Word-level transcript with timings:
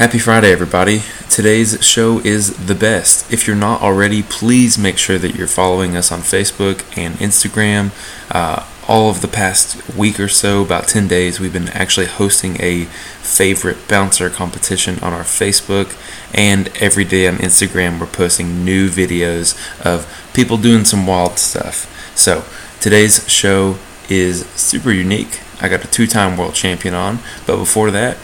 Happy 0.00 0.18
Friday, 0.18 0.50
everybody. 0.50 1.02
Today's 1.28 1.84
show 1.84 2.20
is 2.20 2.56
the 2.56 2.74
best. 2.74 3.30
If 3.30 3.46
you're 3.46 3.54
not 3.54 3.82
already, 3.82 4.22
please 4.22 4.78
make 4.78 4.96
sure 4.96 5.18
that 5.18 5.34
you're 5.34 5.46
following 5.46 5.94
us 5.94 6.10
on 6.10 6.20
Facebook 6.20 6.86
and 6.96 7.16
Instagram. 7.16 7.90
Uh, 8.30 8.66
all 8.88 9.10
of 9.10 9.20
the 9.20 9.28
past 9.28 9.94
week 9.94 10.18
or 10.18 10.26
so, 10.26 10.62
about 10.62 10.88
10 10.88 11.06
days, 11.06 11.38
we've 11.38 11.52
been 11.52 11.68
actually 11.68 12.06
hosting 12.06 12.56
a 12.62 12.86
favorite 12.86 13.86
bouncer 13.88 14.30
competition 14.30 14.98
on 15.00 15.12
our 15.12 15.20
Facebook. 15.20 15.94
And 16.32 16.68
every 16.78 17.04
day 17.04 17.28
on 17.28 17.36
Instagram, 17.36 18.00
we're 18.00 18.06
posting 18.06 18.64
new 18.64 18.88
videos 18.88 19.54
of 19.84 20.08
people 20.32 20.56
doing 20.56 20.86
some 20.86 21.06
wild 21.06 21.38
stuff. 21.38 22.16
So 22.16 22.44
today's 22.80 23.28
show 23.30 23.76
is 24.08 24.46
super 24.52 24.92
unique. 24.92 25.42
I 25.60 25.68
got 25.68 25.84
a 25.84 25.88
two 25.88 26.06
time 26.06 26.38
world 26.38 26.54
champion 26.54 26.94
on, 26.94 27.18
but 27.46 27.58
before 27.58 27.90
that, 27.90 28.16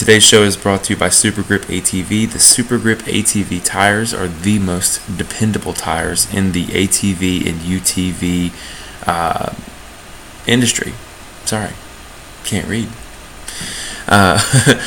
Today's 0.00 0.26
show 0.26 0.44
is 0.44 0.56
brought 0.56 0.84
to 0.84 0.94
you 0.94 0.98
by 0.98 1.10
Super 1.10 1.42
Grip 1.42 1.64
ATV. 1.64 2.32
The 2.32 2.38
Super 2.38 2.78
Grip 2.78 3.00
ATV 3.00 3.62
tires 3.62 4.14
are 4.14 4.28
the 4.28 4.58
most 4.58 5.18
dependable 5.18 5.74
tires 5.74 6.32
in 6.32 6.52
the 6.52 6.64
ATV 6.68 7.46
and 7.46 7.60
UTV 7.60 8.50
uh, 9.06 9.54
industry. 10.46 10.94
Sorry, 11.44 11.72
can't 12.44 12.66
read. 12.66 12.88
Uh, 14.08 14.40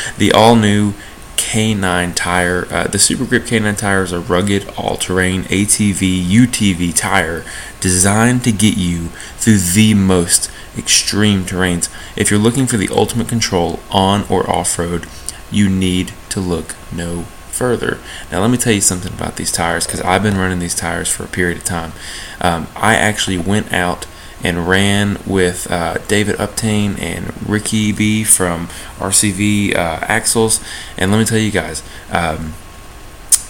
the 0.17 0.31
all 0.31 0.55
new 0.55 0.95
K9 1.37 2.15
tire. 2.15 2.67
Uh, 2.71 2.87
the 2.87 2.97
Super 2.97 3.25
Grip 3.25 3.43
K9 3.43 3.77
tire 3.77 4.01
is 4.01 4.11
a 4.11 4.19
rugged, 4.19 4.67
all 4.75 4.95
terrain 4.95 5.43
ATV, 5.43 6.25
UTV 6.25 6.97
tire 6.97 7.45
designed 7.79 8.43
to 8.45 8.51
get 8.51 8.77
you 8.77 9.09
through 9.37 9.59
the 9.59 9.93
most 9.93 10.49
extreme 10.77 11.43
terrains. 11.43 11.89
If 12.15 12.29
you're 12.29 12.39
looking 12.39 12.67
for 12.67 12.77
the 12.77 12.89
ultimate 12.89 13.27
control 13.27 13.79
on 13.91 14.25
or 14.29 14.49
off 14.49 14.77
road, 14.79 15.07
you 15.51 15.69
need 15.69 16.13
to 16.29 16.39
look 16.39 16.75
no 16.91 17.23
further. 17.53 17.99
Now, 18.31 18.41
let 18.41 18.49
me 18.49 18.57
tell 18.57 18.73
you 18.73 18.81
something 18.81 19.13
about 19.13 19.35
these 19.35 19.51
tires 19.51 19.85
because 19.85 20.01
I've 20.01 20.23
been 20.23 20.37
running 20.37 20.59
these 20.59 20.75
tires 20.75 21.09
for 21.09 21.23
a 21.23 21.27
period 21.27 21.59
of 21.59 21.63
time. 21.63 21.93
Um, 22.41 22.67
I 22.75 22.95
actually 22.95 23.37
went 23.37 23.71
out 23.71 24.07
and 24.43 24.67
ran 24.67 25.17
with 25.25 25.71
uh, 25.71 25.99
David 26.07 26.35
Uptain 26.35 26.99
and 26.99 27.47
Ricky 27.47 27.93
B 27.93 28.23
from 28.23 28.67
RCV 28.97 29.73
uh, 29.75 29.99
Axles. 30.01 30.61
And 30.97 31.11
let 31.11 31.19
me 31.19 31.25
tell 31.25 31.37
you 31.37 31.51
guys, 31.51 31.81
um, 32.11 32.53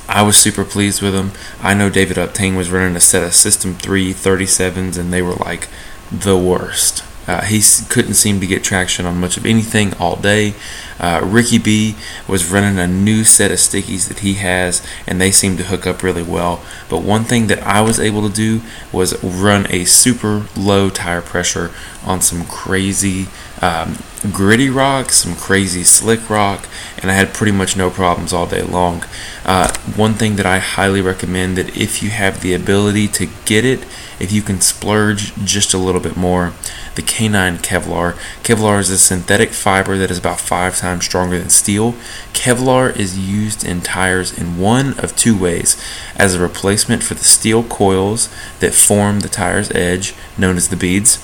I 0.08 0.22
was 0.22 0.38
super 0.38 0.64
pleased 0.64 1.02
with 1.02 1.14
them. 1.14 1.32
I 1.62 1.74
know 1.74 1.90
David 1.90 2.18
Uptain 2.18 2.56
was 2.56 2.70
running 2.70 2.96
a 2.96 3.00
set 3.00 3.24
of 3.24 3.34
System 3.34 3.74
3 3.74 4.14
37s, 4.14 4.98
and 4.98 5.12
they 5.12 5.22
were 5.22 5.34
like 5.34 5.70
the 6.12 6.38
worst. 6.38 7.04
Uh, 7.28 7.42
he 7.42 7.62
couldn't 7.90 8.16
seem 8.16 8.40
to 8.40 8.48
get 8.48 8.64
traction 8.64 9.06
on 9.06 9.20
much 9.20 9.38
of 9.38 9.46
anything 9.46 9.94
all 9.96 10.16
day. 10.16 10.54
Uh, 11.00 11.22
Ricky 11.24 11.58
B 11.58 11.96
was 12.28 12.52
running 12.52 12.78
a 12.78 12.88
new 12.88 13.24
set 13.24 13.52
of 13.52 13.58
stickies 13.58 14.08
that 14.08 14.20
he 14.20 14.36
has, 14.36 14.86
and 15.08 15.20
they 15.20 15.32
seem 15.32 15.58
to 15.58 15.64
hook 15.64 15.88
up 15.88 16.04
really 16.04 16.24
well. 16.24 16.64
But 16.90 17.02
one 17.02 17.24
thing 17.24 17.48
that 17.48 17.62
I 17.64 17.82
was 17.82 18.00
able 18.00 18.28
to 18.28 18.34
do 18.34 18.62
was 18.92 19.22
run 19.24 19.68
a 19.70 19.86
super 19.86 20.48
low 20.56 20.90
tire 20.90 21.22
pressure 21.22 21.72
on 22.06 22.22
some 22.22 22.46
crazy 22.46 23.28
um, 23.64 23.98
gritty 24.34 24.70
rock, 24.70 25.10
some 25.10 25.36
crazy 25.36 25.84
slick 25.84 26.30
rock, 26.30 26.68
and 27.02 27.10
I 27.10 27.14
had 27.14 27.34
pretty 27.34 27.54
much 27.54 27.78
no 27.78 27.90
problems 27.90 28.34
all 28.34 28.46
day 28.46 28.62
long. 28.62 29.06
Uh, 29.46 29.74
one 29.96 30.16
thing 30.16 30.36
that 30.36 30.46
I 30.46 30.60
highly 30.60 31.02
recommend 31.02 31.58
that 31.58 31.78
if 31.78 32.04
you 32.04 32.10
have 32.10 32.42
the 32.42 32.54
ability 32.54 33.08
to 33.10 33.30
get 33.46 33.64
it, 33.64 33.86
if 34.20 34.34
you 34.34 34.42
can 34.42 34.60
splurge 34.60 35.34
just 35.36 35.74
a 35.74 35.78
little 35.78 36.02
bit 36.02 36.18
more, 36.18 36.52
the 36.96 37.02
K9 37.02 37.60
Kevlar. 37.60 38.14
Kevlar 38.44 38.80
is 38.80 38.90
a 38.90 38.98
synthetic 38.98 39.52
fiber 39.52 39.98
that 39.98 40.12
is 40.12 40.18
about 40.18 40.42
five 40.42 40.78
times 40.78 41.06
stronger 41.06 41.40
than 41.40 41.50
steel. 41.50 41.94
Kevlar 42.34 42.94
is 42.96 43.18
used 43.18 43.66
in 43.66 43.80
tires 43.80 44.38
in 44.38 44.58
one 44.58 45.00
of 45.00 45.16
two 45.16 45.38
ways 45.38 45.82
as 46.18 46.36
a 46.36 46.42
replacement 46.42 47.02
for 47.02 47.14
the 47.14 47.24
steel 47.24 47.64
coils 47.64 48.28
that 48.60 48.74
form 48.74 49.22
the 49.22 49.30
tire's 49.30 49.72
edge, 49.72 50.14
known 50.38 50.58
as 50.58 50.68
the 50.68 50.76
beads, 50.76 51.18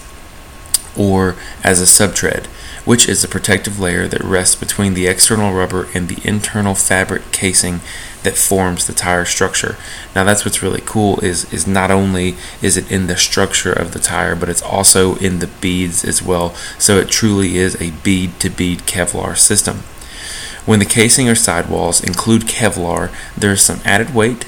or 0.97 1.35
as 1.63 1.81
a 1.81 1.85
subtread 1.85 2.47
which 2.89 3.07
is 3.07 3.23
a 3.23 3.27
protective 3.27 3.79
layer 3.79 4.07
that 4.07 4.23
rests 4.23 4.55
between 4.55 4.95
the 4.95 5.05
external 5.05 5.53
rubber 5.53 5.87
and 5.93 6.07
the 6.07 6.27
internal 6.27 6.73
fabric 6.73 7.31
casing 7.31 7.81
that 8.23 8.35
forms 8.35 8.87
the 8.87 8.93
tire 8.93 9.25
structure. 9.25 9.77
Now 10.15 10.23
that's 10.23 10.43
what's 10.43 10.63
really 10.63 10.81
cool 10.83 11.19
is 11.19 11.53
is 11.53 11.67
not 11.67 11.91
only 11.91 12.35
is 12.63 12.77
it 12.77 12.91
in 12.91 13.05
the 13.05 13.15
structure 13.15 13.71
of 13.71 13.93
the 13.93 13.99
tire, 13.99 14.35
but 14.35 14.49
it's 14.49 14.63
also 14.63 15.17
in 15.17 15.37
the 15.37 15.45
beads 15.61 16.03
as 16.03 16.23
well. 16.23 16.55
So 16.79 16.97
it 16.97 17.09
truly 17.09 17.57
is 17.57 17.79
a 17.79 17.91
bead 17.91 18.39
to 18.39 18.49
bead 18.49 18.79
Kevlar 18.79 19.37
system. 19.37 19.83
When 20.65 20.79
the 20.79 20.85
casing 20.85 21.29
or 21.29 21.35
sidewalls 21.35 22.03
include 22.03 22.47
Kevlar, 22.47 23.11
there 23.37 23.51
is 23.51 23.61
some 23.61 23.81
added 23.85 24.15
weight, 24.15 24.45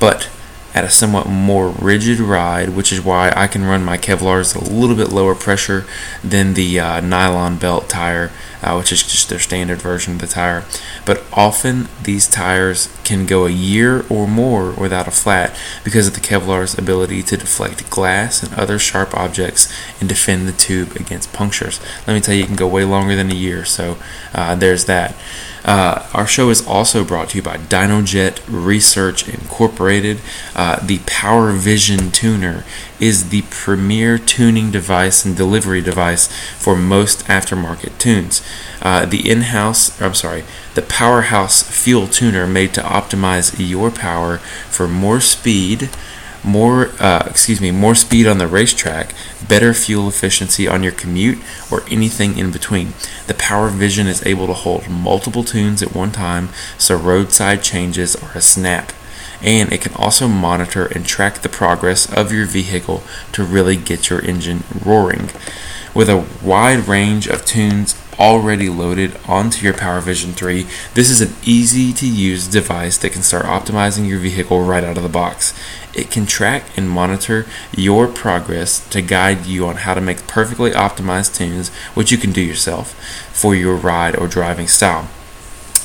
but 0.00 0.28
at 0.76 0.84
a 0.84 0.90
somewhat 0.90 1.26
more 1.26 1.70
rigid 1.70 2.20
ride, 2.20 2.68
which 2.68 2.92
is 2.92 3.00
why 3.00 3.32
I 3.34 3.46
can 3.46 3.64
run 3.64 3.82
my 3.82 3.96
Kevlars 3.96 4.54
a 4.54 4.72
little 4.72 4.94
bit 4.94 5.10
lower 5.10 5.34
pressure 5.34 5.86
than 6.22 6.52
the 6.52 6.78
uh, 6.78 7.00
nylon 7.00 7.56
belt 7.56 7.88
tire, 7.88 8.30
uh, 8.62 8.74
which 8.74 8.92
is 8.92 9.02
just 9.02 9.28
their 9.28 9.38
standard 9.38 9.80
version 9.80 10.14
of 10.14 10.20
the 10.20 10.26
tire. 10.26 10.64
But 11.04 11.24
often 11.32 11.88
these 12.02 12.28
tires 12.28 12.88
can 13.04 13.26
go 13.26 13.46
a 13.46 13.50
year 13.50 14.04
or 14.08 14.26
more 14.26 14.72
without 14.72 15.08
a 15.08 15.12
flat 15.12 15.56
because 15.84 16.06
of 16.06 16.14
the 16.14 16.20
Kevlar's 16.20 16.78
ability 16.78 17.22
to 17.24 17.36
deflect 17.36 17.88
glass 17.90 18.42
and 18.42 18.54
other 18.54 18.78
sharp 18.78 19.14
objects 19.14 19.72
and 20.00 20.08
defend 20.08 20.48
the 20.48 20.52
tube 20.52 20.96
against 20.96 21.32
punctures. 21.32 21.80
Let 22.06 22.14
me 22.14 22.20
tell 22.20 22.34
you, 22.34 22.44
it 22.44 22.46
can 22.46 22.56
go 22.56 22.68
way 22.68 22.84
longer 22.84 23.14
than 23.14 23.30
a 23.30 23.34
year, 23.34 23.64
so 23.64 23.96
uh, 24.34 24.54
there's 24.54 24.86
that. 24.86 25.14
Uh, 25.66 26.08
our 26.14 26.28
show 26.28 26.48
is 26.48 26.64
also 26.64 27.04
brought 27.04 27.30
to 27.30 27.36
you 27.38 27.42
by 27.42 27.56
DynoJet 27.56 28.40
Research 28.48 29.28
Incorporated. 29.28 30.20
Uh, 30.54 30.78
the 30.78 31.00
Power 31.06 31.50
Vision 31.50 32.12
Tuner 32.12 32.62
is 33.00 33.30
the 33.30 33.42
premier 33.50 34.16
tuning 34.16 34.70
device 34.70 35.24
and 35.24 35.36
delivery 35.36 35.80
device 35.80 36.28
for 36.56 36.76
most 36.76 37.24
aftermarket 37.26 37.98
tunes. 37.98 38.45
Uh, 38.82 39.06
the 39.06 39.28
in-house, 39.28 40.00
I'm 40.00 40.14
sorry, 40.14 40.44
the 40.74 40.82
Powerhouse 40.82 41.62
Fuel 41.62 42.06
Tuner 42.06 42.46
made 42.46 42.74
to 42.74 42.82
optimize 42.82 43.54
your 43.58 43.90
power 43.90 44.38
for 44.38 44.86
more 44.86 45.20
speed 45.20 45.90
more 46.44 46.90
uh, 47.00 47.26
excuse 47.28 47.60
me 47.60 47.72
more 47.72 47.94
speed 47.94 48.24
on 48.24 48.38
the 48.38 48.46
racetrack 48.46 49.12
better 49.48 49.74
fuel 49.74 50.08
efficiency 50.08 50.68
on 50.68 50.82
your 50.82 50.92
commute 50.92 51.38
or 51.70 51.82
anything 51.90 52.38
in 52.38 52.50
between. 52.50 52.92
The 53.26 53.34
power 53.34 53.68
vision 53.68 54.06
is 54.06 54.24
able 54.24 54.46
to 54.46 54.52
hold 54.52 54.88
multiple 54.88 55.44
tunes 55.44 55.82
at 55.82 55.94
one 55.94 56.12
time 56.12 56.50
so 56.78 56.96
roadside 56.96 57.62
changes 57.62 58.16
are 58.16 58.32
a 58.34 58.40
snap. 58.40 58.92
And 59.42 59.72
it 59.72 59.82
can 59.82 59.94
also 59.94 60.28
monitor 60.28 60.86
and 60.86 61.04
track 61.04 61.40
the 61.40 61.48
progress 61.48 62.10
of 62.10 62.32
your 62.32 62.46
vehicle 62.46 63.02
to 63.32 63.44
really 63.44 63.76
get 63.76 64.08
your 64.08 64.24
engine 64.24 64.64
roaring. 64.84 65.30
With 65.94 66.08
a 66.08 66.26
wide 66.42 66.88
range 66.88 67.26
of 67.26 67.44
tunes 67.44 67.94
already 68.18 68.68
loaded 68.68 69.16
onto 69.26 69.64
your 69.64 69.74
PowerVision 69.74 70.32
3, 70.34 70.66
this 70.94 71.10
is 71.10 71.20
an 71.20 71.34
easy 71.44 71.92
to 71.92 72.08
use 72.08 72.46
device 72.46 72.98
that 72.98 73.12
can 73.12 73.22
start 73.22 73.44
optimizing 73.44 74.08
your 74.08 74.18
vehicle 74.18 74.62
right 74.62 74.84
out 74.84 74.96
of 74.96 75.02
the 75.02 75.08
box. 75.08 75.54
It 75.94 76.10
can 76.10 76.26
track 76.26 76.64
and 76.76 76.88
monitor 76.88 77.46
your 77.76 78.06
progress 78.06 78.86
to 78.88 79.02
guide 79.02 79.46
you 79.46 79.66
on 79.66 79.76
how 79.76 79.94
to 79.94 80.00
make 80.00 80.26
perfectly 80.26 80.70
optimized 80.70 81.36
tunes, 81.36 81.68
which 81.94 82.12
you 82.12 82.18
can 82.18 82.32
do 82.32 82.42
yourself, 82.42 82.92
for 83.32 83.54
your 83.54 83.76
ride 83.76 84.16
or 84.16 84.28
driving 84.28 84.68
style. 84.68 85.08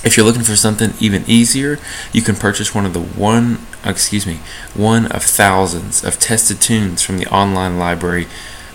If 0.03 0.17
you're 0.17 0.25
looking 0.25 0.41
for 0.41 0.55
something 0.55 0.93
even 0.99 1.23
easier, 1.27 1.77
you 2.11 2.23
can 2.23 2.35
purchase 2.35 2.73
one 2.73 2.85
of 2.85 2.93
the 2.93 3.01
one, 3.01 3.59
excuse 3.85 4.25
me, 4.25 4.39
one 4.73 5.05
of 5.11 5.23
thousands 5.23 6.03
of 6.03 6.19
tested 6.19 6.59
tunes 6.59 7.03
from 7.03 7.19
the 7.19 7.27
online 7.27 7.77
library, 7.77 8.27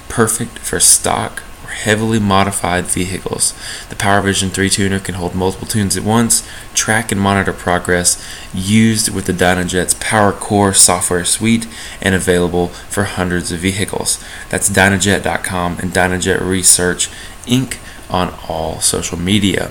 perfect 0.08 0.58
for 0.60 0.78
stock 0.78 1.42
heavily 1.76 2.18
modified 2.18 2.86
vehicles. 2.86 3.52
The 3.90 3.94
PowerVision 3.94 4.50
3 4.50 4.70
tuner 4.70 4.98
can 4.98 5.16
hold 5.16 5.34
multiple 5.34 5.68
tunes 5.68 5.96
at 5.96 6.02
once, 6.02 6.46
track 6.74 7.12
and 7.12 7.20
monitor 7.20 7.52
progress, 7.52 8.22
used 8.54 9.12
with 9.14 9.26
the 9.26 9.32
DynoJet's 9.32 9.94
PowerCore 9.94 10.74
software 10.74 11.24
suite, 11.24 11.66
and 12.00 12.14
available 12.14 12.68
for 12.68 13.04
hundreds 13.04 13.52
of 13.52 13.60
vehicles. 13.60 14.22
That's 14.48 14.70
DynoJet.com 14.70 15.78
and 15.80 15.92
DynoJet 15.92 16.40
Research 16.40 17.08
Inc. 17.46 17.76
on 18.10 18.34
all 18.48 18.80
social 18.80 19.18
media. 19.18 19.70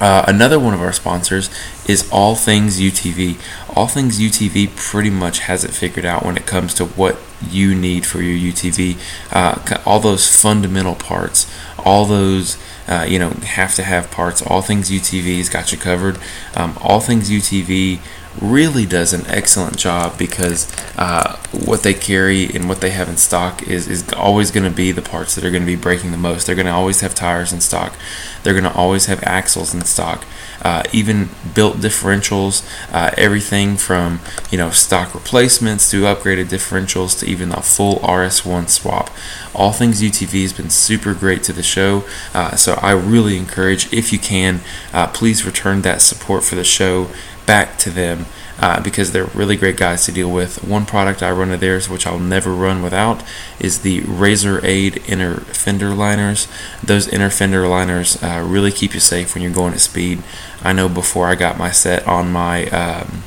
Uh, 0.00 0.24
another 0.26 0.58
one 0.58 0.74
of 0.74 0.80
our 0.80 0.92
sponsors 0.92 1.50
is 1.86 2.08
All 2.10 2.34
Things 2.34 2.80
UTV. 2.80 3.38
All 3.76 3.86
Things 3.86 4.18
UTV 4.18 4.74
pretty 4.74 5.10
much 5.10 5.40
has 5.40 5.64
it 5.64 5.72
figured 5.72 6.04
out 6.04 6.24
when 6.24 6.36
it 6.36 6.46
comes 6.46 6.74
to 6.74 6.86
what 6.86 7.18
you 7.50 7.74
need 7.74 8.06
for 8.06 8.22
your 8.22 8.52
UTV. 8.52 8.98
Uh, 9.30 9.78
all 9.84 10.00
those 10.00 10.40
fundamental 10.40 10.94
parts, 10.94 11.52
all 11.78 12.04
those 12.04 12.56
uh, 12.88 13.06
you 13.08 13.18
know 13.18 13.30
have 13.30 13.74
to 13.76 13.82
have 13.82 14.10
parts. 14.10 14.42
All 14.42 14.62
Things 14.62 14.90
UTV's 14.90 15.48
got 15.48 15.72
you 15.72 15.78
covered. 15.78 16.18
Um, 16.54 16.76
all 16.80 17.00
Things 17.00 17.30
UTV 17.30 18.00
really 18.40 18.86
does 18.86 19.12
an 19.12 19.26
excellent 19.26 19.76
job 19.76 20.16
because 20.18 20.72
uh, 20.96 21.36
what 21.52 21.82
they 21.82 21.94
carry 21.94 22.46
and 22.46 22.68
what 22.68 22.80
they 22.80 22.90
have 22.90 23.08
in 23.08 23.16
stock 23.16 23.62
is, 23.62 23.88
is 23.88 24.10
always 24.12 24.50
going 24.50 24.68
to 24.68 24.74
be 24.74 24.92
the 24.92 25.02
parts 25.02 25.34
that 25.34 25.44
are 25.44 25.50
going 25.50 25.62
to 25.62 25.66
be 25.66 25.76
breaking 25.76 26.10
the 26.10 26.16
most. 26.16 26.46
They're 26.46 26.56
going 26.56 26.66
to 26.66 26.72
always 26.72 27.00
have 27.00 27.14
tires 27.14 27.52
in 27.52 27.60
stock. 27.60 27.94
They're 28.42 28.54
going 28.54 28.64
to 28.64 28.74
always 28.74 29.06
have 29.06 29.22
axles 29.24 29.74
in 29.74 29.82
stock. 29.82 30.24
Uh, 30.62 30.82
even 30.92 31.28
built 31.54 31.78
differentials, 31.78 32.64
uh, 32.92 33.10
everything 33.18 33.76
from 33.76 34.20
you 34.48 34.56
know 34.56 34.70
stock 34.70 35.12
replacements 35.12 35.90
to 35.90 36.02
upgraded 36.02 36.44
differentials 36.44 37.18
to 37.18 37.26
even 37.26 37.50
a 37.50 37.60
full 37.60 37.96
RS1 37.96 38.68
swap. 38.68 39.10
All 39.56 39.72
things 39.72 40.00
UTV 40.00 40.42
has 40.42 40.52
been 40.52 40.70
super 40.70 41.14
great 41.14 41.42
to 41.44 41.52
the 41.52 41.64
show, 41.64 42.04
uh, 42.32 42.54
so 42.54 42.74
I 42.74 42.92
really 42.92 43.36
encourage 43.36 43.92
if 43.92 44.12
you 44.12 44.20
can, 44.20 44.60
uh, 44.92 45.08
please 45.08 45.44
return 45.44 45.82
that 45.82 46.00
support 46.00 46.44
for 46.44 46.54
the 46.54 46.64
show 46.64 47.08
back 47.46 47.78
to 47.78 47.90
them 47.90 48.26
uh, 48.58 48.80
because 48.80 49.12
they're 49.12 49.24
really 49.26 49.56
great 49.56 49.76
guys 49.76 50.04
to 50.06 50.12
deal 50.12 50.30
with. 50.30 50.62
One 50.64 50.86
product 50.86 51.22
I 51.22 51.30
run 51.30 51.50
of 51.50 51.60
theirs, 51.60 51.88
which 51.88 52.06
I'll 52.06 52.18
never 52.18 52.52
run 52.52 52.82
without, 52.82 53.22
is 53.58 53.80
the 53.80 54.00
Razor 54.00 54.64
Aid 54.64 55.02
inner 55.06 55.36
fender 55.40 55.90
liners. 55.90 56.46
Those 56.82 57.08
inner 57.08 57.30
fender 57.30 57.66
liners 57.66 58.22
uh, 58.22 58.44
really 58.46 58.70
keep 58.70 58.94
you 58.94 59.00
safe 59.00 59.34
when 59.34 59.42
you're 59.42 59.52
going 59.52 59.74
at 59.74 59.80
speed. 59.80 60.22
I 60.62 60.72
know 60.72 60.88
before 60.88 61.26
I 61.26 61.34
got 61.34 61.58
my 61.58 61.70
set 61.70 62.06
on 62.06 62.30
my 62.30 62.66
um, 62.68 63.24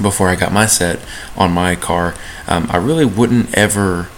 before 0.00 0.28
I 0.28 0.36
got 0.36 0.52
my 0.52 0.66
set 0.66 1.00
on 1.36 1.52
my 1.52 1.74
car, 1.74 2.14
um, 2.46 2.66
I 2.70 2.76
really 2.76 3.04
wouldn't 3.04 3.52
ever 3.54 4.08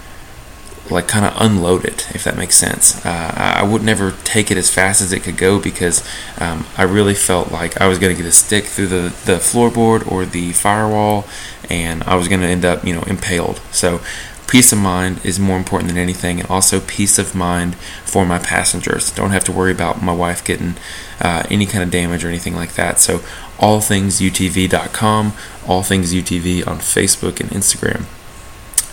like 0.91 1.09
kind 1.09 1.25
of 1.25 1.35
unload 1.41 1.85
it, 1.85 2.09
if 2.15 2.25
that 2.25 2.37
makes 2.37 2.57
sense. 2.57 3.05
Uh, 3.05 3.33
I 3.35 3.63
would 3.63 3.83
never 3.83 4.13
take 4.25 4.51
it 4.51 4.57
as 4.57 4.71
fast 4.71 5.01
as 5.01 5.13
it 5.13 5.23
could 5.23 5.37
go 5.37 5.61
because 5.61 6.07
um, 6.39 6.67
I 6.77 6.83
really 6.83 7.15
felt 7.15 7.53
like 7.53 7.81
I 7.81 7.89
was 7.89 7.99
going 7.99 8.15
to 8.15 8.21
get 8.21 8.29
a 8.29 8.33
stick 8.33 8.65
through 8.65 8.89
the, 8.89 9.15
the 9.25 9.37
floorboard 9.39 10.11
or 10.11 10.25
the 10.25 10.53
firewall, 10.53 11.27
and 11.71 12.03
I 12.05 12.17
was 12.17 12.29
going 12.29 12.41
to 12.41 12.47
end 12.47 12.65
up, 12.65 12.85
you 12.85 12.95
know, 12.95 13.03
impaled. 13.03 13.61
So 13.71 14.01
peace 14.49 14.73
of 14.73 14.79
mind 14.79 15.25
is 15.25 15.39
more 15.39 15.57
important 15.57 15.89
than 15.89 15.99
anything, 15.99 16.41
and 16.41 16.51
also 16.51 16.81
peace 16.81 17.19
of 17.19 17.35
mind 17.35 17.77
for 18.05 18.27
my 18.27 18.39
passengers. 18.39 19.11
Don't 19.11 19.31
have 19.31 19.45
to 19.45 19.53
worry 19.53 19.73
about 19.73 20.03
my 20.03 20.13
wife 20.13 20.45
getting 20.45 20.75
uh, 21.21 21.45
any 21.49 21.65
kind 21.65 21.85
of 21.85 21.91
damage 21.91 22.25
or 22.25 22.29
anything 22.29 22.57
like 22.57 22.75
that. 22.75 22.99
So 22.99 23.19
allthingsutv.com, 23.59 25.33
all 25.67 25.83
things 25.83 26.13
UTV 26.13 26.67
on 26.67 26.79
Facebook 26.79 27.41
and 27.41 27.51
Instagram 27.51 28.07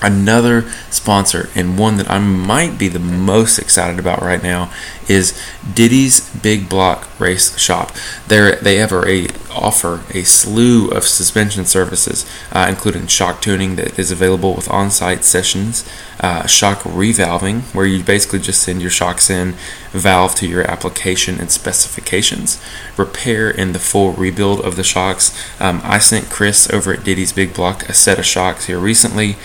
another 0.02 0.70
sponsor 0.90 1.50
and 1.56 1.78
one 1.78 1.98
that 1.98 2.10
I 2.10 2.20
might 2.20 2.78
be 2.78 2.88
the 2.88 3.00
most 3.00 3.60
excited 3.60 4.00
about 4.00 4.22
right 4.22 4.42
now 4.42 4.72
is 5.08 5.40
Diddy's 5.74 6.30
Big 6.36 6.70
Block 6.70 7.10
Race 7.20 7.58
Shop. 7.58 7.92
They 8.28 8.56
they 8.62 8.78
have 8.78 8.94
a 8.94 9.28
offer 9.52 10.04
a 10.14 10.24
slew 10.24 10.90
of 10.90 11.04
suspension 11.04 11.66
services, 11.66 12.26
uh, 12.52 12.68
including 12.70 13.08
shock 13.08 13.42
tuning 13.42 13.76
that 13.76 13.98
is 13.98 14.12
available 14.12 14.54
with 14.56 14.70
on-site 14.70 15.26
sessions, 15.26 15.90
uh, 16.20 16.46
shock 16.46 16.80
revalving 16.80 17.62
where 17.74 17.86
you 17.86 18.04
basically 18.04 18.40
just 18.40 18.62
send 18.62 18.82
your 18.82 18.92
shocks 18.92 19.30
in, 19.30 19.56
valve 19.92 20.36
to 20.36 20.48
your 20.48 20.70
application 20.70 21.40
and 21.40 21.50
specifications, 21.50 22.62
repair 22.96 23.50
and 23.50 23.74
the 23.74 23.80
full 23.80 24.14
rebuild 24.14 24.62
of 24.62 24.76
the 24.76 24.84
shocks. 24.84 25.36
Um, 25.60 25.82
I 25.84 25.98
sent 25.98 26.30
Chris 26.30 26.70
over 26.70 26.94
at 26.94 27.04
Diddy's 27.04 27.34
Big 27.34 27.54
Block 27.54 27.90
a 27.90 27.94
set 27.94 28.20
of 28.20 28.26
shocks 28.26 28.68
here 28.68 28.80
recently. 28.80 29.36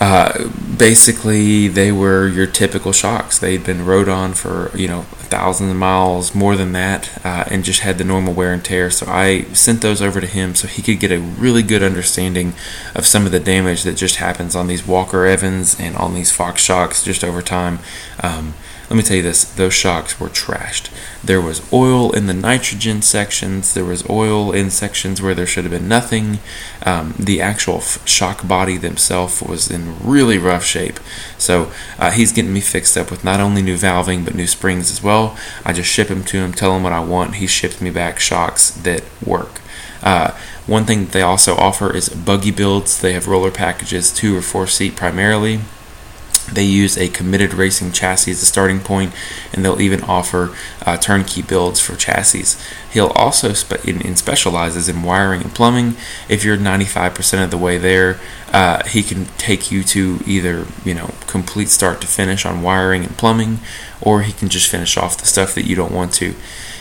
Uh, 0.00 0.48
basically, 0.76 1.66
they 1.66 1.90
were 1.90 2.28
your 2.28 2.46
typical 2.46 2.92
shocks. 2.92 3.38
They'd 3.38 3.64
been 3.64 3.84
rode 3.84 4.08
on 4.08 4.32
for 4.32 4.70
you 4.76 4.86
know 4.86 5.02
thousands 5.28 5.70
of 5.72 5.76
miles, 5.76 6.34
more 6.34 6.56
than 6.56 6.72
that, 6.72 7.24
uh, 7.24 7.44
and 7.50 7.64
just 7.64 7.80
had 7.80 7.98
the 7.98 8.04
normal 8.04 8.32
wear 8.32 8.52
and 8.52 8.64
tear. 8.64 8.90
So 8.90 9.06
I 9.08 9.42
sent 9.52 9.82
those 9.82 10.00
over 10.00 10.20
to 10.20 10.26
him 10.26 10.54
so 10.54 10.68
he 10.68 10.82
could 10.82 11.00
get 11.00 11.10
a 11.10 11.18
really 11.18 11.62
good 11.62 11.82
understanding 11.82 12.54
of 12.94 13.06
some 13.06 13.26
of 13.26 13.32
the 13.32 13.40
damage 13.40 13.82
that 13.82 13.96
just 13.96 14.16
happens 14.16 14.54
on 14.54 14.68
these 14.68 14.86
Walker 14.86 15.26
Evans 15.26 15.78
and 15.78 15.96
on 15.96 16.14
these 16.14 16.30
Fox 16.30 16.62
shocks 16.62 17.02
just 17.02 17.24
over 17.24 17.42
time. 17.42 17.80
Um, 18.22 18.54
let 18.88 18.96
me 18.96 19.02
tell 19.02 19.18
you 19.18 19.22
this 19.22 19.44
those 19.44 19.74
shocks 19.74 20.18
were 20.18 20.28
trashed. 20.28 20.90
There 21.22 21.40
was 21.40 21.70
oil 21.72 22.10
in 22.12 22.26
the 22.26 22.34
nitrogen 22.34 23.02
sections, 23.02 23.74
there 23.74 23.84
was 23.84 24.08
oil 24.08 24.50
in 24.52 24.70
sections 24.70 25.20
where 25.20 25.34
there 25.34 25.46
should 25.46 25.64
have 25.64 25.72
been 25.72 25.88
nothing. 25.88 26.38
Um, 26.86 27.14
the 27.18 27.40
actual 27.40 27.76
f- 27.76 28.06
shock 28.08 28.46
body 28.48 28.78
themselves 28.78 29.42
was 29.42 29.70
in 29.70 29.98
really 30.02 30.38
rough 30.38 30.64
shape. 30.64 31.00
So 31.36 31.70
uh, 31.98 32.12
he's 32.12 32.32
getting 32.32 32.52
me 32.52 32.60
fixed 32.60 32.96
up 32.96 33.10
with 33.10 33.24
not 33.24 33.40
only 33.40 33.60
new 33.60 33.76
valving 33.76 34.24
but 34.24 34.34
new 34.34 34.46
springs 34.46 34.90
as 34.90 35.02
well. 35.02 35.36
I 35.64 35.72
just 35.74 35.90
ship 35.90 36.08
them 36.08 36.24
to 36.24 36.38
him, 36.38 36.52
tell 36.52 36.74
him 36.74 36.82
what 36.82 36.92
I 36.92 37.00
want. 37.00 37.36
He 37.36 37.46
ships 37.46 37.80
me 37.80 37.90
back 37.90 38.18
shocks 38.18 38.70
that 38.70 39.04
work. 39.24 39.60
Uh, 40.02 40.30
one 40.66 40.84
thing 40.84 41.06
they 41.06 41.22
also 41.22 41.56
offer 41.56 41.94
is 41.94 42.08
buggy 42.08 42.50
builds. 42.50 43.00
They 43.00 43.12
have 43.12 43.26
roller 43.26 43.50
packages, 43.50 44.12
two 44.12 44.36
or 44.36 44.42
four 44.42 44.66
seat 44.66 44.96
primarily. 44.96 45.60
They 46.52 46.64
use 46.64 46.96
a 46.96 47.08
committed 47.08 47.54
racing 47.54 47.92
chassis 47.92 48.30
as 48.30 48.42
a 48.42 48.46
starting 48.46 48.80
point, 48.80 49.12
and 49.52 49.64
they'll 49.64 49.80
even 49.80 50.02
offer 50.02 50.54
uh, 50.84 50.96
turnkey 50.96 51.42
builds 51.42 51.80
for 51.80 51.94
chassis. 51.94 52.58
He'll 52.90 53.08
also 53.08 53.52
spe- 53.52 53.84
in, 53.84 54.00
in 54.00 54.16
specializes 54.16 54.88
in 54.88 55.02
wiring 55.02 55.42
and 55.42 55.54
plumbing. 55.54 55.96
If 56.28 56.44
you're 56.44 56.56
95% 56.56 57.44
of 57.44 57.50
the 57.50 57.58
way 57.58 57.78
there, 57.78 58.18
uh, 58.52 58.84
he 58.86 59.02
can 59.02 59.26
take 59.36 59.70
you 59.70 59.84
to 59.84 60.20
either 60.26 60.66
you 60.84 60.94
know 60.94 61.14
complete 61.26 61.68
start 61.68 62.00
to 62.00 62.06
finish 62.06 62.46
on 62.46 62.62
wiring 62.62 63.04
and 63.04 63.16
plumbing, 63.16 63.60
or 64.00 64.22
he 64.22 64.32
can 64.32 64.48
just 64.48 64.70
finish 64.70 64.96
off 64.96 65.18
the 65.18 65.26
stuff 65.26 65.54
that 65.54 65.66
you 65.66 65.76
don't 65.76 65.92
want 65.92 66.12
to. 66.14 66.34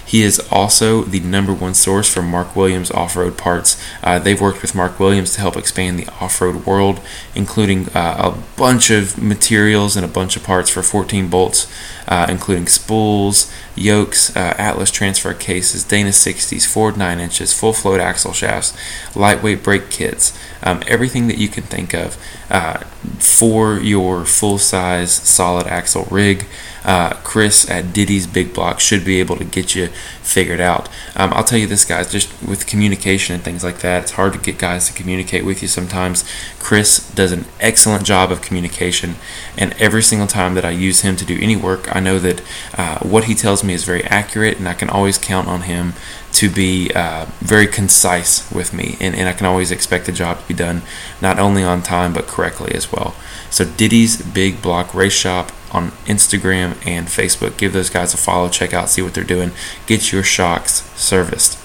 He 0.07 0.24
is 0.24 0.39
also 0.50 1.01
the 1.04 1.19
number 1.19 1.54
one 1.54 1.74
source 1.74 2.12
for 2.12 2.21
Mark 2.21 2.56
Williams 2.56 2.89
off 2.92 3.18
road 3.18 3.38
parts. 3.38 3.80
Uh, 4.01 4.18
they've 4.18 4.39
worked 4.39 4.62
with 4.62 4.74
Mark 4.74 5.01
Williams 5.01 5.33
to 5.33 5.42
help 5.42 5.57
expand 5.57 6.00
the 6.00 6.07
off 6.21 6.39
road 6.39 6.65
world, 6.65 7.01
including 7.36 7.89
uh, 7.89 8.33
a 8.33 8.57
bunch 8.57 8.89
of 8.89 9.21
materials 9.21 9.98
and 9.98 10.06
a 10.06 10.07
bunch 10.07 10.38
of 10.38 10.45
parts 10.45 10.69
for 10.69 10.81
14 10.81 11.27
bolts, 11.27 11.69
uh, 12.07 12.25
including 12.30 12.68
spools, 12.68 13.51
yokes, 13.75 14.33
uh, 14.36 14.56
Atlas 14.57 14.92
transfer 14.92 15.33
cases, 15.33 15.83
Dana 15.83 16.12
60s, 16.12 16.65
Ford 16.65 16.95
9 16.95 17.19
inches, 17.19 17.51
full 17.51 17.74
float 17.74 18.00
axle 18.00 18.31
shafts, 18.31 18.74
lightweight 19.13 19.62
brake 19.62 19.89
kits, 19.89 20.38
um, 20.63 20.81
everything 20.88 21.27
that 21.27 21.38
you 21.38 21.50
can 21.50 21.63
think 21.63 21.94
of 21.94 22.18
uh, 22.50 22.77
for 23.19 23.77
your 23.77 24.24
full 24.24 24.57
size 24.57 25.12
solid 25.12 25.68
axle 25.68 26.07
rig 26.09 26.45
uh, 26.88 27.13
Chris 27.24 27.69
at 27.69 27.92
Diddy's 27.94 28.25
Big 28.25 28.54
Block 28.54 28.80
should 28.80 29.04
be 29.04 29.19
able 29.19 29.36
to 29.36 29.44
get 29.44 29.75
you 29.75 29.88
figured 30.22 30.62
out. 30.62 30.88
Um, 31.18 31.34
I'll 31.34 31.44
tell 31.44 31.60
you 31.60 31.68
this, 31.68 31.84
guys, 31.84 32.10
just 32.10 32.31
with 32.42 32.66
communication 32.66 33.36
and 33.36 33.44
things 33.44 33.62
like 33.63 33.80
that, 33.80 34.04
it's 34.04 34.12
hard 34.13 34.34
to 34.34 34.39
get 34.39 34.57
guys 34.57 34.88
to 34.88 34.94
communicate 34.94 35.45
with 35.45 35.62
you 35.62 35.68
sometimes. 35.68 36.24
Chris 36.60 37.10
does 37.12 37.34
an 37.34 37.45
excellent 37.60 38.06
job 38.06 38.31
of 38.31 38.42
communication, 38.42 39.16
and 39.57 39.74
every 39.74 40.01
single 40.01 40.28
time 40.28 40.54
that 40.54 40.63
I 40.63 40.72
use 40.72 41.01
him 41.01 41.18
to 41.18 41.25
do 41.25 41.38
any 41.42 41.57
work, 41.57 41.94
I 41.94 42.00
know 42.00 42.19
that 42.19 42.42
uh, 42.78 43.00
what 43.00 43.25
he 43.25 43.36
tells 43.36 43.66
me 43.66 43.74
is 43.74 43.83
very 43.83 44.06
accurate, 44.06 44.57
and 44.57 44.68
I 44.68 44.74
can 44.74 44.90
always 44.90 45.18
count 45.18 45.50
on 45.50 45.63
him 45.63 45.94
to 46.33 46.50
be 46.50 46.92
uh, 46.94 47.25
very 47.40 47.68
concise 47.68 48.52
with 48.52 48.73
me, 48.73 48.97
and, 48.99 49.16
and 49.16 49.28
I 49.28 49.33
can 49.33 49.45
always 49.47 49.71
expect 49.71 50.06
the 50.06 50.11
job 50.11 50.40
to 50.40 50.47
be 50.47 50.54
done 50.54 50.81
not 51.21 51.40
only 51.40 51.63
on 51.63 51.81
time 51.81 52.13
but 52.13 52.28
correctly 52.28 52.73
as 52.73 52.92
well. 52.92 53.16
So, 53.49 53.66
Diddy's 53.66 54.21
Big 54.21 54.61
Block 54.61 54.94
Race 54.94 55.13
Shop 55.13 55.52
on 55.71 55.92
Instagram 56.06 56.78
and 56.85 57.07
Facebook. 57.07 57.57
Give 57.57 57.73
those 57.73 57.90
guys 57.90 58.13
a 58.13 58.18
follow, 58.18 58.49
check 58.49 58.73
out, 58.73 58.90
see 58.90 59.02
what 59.02 59.13
they're 59.13 59.23
doing. 59.23 59.52
Get 59.85 60.11
your 60.11 60.23
shocks 60.23 60.90
serviced. 60.95 61.57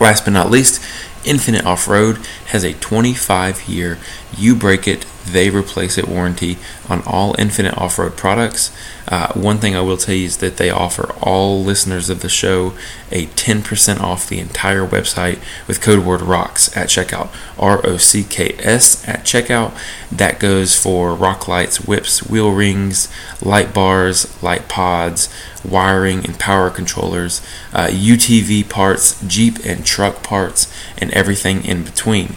Last 0.00 0.24
but 0.24 0.32
not 0.32 0.50
least, 0.50 0.82
Infinite 1.24 1.66
Off 1.66 1.88
Road 1.88 2.18
has 2.46 2.64
a 2.64 2.74
25 2.74 3.68
year 3.68 3.98
you 4.36 4.54
break 4.54 4.86
it, 4.86 5.06
they 5.26 5.50
replace 5.50 5.98
it 5.98 6.08
warranty 6.08 6.58
on 6.88 7.02
all 7.06 7.34
Infinite 7.38 7.76
Off 7.76 7.98
Road 7.98 8.16
products. 8.16 8.74
Uh, 9.06 9.32
one 9.32 9.58
thing 9.58 9.74
I 9.74 9.80
will 9.80 9.96
tell 9.96 10.14
you 10.14 10.26
is 10.26 10.38
that 10.38 10.58
they 10.58 10.70
offer 10.70 11.12
all 11.20 11.62
listeners 11.62 12.10
of 12.10 12.20
the 12.20 12.28
show 12.28 12.74
a 13.10 13.26
10% 13.26 14.00
off 14.00 14.28
the 14.28 14.38
entire 14.38 14.86
website 14.86 15.38
with 15.66 15.80
code 15.80 16.04
word 16.04 16.20
ROCKS 16.20 16.76
at 16.76 16.88
checkout. 16.88 17.30
R 17.58 17.80
O 17.86 17.96
C 17.96 18.22
K 18.22 18.54
S 18.58 19.06
at 19.08 19.24
checkout. 19.24 19.72
That 20.10 20.38
goes 20.38 20.78
for 20.78 21.14
rock 21.14 21.48
lights, 21.48 21.80
whips, 21.86 22.28
wheel 22.28 22.52
rings, 22.52 23.08
light 23.42 23.72
bars, 23.72 24.42
light 24.42 24.68
pods, 24.68 25.28
wiring 25.64 26.24
and 26.24 26.38
power 26.38 26.70
controllers, 26.70 27.40
uh, 27.72 27.88
UTV 27.88 28.68
parts, 28.68 29.20
Jeep 29.26 29.64
and 29.64 29.84
truck 29.84 30.22
parts, 30.22 30.72
and 30.98 31.10
everything 31.12 31.64
in 31.64 31.84
between. 31.84 32.36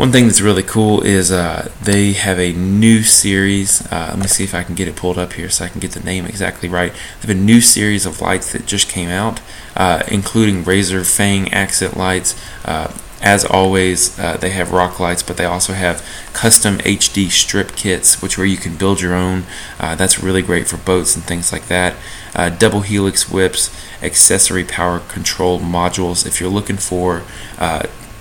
One 0.00 0.12
thing 0.12 0.28
that's 0.28 0.40
really 0.40 0.62
cool 0.62 1.02
is 1.02 1.30
uh, 1.30 1.70
they 1.82 2.14
have 2.14 2.38
a 2.38 2.54
new 2.54 3.02
series. 3.02 3.86
Uh, 3.92 4.06
let 4.12 4.18
me 4.18 4.28
see 4.28 4.44
if 4.44 4.54
I 4.54 4.62
can 4.62 4.74
get 4.74 4.88
it 4.88 4.96
pulled 4.96 5.18
up 5.18 5.34
here 5.34 5.50
so 5.50 5.66
I 5.66 5.68
can 5.68 5.78
get 5.78 5.90
the 5.90 6.00
name 6.00 6.24
exactly 6.24 6.70
right. 6.70 6.90
They 6.92 7.28
have 7.28 7.36
a 7.36 7.38
new 7.38 7.60
series 7.60 8.06
of 8.06 8.22
lights 8.22 8.50
that 8.54 8.64
just 8.64 8.88
came 8.88 9.10
out, 9.10 9.42
uh, 9.76 10.02
including 10.08 10.64
Razor 10.64 11.04
Fang 11.04 11.52
accent 11.52 11.98
lights, 11.98 12.34
uh, 12.64 12.90
As 13.20 13.44
always, 13.44 14.18
uh, 14.18 14.38
they 14.38 14.48
have 14.48 14.72
rock 14.72 14.98
lights, 14.98 15.22
but 15.22 15.36
they 15.36 15.44
also 15.44 15.74
have 15.74 16.02
custom 16.32 16.78
HD 16.78 17.30
strip 17.30 17.76
kits, 17.76 18.22
which 18.22 18.38
where 18.38 18.46
you 18.46 18.56
can 18.56 18.76
build 18.76 19.02
your 19.02 19.14
own. 19.14 19.44
Uh, 19.78 19.94
that's 19.96 20.22
really 20.22 20.40
great 20.40 20.66
for 20.66 20.78
boats 20.78 21.14
and 21.14 21.22
things 21.24 21.52
like 21.52 21.66
that. 21.66 21.94
Double 22.58 22.80
helix 22.80 23.30
whips, 23.30 23.68
accessory 24.02 24.64
power 24.64 25.00
control 25.00 25.60
modules. 25.60 26.26
If 26.26 26.40
you're 26.40 26.48
looking 26.48 26.78
for 26.78 27.24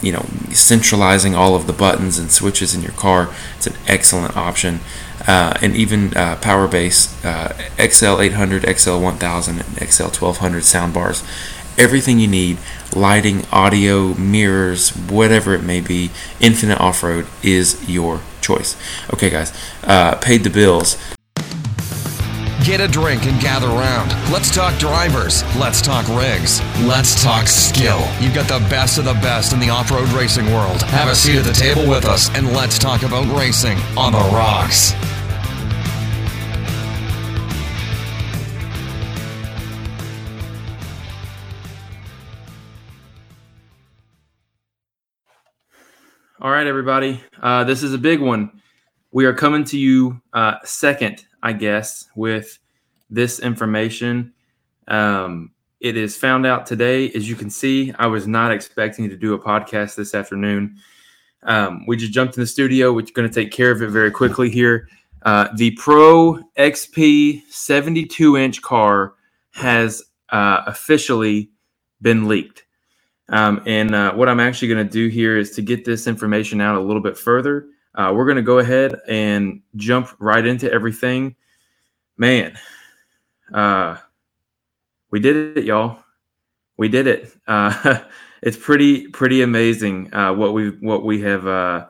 you 0.01 0.11
know 0.11 0.25
centralizing 0.51 1.35
all 1.35 1.55
of 1.55 1.67
the 1.67 1.73
buttons 1.73 2.17
and 2.17 2.31
switches 2.31 2.73
in 2.73 2.81
your 2.81 2.93
car 2.93 3.33
it's 3.57 3.67
an 3.67 3.75
excellent 3.87 4.35
option 4.35 4.79
uh, 5.27 5.53
and 5.61 5.75
even 5.75 6.15
uh, 6.15 6.35
Powerbase 6.37 7.13
uh, 7.25 7.49
XL800, 7.77 8.61
XL1000, 8.61 9.47
and 9.49 9.77
XL1200 9.77 10.33
soundbars. 10.63 11.23
Everything 11.77 12.19
you 12.19 12.27
need, 12.27 12.57
lighting, 12.95 13.45
audio, 13.51 14.13
mirrors, 14.15 14.89
whatever 14.89 15.53
it 15.53 15.63
may 15.63 15.81
be, 15.81 16.11
Infinite 16.39 16.79
Off 16.79 17.03
Road 17.03 17.27
is 17.43 17.87
your 17.87 18.21
choice. 18.41 18.75
Okay, 19.13 19.29
guys, 19.29 19.53
uh, 19.83 20.15
paid 20.15 20.43
the 20.43 20.49
bills. 20.49 20.97
Get 22.63 22.81
a 22.81 22.87
drink 22.87 23.25
and 23.25 23.39
gather 23.39 23.67
round. 23.67 24.11
Let's 24.31 24.53
talk 24.53 24.77
drivers. 24.77 25.43
Let's 25.55 25.81
talk 25.81 26.07
rigs. 26.09 26.61
Let's 26.83 27.23
talk 27.23 27.47
skill. 27.47 28.05
You've 28.19 28.35
got 28.35 28.47
the 28.47 28.59
best 28.69 28.97
of 28.97 29.05
the 29.05 29.13
best 29.13 29.53
in 29.53 29.59
the 29.59 29.69
off 29.69 29.89
road 29.91 30.09
racing 30.09 30.45
world. 30.47 30.81
Have 30.83 31.09
a 31.09 31.15
seat 31.15 31.37
at 31.37 31.45
the 31.45 31.53
table 31.53 31.89
with 31.89 32.05
us 32.05 32.29
and 32.35 32.47
let's 32.53 32.77
talk 32.77 33.03
about 33.03 33.25
racing 33.35 33.77
on 33.97 34.11
the 34.11 34.19
rocks. 34.19 34.93
All 46.41 46.51
right, 46.51 46.67
everybody. 46.67 47.21
Uh, 47.41 47.63
this 47.63 47.83
is 47.83 47.93
a 47.93 47.97
big 47.97 48.19
one. 48.19 48.61
We 49.11 49.25
are 49.25 49.33
coming 49.33 49.63
to 49.65 49.77
you 49.77 50.21
uh, 50.33 50.55
second, 50.63 51.25
I 51.41 51.53
guess, 51.53 52.07
with 52.15 52.59
this 53.09 53.39
information. 53.39 54.33
Um, 54.87 55.51
it 55.79 55.95
is 55.95 56.17
found 56.17 56.45
out 56.45 56.65
today. 56.65 57.09
As 57.11 57.29
you 57.29 57.35
can 57.35 57.49
see, 57.49 57.93
I 57.97 58.07
was 58.07 58.27
not 58.27 58.51
expecting 58.51 59.09
to 59.09 59.15
do 59.15 59.33
a 59.33 59.39
podcast 59.39 59.95
this 59.95 60.13
afternoon. 60.13 60.77
Um, 61.43 61.85
we 61.87 61.95
just 61.95 62.11
jumped 62.11 62.35
in 62.35 62.41
the 62.41 62.47
studio. 62.47 62.91
We're 62.91 63.05
going 63.13 63.29
to 63.29 63.33
take 63.33 63.51
care 63.51 63.71
of 63.71 63.81
it 63.81 63.89
very 63.89 64.11
quickly 64.11 64.49
here. 64.49 64.89
Uh, 65.23 65.47
the 65.55 65.71
Pro 65.71 66.39
XP 66.57 67.43
72 67.49 68.37
inch 68.37 68.61
car 68.61 69.13
has 69.51 70.03
uh, 70.29 70.61
officially 70.67 71.51
been 72.01 72.27
leaked. 72.27 72.65
Um, 73.29 73.61
and 73.65 73.93
uh, 73.93 74.13
what 74.13 74.27
I'm 74.27 74.39
actually 74.39 74.69
going 74.69 74.85
to 74.85 74.91
do 74.91 75.07
here 75.07 75.37
is 75.37 75.51
to 75.51 75.61
get 75.61 75.85
this 75.85 76.07
information 76.07 76.61
out 76.61 76.75
a 76.75 76.79
little 76.79 77.01
bit 77.01 77.17
further. 77.17 77.67
Uh, 77.95 78.13
we're 78.15 78.25
going 78.25 78.37
to 78.37 78.41
go 78.41 78.59
ahead 78.59 78.99
and 79.07 79.61
jump 79.75 80.09
right 80.19 80.45
into 80.45 80.71
everything. 80.71 81.35
Man, 82.17 82.57
uh, 83.53 83.97
we 85.11 85.19
did 85.19 85.57
it, 85.57 85.65
y'all. 85.65 85.99
We 86.77 86.87
did 86.87 87.07
it. 87.07 87.35
Uh, 87.47 87.99
it's 88.41 88.57
pretty 88.57 89.07
pretty 89.07 89.41
amazing 89.41 90.13
uh, 90.13 90.33
what 90.33 90.53
we 90.53 90.69
what 90.69 91.03
we 91.03 91.21
have 91.21 91.47
uh, 91.47 91.87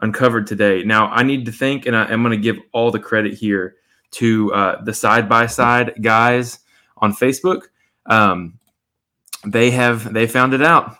uncovered 0.00 0.46
today. 0.46 0.82
Now, 0.84 1.08
I 1.08 1.22
need 1.22 1.46
to 1.46 1.52
think, 1.52 1.86
and 1.86 1.96
I, 1.96 2.12
am 2.12 2.22
going 2.22 2.36
to 2.36 2.42
give 2.42 2.58
all 2.72 2.90
the 2.90 3.00
credit 3.00 3.34
here 3.34 3.76
to 4.12 4.50
the 4.84 4.94
side 4.94 5.28
by 5.28 5.46
side 5.46 5.94
guys 6.00 6.60
on 6.98 7.12
Facebook. 7.12 7.62
Um, 8.06 8.58
they 9.46 9.70
have 9.70 10.12
they 10.12 10.26
found 10.26 10.54
it 10.54 10.62
out. 10.62 10.96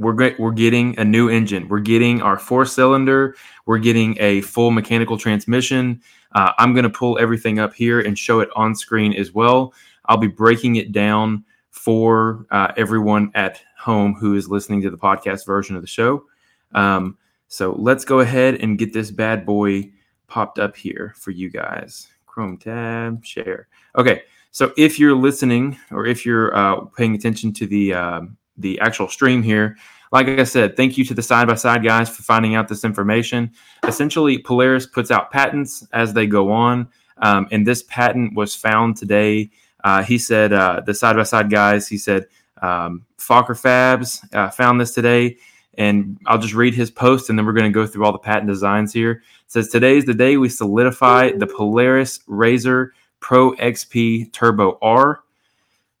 We're 0.00 0.34
we're 0.38 0.52
getting 0.52 0.98
a 0.98 1.04
new 1.04 1.28
engine. 1.28 1.68
We're 1.68 1.80
getting 1.80 2.22
our 2.22 2.38
four 2.38 2.64
cylinder. 2.64 3.36
We're 3.66 3.78
getting 3.78 4.16
a 4.18 4.40
full 4.40 4.70
mechanical 4.70 5.18
transmission. 5.18 6.00
Uh, 6.32 6.52
I'm 6.58 6.72
going 6.72 6.84
to 6.84 6.90
pull 6.90 7.18
everything 7.18 7.58
up 7.58 7.74
here 7.74 8.00
and 8.00 8.18
show 8.18 8.40
it 8.40 8.48
on 8.56 8.74
screen 8.74 9.12
as 9.12 9.32
well. 9.32 9.74
I'll 10.06 10.16
be 10.16 10.26
breaking 10.26 10.76
it 10.76 10.92
down 10.92 11.44
for 11.68 12.46
uh, 12.50 12.72
everyone 12.78 13.30
at 13.34 13.60
home 13.78 14.14
who 14.14 14.34
is 14.34 14.48
listening 14.48 14.80
to 14.82 14.90
the 14.90 14.96
podcast 14.96 15.44
version 15.44 15.76
of 15.76 15.82
the 15.82 15.88
show. 15.88 16.24
Um, 16.72 17.18
so 17.48 17.72
let's 17.78 18.06
go 18.06 18.20
ahead 18.20 18.54
and 18.54 18.78
get 18.78 18.94
this 18.94 19.10
bad 19.10 19.44
boy 19.44 19.90
popped 20.28 20.58
up 20.58 20.76
here 20.76 21.12
for 21.16 21.30
you 21.30 21.50
guys. 21.50 22.08
Chrome 22.24 22.56
tab, 22.56 23.22
share. 23.22 23.68
Okay, 23.96 24.22
so 24.50 24.72
if 24.78 24.98
you're 24.98 25.14
listening 25.14 25.76
or 25.90 26.06
if 26.06 26.24
you're 26.24 26.56
uh, 26.56 26.86
paying 26.96 27.14
attention 27.14 27.52
to 27.54 27.66
the 27.66 27.92
uh, 27.92 28.20
the 28.60 28.78
actual 28.80 29.08
stream 29.08 29.42
here, 29.42 29.76
like 30.12 30.28
I 30.28 30.44
said, 30.44 30.76
thank 30.76 30.98
you 30.98 31.04
to 31.04 31.14
the 31.14 31.22
side 31.22 31.46
by 31.46 31.54
side 31.54 31.84
guys 31.84 32.08
for 32.08 32.22
finding 32.22 32.54
out 32.54 32.68
this 32.68 32.84
information. 32.84 33.52
Essentially, 33.86 34.38
Polaris 34.38 34.86
puts 34.86 35.10
out 35.10 35.30
patents 35.30 35.86
as 35.92 36.12
they 36.12 36.26
go 36.26 36.50
on, 36.50 36.88
um, 37.18 37.46
and 37.50 37.66
this 37.66 37.84
patent 37.84 38.34
was 38.34 38.54
found 38.54 38.96
today. 38.96 39.50
Uh, 39.84 40.02
he 40.02 40.18
said 40.18 40.52
uh, 40.52 40.82
the 40.84 40.94
side 40.94 41.16
by 41.16 41.22
side 41.22 41.50
guys. 41.50 41.88
He 41.88 41.96
said 41.96 42.26
um, 42.60 43.06
Fokker 43.18 43.58
Fabs 43.58 44.22
uh, 44.34 44.50
found 44.50 44.80
this 44.80 44.94
today. 44.94 45.36
And 45.74 46.18
I'll 46.26 46.38
just 46.38 46.54
read 46.54 46.74
his 46.74 46.90
post 46.90 47.30
and 47.30 47.38
then 47.38 47.46
we're 47.46 47.52
going 47.52 47.70
to 47.70 47.74
go 47.74 47.86
through 47.86 48.04
all 48.04 48.12
the 48.12 48.18
patent 48.18 48.48
designs 48.48 48.92
here. 48.92 49.12
It 49.12 49.22
says, 49.46 49.68
Today 49.68 49.96
is 49.96 50.04
the 50.04 50.14
day 50.14 50.36
we 50.36 50.48
solidify 50.48 51.32
the 51.32 51.46
Polaris 51.46 52.18
RZR 52.28 52.90
Pro 53.20 53.52
XP 53.52 54.32
Turbo 54.32 54.78
R. 54.82 55.22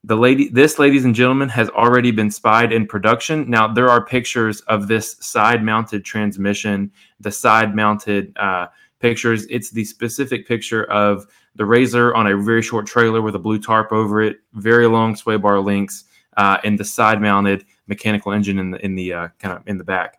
The 0.04 0.16
lady, 0.16 0.48
this, 0.48 0.78
ladies 0.78 1.04
and 1.04 1.14
gentlemen, 1.14 1.50
has 1.50 1.68
already 1.70 2.10
been 2.10 2.30
spied 2.30 2.72
in 2.72 2.86
production. 2.86 3.50
Now 3.50 3.68
there 3.68 3.90
are 3.90 4.02
pictures 4.02 4.62
of 4.62 4.88
this 4.88 5.16
side-mounted 5.20 6.06
transmission, 6.06 6.90
the 7.20 7.30
side-mounted 7.30 8.34
uh, 8.38 8.68
pictures. 8.98 9.46
It's 9.50 9.70
the 9.70 9.84
specific 9.84 10.48
picture 10.48 10.84
of 10.84 11.26
the 11.54 11.64
RZR 11.64 12.16
on 12.16 12.28
a 12.28 12.36
very 12.36 12.62
short 12.62 12.86
trailer 12.86 13.20
with 13.20 13.34
a 13.34 13.38
blue 13.38 13.58
tarp 13.58 13.92
over 13.92 14.22
it, 14.22 14.38
very 14.54 14.86
long 14.86 15.16
sway 15.16 15.36
bar 15.36 15.60
links, 15.60 16.04
uh, 16.38 16.56
and 16.64 16.78
the 16.78 16.84
side-mounted 16.84 17.66
mechanical 17.86 18.32
engine 18.32 18.58
in 18.58 18.70
the 18.70 18.82
in 18.84 18.94
the 18.94 19.12
uh, 19.12 19.28
kind 19.38 19.54
of 19.54 19.62
in 19.66 19.76
the 19.76 19.84
back. 19.84 20.18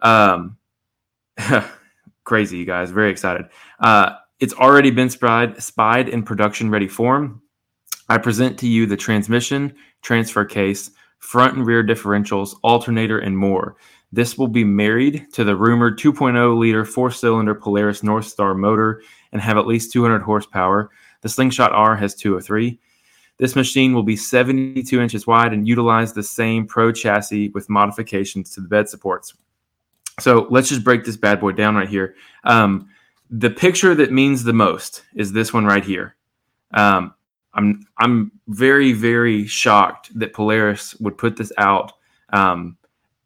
Um, 0.00 0.56
crazy, 2.24 2.58
you 2.58 2.64
guys! 2.64 2.90
Very 2.90 3.12
excited. 3.12 3.46
Uh, 3.78 4.16
it's 4.40 4.54
already 4.54 4.90
been 4.90 5.08
spied, 5.08 5.62
spied 5.62 6.08
in 6.08 6.24
production 6.24 6.68
ready 6.68 6.88
form. 6.88 7.42
I 8.08 8.18
present 8.18 8.58
to 8.58 8.68
you 8.68 8.86
the 8.86 8.96
transmission, 8.96 9.74
transfer 10.02 10.44
case, 10.44 10.90
front 11.18 11.56
and 11.56 11.66
rear 11.66 11.82
differentials, 11.82 12.54
alternator, 12.62 13.18
and 13.18 13.36
more. 13.36 13.76
This 14.12 14.38
will 14.38 14.48
be 14.48 14.62
married 14.62 15.26
to 15.32 15.42
the 15.42 15.56
rumored 15.56 15.98
2.0 15.98 16.58
liter 16.58 16.84
four 16.84 17.10
cylinder 17.10 17.54
Polaris 17.54 18.02
North 18.02 18.26
Star 18.26 18.54
motor 18.54 19.02
and 19.32 19.40
have 19.40 19.56
at 19.56 19.66
least 19.66 19.92
200 19.92 20.22
horsepower. 20.22 20.90
The 21.22 21.28
Slingshot 21.28 21.72
R 21.72 21.96
has 21.96 22.14
203. 22.14 22.78
This 23.38 23.56
machine 23.56 23.92
will 23.92 24.04
be 24.04 24.14
72 24.14 25.00
inches 25.00 25.26
wide 25.26 25.52
and 25.52 25.66
utilize 25.66 26.12
the 26.12 26.22
same 26.22 26.66
Pro 26.66 26.92
chassis 26.92 27.48
with 27.48 27.68
modifications 27.68 28.50
to 28.50 28.60
the 28.60 28.68
bed 28.68 28.88
supports. 28.88 29.34
So 30.20 30.46
let's 30.50 30.68
just 30.68 30.84
break 30.84 31.04
this 31.04 31.16
bad 31.16 31.40
boy 31.40 31.52
down 31.52 31.74
right 31.74 31.88
here. 31.88 32.14
Um, 32.44 32.88
the 33.30 33.50
picture 33.50 33.94
that 33.96 34.12
means 34.12 34.44
the 34.44 34.52
most 34.52 35.02
is 35.16 35.32
this 35.32 35.52
one 35.52 35.64
right 35.64 35.84
here. 35.84 36.14
Um, 36.72 37.14
I'm 37.54 37.86
I'm 37.98 38.32
very 38.48 38.92
very 38.92 39.46
shocked 39.46 40.16
that 40.18 40.32
Polaris 40.32 40.94
would 40.96 41.16
put 41.16 41.36
this 41.36 41.52
out 41.58 41.92
um, 42.32 42.76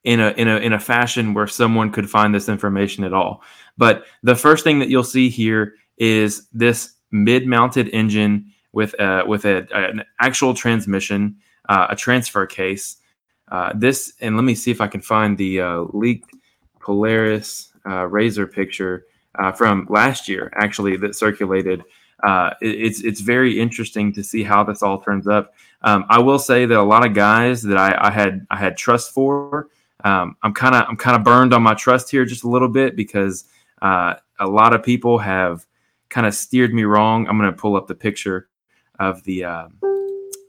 in 0.04 0.20
a 0.20 0.30
in 0.30 0.48
a 0.48 0.56
in 0.58 0.72
a 0.72 0.78
fashion 0.80 1.34
where 1.34 1.46
someone 1.46 1.90
could 1.90 2.08
find 2.08 2.34
this 2.34 2.48
information 2.48 3.04
at 3.04 3.12
all. 3.12 3.42
But 3.76 4.04
the 4.22 4.36
first 4.36 4.64
thing 4.64 4.78
that 4.80 4.88
you'll 4.88 5.04
see 5.04 5.28
here 5.28 5.74
is 5.96 6.48
this 6.52 6.94
mid-mounted 7.10 7.88
engine 7.88 8.52
with 8.72 8.94
a, 9.00 9.24
with 9.26 9.44
a, 9.44 9.66
an 9.72 10.04
actual 10.20 10.54
transmission, 10.54 11.36
uh, 11.68 11.86
a 11.90 11.96
transfer 11.96 12.46
case. 12.46 12.96
Uh, 13.50 13.72
this 13.74 14.12
and 14.20 14.36
let 14.36 14.44
me 14.44 14.54
see 14.54 14.70
if 14.70 14.80
I 14.80 14.88
can 14.88 15.00
find 15.00 15.38
the 15.38 15.60
uh, 15.60 15.84
leaked 15.92 16.30
Polaris 16.80 17.72
uh, 17.86 18.04
RZR 18.04 18.52
picture 18.52 19.06
uh, 19.38 19.52
from 19.52 19.86
last 19.88 20.28
year, 20.28 20.52
actually, 20.56 20.96
that 20.98 21.14
circulated. 21.14 21.82
Uh, 22.22 22.50
it, 22.60 22.68
it's 22.68 23.02
it's 23.02 23.20
very 23.20 23.58
interesting 23.60 24.12
to 24.12 24.22
see 24.22 24.42
how 24.42 24.64
this 24.64 24.82
all 24.82 25.00
turns 25.00 25.26
up. 25.26 25.54
Um, 25.82 26.04
I 26.08 26.18
will 26.18 26.38
say 26.38 26.66
that 26.66 26.78
a 26.78 26.82
lot 26.82 27.06
of 27.06 27.14
guys 27.14 27.62
that 27.62 27.76
I, 27.76 27.96
I 28.08 28.10
had 28.10 28.46
I 28.50 28.56
had 28.56 28.76
trust 28.76 29.12
for, 29.12 29.68
um, 30.04 30.36
I'm 30.42 30.52
kind 30.52 30.74
of 30.74 30.86
I'm 30.88 30.96
kind 30.96 31.16
of 31.16 31.22
burned 31.22 31.54
on 31.54 31.62
my 31.62 31.74
trust 31.74 32.10
here 32.10 32.24
just 32.24 32.44
a 32.44 32.48
little 32.48 32.68
bit 32.68 32.96
because 32.96 33.44
uh, 33.82 34.14
a 34.40 34.46
lot 34.46 34.74
of 34.74 34.82
people 34.82 35.18
have 35.18 35.66
kind 36.08 36.26
of 36.26 36.34
steered 36.34 36.74
me 36.74 36.84
wrong. 36.84 37.28
I'm 37.28 37.38
going 37.38 37.50
to 37.50 37.56
pull 37.56 37.76
up 37.76 37.86
the 37.86 37.94
picture 37.94 38.48
of 38.98 39.22
the 39.24 39.44
uh, 39.44 39.68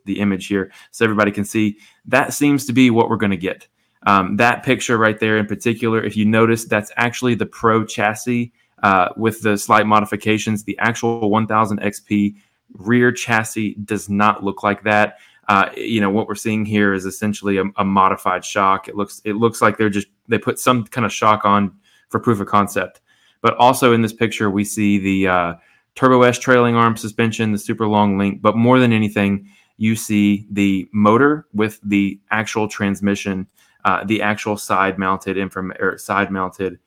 the 0.06 0.20
image 0.20 0.48
here 0.48 0.72
so 0.92 1.06
everybody 1.06 1.32
can 1.32 1.46
see. 1.46 1.78
That 2.06 2.34
seems 2.34 2.66
to 2.66 2.74
be 2.74 2.90
what 2.90 3.10
we're 3.10 3.18
going 3.18 3.32
to 3.32 3.38
get. 3.38 3.68
Um, 4.08 4.38
that 4.38 4.64
picture 4.64 4.98
right 4.98 5.20
there 5.20 5.38
in 5.38 5.46
particular, 5.46 6.02
if 6.02 6.16
you 6.16 6.26
notice, 6.26 6.66
that's 6.66 6.92
actually 6.96 7.36
the 7.36 7.46
Pro 7.46 7.84
chassis 7.84 8.54
uh, 8.84 9.10
with 9.18 9.42
the 9.42 9.58
slight 9.58 9.86
modifications. 9.86 10.64
The 10.64 10.78
actual 10.80 11.30
1000 11.30 11.80
XP 11.82 12.36
rear 12.74 13.12
chassis 13.12 13.76
does 13.86 14.10
not 14.10 14.44
look 14.44 14.64
like 14.64 14.84
that. 14.84 15.18
uh, 15.50 15.70
you 15.76 16.00
know 16.00 16.12
what 16.12 16.28
we're 16.28 16.36
seeing 16.36 16.64
here 16.64 16.94
is 16.94 17.06
essentially 17.06 17.58
a, 17.58 17.64
a, 17.78 17.84
modified 17.84 18.46
shock. 18.46 18.88
It 18.88 18.96
looks 18.96 19.20
it 19.26 19.34
looks 19.34 19.62
like 19.62 19.78
they're 19.78 19.90
just 19.90 20.08
they 20.28 20.38
put 20.38 20.60
some 20.60 20.86
kind 20.86 21.06
of 21.06 21.12
shock 21.12 21.44
on 21.44 21.76
for 22.10 22.20
proof 22.20 22.40
of 22.40 22.48
concept. 22.48 23.02
But 23.42 23.56
also 23.56 23.94
in 23.94 24.02
this 24.02 24.14
picture 24.14 24.52
we 24.52 24.64
see 24.64 25.00
the 25.00 25.28
uh, 25.28 25.54
Turbo 25.96 26.22
S 26.22 26.38
trailing 26.38 26.76
arm 26.76 26.96
suspension, 26.96 27.52
the 27.52 27.58
super 27.58 27.88
long 27.88 28.18
link. 28.18 28.42
But 28.42 28.56
more 28.56 28.80
than 28.80 28.94
anything, 28.94 29.50
you 29.78 29.96
see 29.96 30.46
the 30.52 30.88
motor 30.94 31.48
with 31.54 31.80
the 31.84 32.20
actual 32.32 32.68
transmission, 32.68 33.48
uh, 33.86 34.04
the 34.04 34.22
actual 34.22 34.56
side 34.56 35.00
mounted 35.00 35.36
inform 35.36 35.74
or 35.80 35.98
side 35.98 36.32
mounted, 36.32 36.80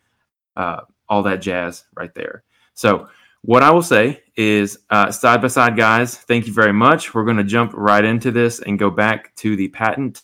uh, 0.56 0.82
all 1.08 1.22
that 1.24 1.42
jazz 1.42 1.84
right 1.94 2.14
there. 2.14 2.44
So 2.74 3.08
what 3.42 3.62
I 3.62 3.70
will 3.70 3.82
say 3.82 4.22
is, 4.36 4.78
side 5.10 5.42
by 5.42 5.48
side, 5.48 5.76
guys, 5.76 6.16
thank 6.16 6.46
you 6.46 6.52
very 6.52 6.72
much. 6.72 7.12
We're 7.12 7.24
going 7.24 7.36
to 7.38 7.44
jump 7.44 7.72
right 7.74 8.04
into 8.04 8.30
this 8.30 8.60
and 8.60 8.78
go 8.78 8.90
back 8.90 9.34
to 9.36 9.56
the 9.56 9.68
patent 9.68 10.22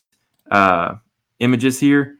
uh, 0.50 0.94
images 1.40 1.80
here. 1.80 2.18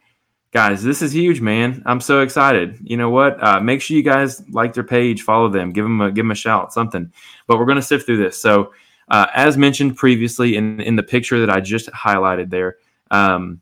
Guys, 0.51 0.83
this 0.83 1.01
is 1.01 1.13
huge, 1.13 1.41
man. 1.41 1.83
I'm 1.85 2.01
so 2.01 2.21
excited. 2.21 2.79
You 2.81 2.97
know 2.97 3.11
what? 3.11 3.41
Uh, 3.41 3.59
make 3.59 3.81
sure 3.81 3.95
you 3.95 4.03
guys 4.03 4.43
like 4.49 4.73
their 4.73 4.83
page, 4.83 5.21
follow 5.21 5.47
them, 5.47 5.71
give 5.71 5.85
them 5.85 6.01
a 6.01 6.11
give 6.11 6.25
them 6.25 6.31
a 6.31 6.35
shout, 6.35 6.73
something. 6.73 7.13
But 7.45 7.59
we're 7.59 7.65
going 7.65 7.75
to 7.75 7.83
sift 7.83 8.07
through 8.07 8.17
this. 8.17 8.41
So, 8.41 8.73
uh, 9.09 9.27
as 9.35 9.57
mentioned 9.57 9.95
previously 9.95 10.55
in 10.55 10.81
in 10.81 10.95
the 10.95 11.03
picture 11.03 11.39
that 11.39 11.51
I 11.51 11.59
just 11.59 11.87
highlighted 11.91 12.49
there, 12.49 12.77
um, 13.11 13.61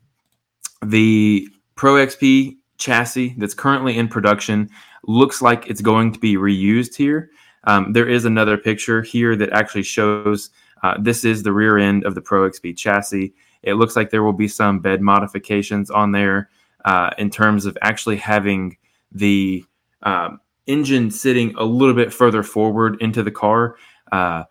the 0.81 1.49
Pro 1.75 1.95
XP 1.95 2.55
chassis 2.77 3.35
that's 3.37 3.53
currently 3.53 3.97
in 3.97 4.07
production 4.07 4.69
looks 5.07 5.41
like 5.41 5.67
it's 5.67 5.81
going 5.81 6.11
to 6.11 6.19
be 6.19 6.35
reused 6.35 6.95
here. 6.95 7.31
Um, 7.63 7.93
there 7.93 8.07
is 8.07 8.25
another 8.25 8.57
picture 8.57 9.01
here 9.01 9.35
that 9.35 9.51
actually 9.51 9.83
shows 9.83 10.51
uh, 10.83 10.95
this 10.99 11.25
is 11.25 11.43
the 11.43 11.51
rear 11.51 11.77
end 11.77 12.05
of 12.05 12.15
the 12.15 12.21
Pro 12.21 12.49
XP 12.49 12.77
chassis. 12.77 13.33
It 13.63 13.73
looks 13.73 13.95
like 13.95 14.09
there 14.09 14.23
will 14.23 14.33
be 14.33 14.47
some 14.47 14.79
bed 14.79 15.01
modifications 15.01 15.89
on 15.89 16.11
there 16.11 16.49
uh, 16.85 17.09
in 17.17 17.29
terms 17.29 17.65
of 17.65 17.77
actually 17.81 18.17
having 18.17 18.77
the 19.11 19.65
um, 20.03 20.39
engine 20.67 21.09
sitting 21.09 21.55
a 21.57 21.63
little 21.63 21.95
bit 21.95 22.13
further 22.13 22.43
forward 22.43 23.01
into 23.01 23.23
the 23.23 23.31
car. 23.31 23.75
Uh, 24.11 24.43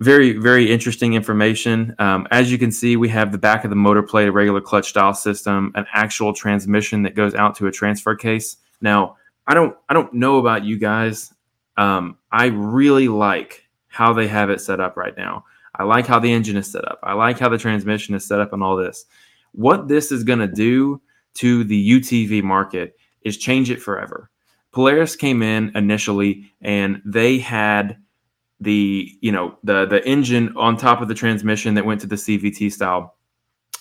very, 0.00 0.32
very 0.32 0.70
interesting 0.70 1.14
information. 1.14 1.94
Um, 1.98 2.28
as 2.30 2.52
you 2.52 2.58
can 2.58 2.70
see, 2.70 2.96
we 2.96 3.08
have 3.08 3.32
the 3.32 3.38
back 3.38 3.64
of 3.64 3.70
the 3.70 3.76
motor 3.76 4.02
plate, 4.02 4.28
a 4.28 4.32
regular 4.32 4.60
clutch 4.60 4.88
style 4.88 5.14
system, 5.14 5.72
an 5.74 5.86
actual 5.92 6.32
transmission 6.32 7.02
that 7.02 7.14
goes 7.14 7.34
out 7.34 7.56
to 7.56 7.66
a 7.66 7.72
transfer 7.72 8.14
case. 8.14 8.56
Now, 8.80 9.16
I 9.46 9.54
don't 9.54 9.76
I 9.88 9.94
don't 9.94 10.12
know 10.14 10.38
about 10.38 10.64
you 10.64 10.78
guys. 10.78 11.32
Um, 11.76 12.18
I 12.30 12.46
really 12.46 13.08
like 13.08 13.68
how 13.88 14.12
they 14.12 14.28
have 14.28 14.50
it 14.50 14.60
set 14.60 14.80
up 14.80 14.96
right 14.96 15.16
now. 15.16 15.44
I 15.74 15.84
like 15.84 16.06
how 16.06 16.18
the 16.18 16.32
engine 16.32 16.56
is 16.56 16.70
set 16.70 16.86
up. 16.86 16.98
I 17.02 17.14
like 17.14 17.38
how 17.38 17.48
the 17.48 17.58
transmission 17.58 18.14
is 18.14 18.26
set 18.26 18.40
up 18.40 18.52
and 18.52 18.62
all 18.62 18.76
this. 18.76 19.06
What 19.52 19.88
this 19.88 20.12
is 20.12 20.24
going 20.24 20.40
to 20.40 20.48
do 20.48 21.00
to 21.34 21.64
the 21.64 21.90
UTV 21.90 22.42
market 22.42 22.96
is 23.22 23.36
change 23.36 23.70
it 23.70 23.80
forever. 23.80 24.30
Polaris 24.72 25.16
came 25.16 25.42
in 25.42 25.72
initially 25.74 26.52
and 26.60 27.00
they 27.04 27.38
had 27.38 27.96
the 28.60 29.16
you 29.20 29.32
know 29.32 29.56
the 29.62 29.86
the 29.86 30.06
engine 30.06 30.54
on 30.56 30.76
top 30.76 31.00
of 31.00 31.08
the 31.08 31.14
transmission 31.14 31.74
that 31.74 31.84
went 31.84 32.00
to 32.00 32.06
the 32.06 32.16
CVT 32.16 32.72
style. 32.72 33.14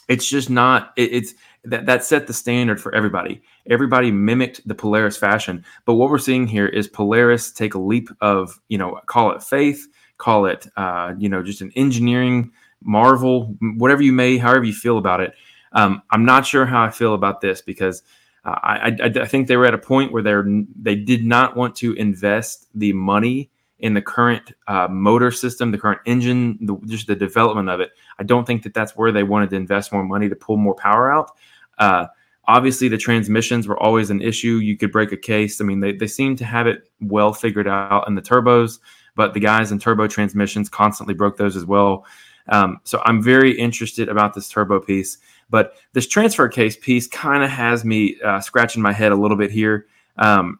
It's 0.07 0.27
just 0.27 0.50
not 0.50 0.93
it, 0.96 1.13
it's 1.13 1.34
that 1.65 1.86
that 1.86 2.03
set 2.03 2.27
the 2.27 2.34
standard 2.34 2.79
for 2.79 2.93
everybody. 2.93 3.41
Everybody 3.69 4.12
mimicked 4.12 4.67
the 4.67 4.75
Polaris 4.75 5.17
fashion, 5.17 5.65
but 5.86 5.96
what 5.96 6.10
we're 6.10 6.17
seeing 6.17 6.48
here 6.48 6.67
is 6.67 6.88
Polaris 6.88 7.51
take 7.51 7.74
a 7.74 7.79
leap 7.79 8.10
of 8.22 8.60
you 8.69 8.77
know 8.77 9.00
call 9.05 9.31
it 9.31 9.43
faith, 9.43 9.88
call 10.17 10.46
it 10.46 10.67
uh, 10.77 11.13
you 11.17 11.29
know 11.29 11.43
just 11.43 11.62
an 11.62 11.72
engineering 11.75 12.51
marvel, 12.81 13.55
whatever 13.77 14.03
you 14.03 14.13
may, 14.13 14.38
however 14.38 14.63
you 14.63 14.74
feel 14.74 14.98
about 14.98 15.22
it. 15.22 15.34
Um, 15.74 16.01
I'm 16.12 16.25
not 16.25 16.46
sure 16.46 16.65
how 16.65 16.84
I 16.84 16.89
feel 16.91 17.13
about 17.13 17.41
this 17.41 17.62
because 17.62 18.03
uh, 18.46 18.57
I, 18.63 18.96
I, 19.03 19.12
I 19.22 19.25
think 19.25 19.48
they 19.48 19.57
were 19.57 19.65
at 19.65 19.74
a 19.74 19.79
point 19.79 20.13
where 20.13 20.24
they're 20.24 20.46
they 20.79 20.96
did 20.96 21.25
not 21.25 21.57
want 21.57 21.75
to 21.77 21.93
invest 21.93 22.67
the 22.74 22.93
money 22.93 23.50
in 23.79 23.93
the 23.93 24.01
current 24.01 24.53
uh, 24.67 24.88
motor 24.89 25.31
system, 25.31 25.72
the 25.72 25.77
current 25.77 26.01
engine, 26.05 26.57
the, 26.62 26.75
just 26.86 27.07
the 27.07 27.15
development 27.15 27.69
of 27.69 27.79
it. 27.79 27.91
I 28.19 28.24
don't 28.24 28.46
think 28.46 28.63
that 28.63 28.74
that's 28.74 28.96
where 28.96 29.12
they 29.12 29.24
wanted 29.24 29.50
to 29.51 29.55
invest 29.55 29.93
more 29.93 30.03
money 30.03 30.29
to 30.29 30.36
pull 30.36 30.57
more 30.57 30.74
power 30.74 31.12
out. 31.12 31.31
Uh, 31.77 32.07
obviously, 32.48 32.88
the 32.88 32.98
transmissions 32.98 33.67
were 33.67 33.81
always 33.81 34.10
an 34.10 34.22
issue. 34.22 34.57
You 34.57 34.77
could 34.77 34.91
break 34.91 35.12
a 35.12 35.17
case. 35.17 35.62
I 35.62 35.63
mean, 35.63 35.79
they, 35.79 35.93
they 35.93 36.07
seem 36.07 36.36
to 36.38 36.46
have 36.46 36.65
it 36.65 36.89
well 37.01 37.34
figured 37.34 37.67
out 37.67 38.07
in 38.07 38.15
the 38.15 38.22
turbos, 38.22 38.79
but 39.15 39.34
the 39.34 39.39
guys 39.39 39.72
in 39.72 39.79
turbo 39.79 40.07
transmissions 40.07 40.69
constantly 40.69 41.13
broke 41.13 41.38
those 41.38 41.55
as 41.55 41.65
well. 41.65 42.05
Um, 42.50 42.79
so 42.84 43.01
I'm 43.05 43.22
very 43.22 43.51
interested 43.57 44.10
about 44.10 44.34
this 44.34 44.50
turbo 44.50 44.79
piece. 44.79 45.17
But 45.50 45.74
this 45.93 46.07
transfer 46.07 46.48
case 46.50 46.75
piece 46.75 47.07
kind 47.07 47.43
of 47.43 47.50
has 47.50 47.86
me 47.86 48.19
uh, 48.21 48.41
scratching 48.41 48.82
my 48.82 48.91
head 48.91 49.12
a 49.12 49.15
little 49.15 49.38
bit 49.38 49.51
here. 49.51 49.86
Um, 50.17 50.60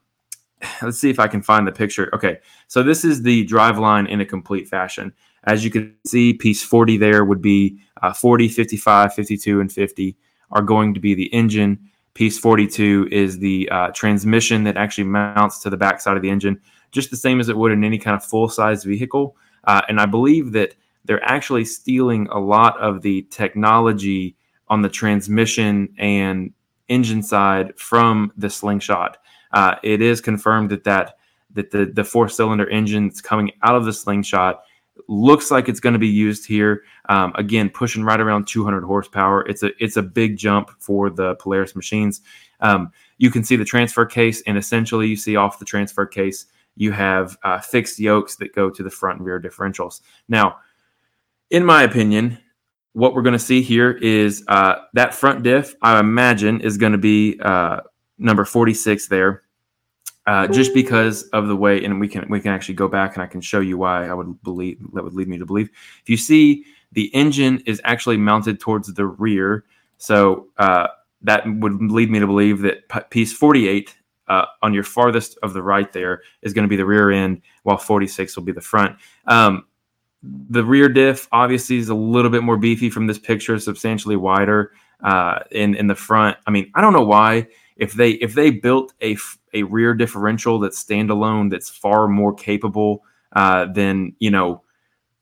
let's 0.82 1.00
see 1.00 1.10
if 1.10 1.20
I 1.20 1.28
can 1.28 1.42
find 1.42 1.68
the 1.68 1.72
picture. 1.72 2.10
Okay, 2.14 2.40
so 2.68 2.84
this 2.84 3.06
is 3.06 3.24
the 3.24 3.46
drive 3.46 3.78
line 3.78 4.08
in 4.08 4.22
a 4.22 4.26
complete 4.26 4.68
fashion. 4.68 5.14
As 5.44 5.64
you 5.64 5.72
can 5.72 5.96
see, 6.06 6.34
piece 6.34 6.64
40 6.64 6.98
there 6.98 7.24
would 7.24 7.42
be 7.42 7.80
uh, 8.02 8.14
40, 8.14 8.48
55, 8.50 9.14
52, 9.14 9.62
and 9.62 9.72
50 9.72 10.18
are 10.52 10.62
going 10.62 10.94
to 10.94 11.00
be 11.00 11.14
the 11.14 11.34
engine. 11.34 11.80
Piece 12.14 12.40
42 12.40 13.10
is 13.12 13.40
the 13.40 13.70
uh, 13.72 13.90
transmission 13.92 14.64
that 14.64 14.78
actually 14.78 15.04
mounts 15.04 15.60
to 15.60 15.70
the 15.70 15.78
backside 15.78 16.18
of 16.18 16.24
the 16.24 16.30
engine, 16.30 16.60
just 16.92 17.12
the 17.12 17.18
same 17.18 17.40
as 17.40 17.50
it 17.50 17.58
would 17.58 17.72
in 17.72 17.84
any 17.84 17.98
kind 17.98 18.16
of 18.16 18.24
full 18.24 18.50
size 18.50 18.84
vehicle. 18.84 19.38
Uh, 19.66 19.82
and 19.88 20.00
I 20.00 20.06
believe 20.06 20.52
that 20.54 20.76
they're 21.06 21.24
actually 21.24 21.66
stealing 21.66 22.28
a 22.32 22.40
lot 22.40 22.80
of 22.80 23.02
the 23.02 23.24
technology 23.30 24.36
on 24.68 24.82
the 24.82 24.90
transmission 24.90 25.94
and 25.98 26.54
engine 26.90 27.24
side 27.24 27.78
from 27.78 28.32
the 28.38 28.50
slingshot. 28.50 29.18
Uh, 29.52 29.76
it 29.84 30.02
is 30.02 30.22
confirmed 30.22 30.70
that 30.72 30.84
that 30.84 31.18
that 31.54 31.72
the 31.72 31.86
the 31.86 32.04
four 32.04 32.30
cylinder 32.30 32.70
engine 32.70 33.08
that's 33.08 33.22
coming 33.22 33.52
out 33.64 33.76
of 33.76 33.86
the 33.86 33.94
slingshot 33.94 34.64
looks 35.08 35.52
like 35.52 35.70
it's 35.70 35.80
going 35.80 35.94
to 35.94 36.00
be 36.00 36.08
used 36.08 36.46
here. 36.46 36.84
Um, 37.10 37.32
again, 37.36 37.70
pushing 37.70 38.04
right 38.04 38.20
around 38.20 38.48
200 38.48 38.84
horsepower. 38.84 39.48
It's 39.48 39.64
a 39.64 39.72
it's 39.84 39.98
a 39.98 40.02
big 40.02 40.38
jump 40.38 40.72
for 40.80 41.10
the 41.10 41.36
Polaris 41.36 41.76
machines. 41.76 42.22
Um, 42.60 42.92
you 43.18 43.30
can 43.32 43.44
see 43.44 43.56
the 43.56 43.66
transfer 43.66 44.06
case, 44.06 44.42
and 44.48 44.58
essentially, 44.58 45.08
you 45.08 45.16
see 45.16 45.36
off 45.36 45.60
the 45.60 45.66
transfer 45.66 46.06
case, 46.06 46.46
you 46.76 46.92
have 46.92 47.38
uh, 47.44 47.60
fixed 47.60 48.00
yokes 48.00 48.36
that 48.38 48.54
go 48.54 48.70
to 48.70 48.84
the 48.84 48.90
front 48.90 49.20
and 49.20 49.26
rear 49.26 49.42
differentials. 49.42 50.02
Now, 50.28 50.58
in 51.50 51.64
my 51.66 51.84
opinion, 51.84 52.38
what 52.94 53.14
we're 53.14 53.22
going 53.22 53.34
to 53.34 53.40
see 53.40 53.62
here 53.62 53.92
is 53.92 54.44
uh, 54.48 54.76
that 54.94 55.14
front 55.14 55.44
diff. 55.44 55.76
I 55.82 56.00
imagine 56.00 56.62
is 56.62 56.78
going 56.78 56.94
to 56.94 56.98
be 56.98 57.40
uh, 57.42 57.82
number 58.18 58.46
46 58.46 59.08
there 59.08 59.44
uh, 60.28 60.46
just 60.46 60.74
because 60.74 61.24
of 61.30 61.48
the 61.48 61.56
way, 61.56 61.84
and 61.84 62.02
we 62.02 62.08
can 62.08 62.28
we 62.30 62.42
can 62.42 62.52
actually 62.52 62.76
go 62.76 62.90
back 62.90 63.16
and 63.16 63.24
I 63.24 63.28
can 63.28 63.40
show 63.40 63.62
you 63.62 63.78
why 63.78 64.08
I 64.08 64.14
would 64.14 64.44
believe 64.44 64.78
that 64.94 65.04
would 65.04 65.14
lead 65.14 65.30
me 65.30 65.38
to 65.38 65.46
believe. 65.46 65.70
If 66.02 66.10
you 66.10 66.18
see 66.18 66.66
the 66.92 67.06
engine 67.16 67.64
is 67.66 67.80
actually 67.86 68.18
mounted 68.18 68.60
towards 68.60 68.94
the 68.94 69.06
rear, 69.06 69.64
so 69.98 70.48
uh, 70.58 70.88
that 71.22 71.44
would 71.48 71.82
lead 71.82 72.12
me 72.12 72.20
to 72.20 72.28
believe 72.28 72.60
that 72.60 73.10
piece 73.10 73.32
48 73.32 73.96
uh, 74.28 74.46
on 74.62 74.74
your 74.74 74.84
farthest 74.84 75.38
of 75.44 75.54
the 75.54 75.64
right 75.64 75.92
there 75.94 76.22
is 76.42 76.54
going 76.54 76.64
to 76.64 76.70
be 76.70 76.76
the 76.76 76.86
rear 76.86 77.10
end, 77.10 77.42
while 77.64 77.78
46 77.78 78.36
will 78.36 78.44
be 78.44 78.52
the 78.52 78.60
front. 78.60 78.98
Um, 79.28 79.66
the 80.24 80.64
rear 80.64 80.90
diff 80.90 81.30
obviously 81.32 81.78
is 81.78 81.88
a 81.88 81.96
little 81.96 82.32
bit 82.32 82.44
more 82.44 82.58
beefy 82.58 82.90
from 82.90 83.08
this 83.08 83.18
picture, 83.18 83.58
substantially 83.60 84.18
wider. 84.18 84.74
Uh, 85.02 85.40
in 85.52 85.76
in 85.76 85.88
the 85.88 85.96
front, 85.96 86.36
I 86.48 86.52
mean, 86.52 86.70
I 86.76 86.82
don't 86.82 86.92
know 86.92 87.06
why 87.06 87.48
if 87.80 87.94
they 87.94 88.12
if 88.12 88.34
they 88.34 88.50
built 88.50 88.94
a 89.02 89.18
a 89.54 89.64
rear 89.64 89.94
differential 89.94 90.60
that's 90.60 90.84
standalone 90.84 91.50
that's 91.50 91.70
far 91.70 92.08
more 92.08 92.34
capable 92.34 93.04
uh, 93.34 93.66
than 93.66 94.16
you 94.20 94.32
know 94.32 94.64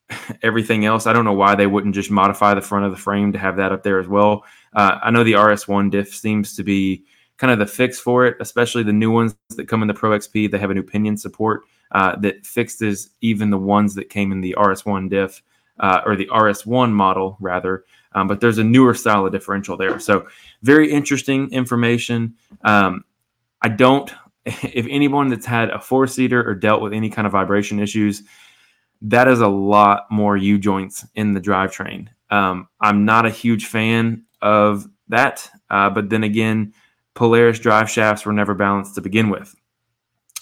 everything 0.44 0.86
else. 0.86 1.08
I 1.08 1.14
don't 1.14 1.26
know 1.26 1.34
why 1.34 1.56
they 1.56 1.68
wouldn't 1.68 1.96
just 1.96 2.12
modify 2.12 2.54
the 2.54 2.62
front 2.62 2.86
of 2.86 2.92
the 2.92 2.98
frame 2.98 3.32
to 3.34 3.40
have 3.40 3.58
that 3.58 3.72
up 3.72 3.84
there 3.84 4.00
as 4.00 4.08
well. 4.08 4.44
Uh, 4.74 5.00
I 5.02 5.12
know 5.12 5.24
the 5.24 5.34
RS1 5.34 5.92
diff 5.92 6.14
seems 6.14 6.56
to 6.56 6.64
be 6.64 7.06
kind 7.38 7.52
of 7.52 7.60
the 7.60 7.66
fix 7.66 8.00
for 8.00 8.26
it, 8.26 8.38
especially 8.40 8.84
the 8.84 8.94
new 8.94 9.12
ones 9.12 9.36
that 9.56 9.68
come 9.68 9.82
in 9.82 9.88
the 9.88 9.94
Pro 9.94 10.12
XP. 10.12 10.50
They 10.50 10.58
have 10.58 10.70
a 10.70 10.76
new 10.76 10.84
pinion 10.84 11.18
support 11.18 11.64
uh, 11.92 12.16
that 12.18 12.46
fixes 12.46 13.10
even 13.22 13.50
the 13.50 13.58
ones 13.58 13.96
that 13.96 14.10
came 14.10 14.32
in 14.32 14.42
the 14.42 14.56
RS1 14.58 15.10
diff 15.10 15.42
uh, 15.80 16.02
or 16.06 16.16
the 16.16 16.28
RS1 16.28 16.92
model 16.92 17.38
rather. 17.40 17.84
Um, 18.16 18.28
but 18.28 18.40
there's 18.40 18.58
a 18.58 18.64
newer 18.64 18.94
style 18.96 19.26
of 19.26 19.32
differential 19.32 19.78
there. 19.78 20.00
So 20.00 20.26
very 20.64 20.90
interesting 20.90 21.52
information. 21.52 22.34
Um, 22.64 23.04
I 23.62 23.68
don't, 23.68 24.12
if 24.46 24.88
anyone 24.90 25.28
that's 25.28 25.46
had 25.46 25.70
a 25.70 25.80
four 25.80 26.08
seater 26.08 26.44
or 26.48 26.56
dealt 26.56 26.82
with 26.82 26.94
any 26.94 27.10
kind 27.10 27.28
of 27.28 27.34
vibration 27.34 27.80
issues, 27.80 28.24
that 29.02 29.28
is 29.28 29.42
a 29.42 29.48
lot 29.48 30.08
more 30.10 30.38
U 30.38 30.58
joints 30.58 31.06
in 31.14 31.34
the 31.34 31.42
drivetrain. 31.42 32.08
Um, 32.32 32.68
I'm 32.82 33.06
not 33.06 33.26
a 33.26 33.30
huge 33.30 33.68
fan 33.68 34.24
of 34.42 34.88
that, 35.10 35.48
uh, 35.70 35.90
but 35.90 36.10
then 36.10 36.24
again, 36.24 36.74
Polaris 37.14 37.60
drive 37.60 37.90
shafts 37.90 38.26
were 38.26 38.34
never 38.34 38.54
balanced 38.54 38.96
to 38.96 39.02
begin 39.02 39.30
with. 39.30 39.54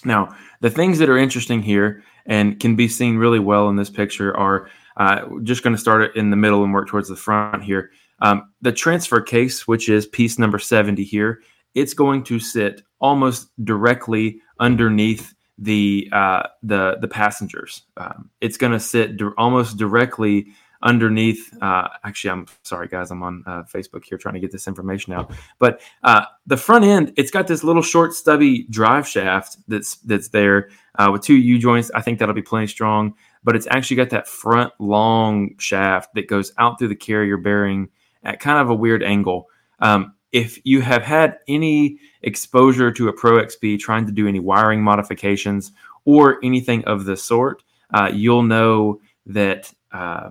Now, 0.04 0.34
the 0.60 0.70
things 0.70 0.98
that 0.98 1.08
are 1.08 1.18
interesting 1.18 1.62
here 1.62 2.02
and 2.26 2.58
can 2.58 2.76
be 2.76 2.88
seen 2.88 3.16
really 3.16 3.38
well 3.38 3.68
in 3.68 3.76
this 3.76 3.90
picture 3.90 4.36
are 4.36 4.68
Uh, 4.96 5.26
just 5.42 5.62
going 5.62 5.74
to 5.74 5.80
start 5.80 6.02
it 6.02 6.16
in 6.16 6.30
the 6.30 6.36
middle 6.36 6.64
and 6.64 6.72
work 6.72 6.88
towards 6.88 7.08
the 7.08 7.16
front 7.16 7.62
here. 7.62 7.90
Um, 8.20 8.52
the 8.62 8.72
transfer 8.72 9.20
case, 9.20 9.66
which 9.66 9.88
is 9.88 10.06
piece 10.06 10.38
number 10.38 10.58
70 10.58 11.02
here, 11.02 11.42
it's 11.74 11.94
going 11.94 12.22
to 12.24 12.38
sit 12.38 12.82
almost 13.00 13.48
directly 13.64 14.40
underneath 14.60 15.34
the 15.58 16.08
uh, 16.12 16.44
the 16.62 16.96
the 17.00 17.08
passengers. 17.08 17.82
Um, 17.96 18.30
it's 18.40 18.56
going 18.56 18.72
to 18.72 18.80
sit 18.80 19.16
di- 19.16 19.30
almost 19.38 19.76
directly 19.76 20.48
underneath. 20.82 21.50
Uh, 21.60 21.88
actually, 22.04 22.30
I'm 22.30 22.46
sorry, 22.62 22.88
guys. 22.88 23.10
I'm 23.10 23.22
on 23.22 23.42
uh, 23.46 23.62
Facebook 23.64 24.04
here 24.04 24.18
trying 24.18 24.34
to 24.34 24.40
get 24.40 24.52
this 24.52 24.68
information 24.68 25.12
out. 25.12 25.32
But 25.58 25.80
uh, 26.02 26.26
the 26.46 26.56
front 26.56 26.84
end, 26.84 27.12
it's 27.16 27.30
got 27.30 27.46
this 27.46 27.64
little 27.64 27.82
short, 27.82 28.14
stubby 28.14 28.64
drive 28.64 29.08
shaft 29.08 29.56
that's 29.66 29.96
that's 29.96 30.28
there 30.28 30.70
uh, 30.96 31.10
with 31.12 31.22
two 31.22 31.36
U 31.36 31.58
joints. 31.58 31.90
I 31.94 32.00
think 32.00 32.18
that'll 32.18 32.34
be 32.34 32.42
plenty 32.42 32.66
strong. 32.66 33.14
But 33.44 33.56
it's 33.56 33.68
actually 33.70 33.98
got 33.98 34.10
that 34.10 34.26
front 34.26 34.72
long 34.78 35.56
shaft 35.58 36.14
that 36.14 36.28
goes 36.28 36.52
out 36.58 36.78
through 36.78 36.88
the 36.88 36.96
carrier 36.96 37.36
bearing 37.36 37.90
at 38.22 38.40
kind 38.40 38.58
of 38.58 38.70
a 38.70 38.74
weird 38.74 39.02
angle. 39.02 39.48
Um, 39.80 40.14
if 40.32 40.58
you 40.64 40.80
have 40.80 41.02
had 41.02 41.38
any 41.46 41.98
exposure 42.22 42.90
to 42.90 43.08
a 43.08 43.12
Pro 43.12 43.38
XP 43.44 43.78
trying 43.78 44.06
to 44.06 44.12
do 44.12 44.26
any 44.26 44.40
wiring 44.40 44.82
modifications 44.82 45.70
or 46.04 46.38
anything 46.42 46.84
of 46.86 47.04
the 47.04 47.16
sort, 47.16 47.62
uh, 47.92 48.10
you'll 48.12 48.42
know 48.42 49.00
that 49.26 49.72
uh, 49.92 50.30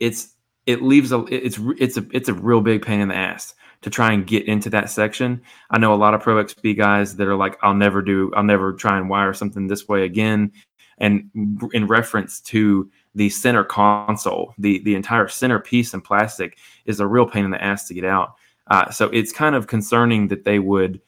it's 0.00 0.34
it 0.66 0.82
leaves 0.82 1.12
a 1.12 1.24
it's 1.26 1.58
it's 1.78 1.98
a 1.98 2.06
it's 2.12 2.28
a 2.28 2.34
real 2.34 2.60
big 2.60 2.82
pain 2.82 3.00
in 3.00 3.08
the 3.08 3.14
ass 3.14 3.54
to 3.82 3.90
try 3.90 4.12
and 4.12 4.26
get 4.26 4.46
into 4.46 4.70
that 4.70 4.88
section. 4.88 5.42
I 5.70 5.76
know 5.76 5.92
a 5.92 5.96
lot 5.96 6.14
of 6.14 6.22
Pro 6.22 6.42
XP 6.42 6.74
guys 6.78 7.16
that 7.16 7.28
are 7.28 7.36
like, 7.36 7.58
I'll 7.62 7.74
never 7.74 8.00
do, 8.00 8.32
I'll 8.34 8.42
never 8.42 8.72
try 8.72 8.96
and 8.96 9.10
wire 9.10 9.34
something 9.34 9.66
this 9.66 9.86
way 9.86 10.04
again. 10.04 10.52
And 10.98 11.30
in 11.72 11.86
reference 11.86 12.40
to 12.42 12.90
the 13.14 13.28
center 13.30 13.64
console, 13.64 14.54
the 14.58 14.82
the 14.84 14.94
entire 14.94 15.28
center 15.28 15.58
piece 15.58 15.94
in 15.94 16.00
plastic 16.00 16.58
is 16.84 17.00
a 17.00 17.06
real 17.06 17.26
pain 17.26 17.44
in 17.44 17.50
the 17.50 17.62
ass 17.62 17.86
to 17.88 17.94
get 17.94 18.04
out. 18.04 18.34
Uh, 18.68 18.90
so 18.90 19.06
it's 19.06 19.32
kind 19.32 19.54
of 19.54 19.66
concerning 19.66 20.28
that 20.28 20.44
they 20.44 20.58
would 20.58 21.00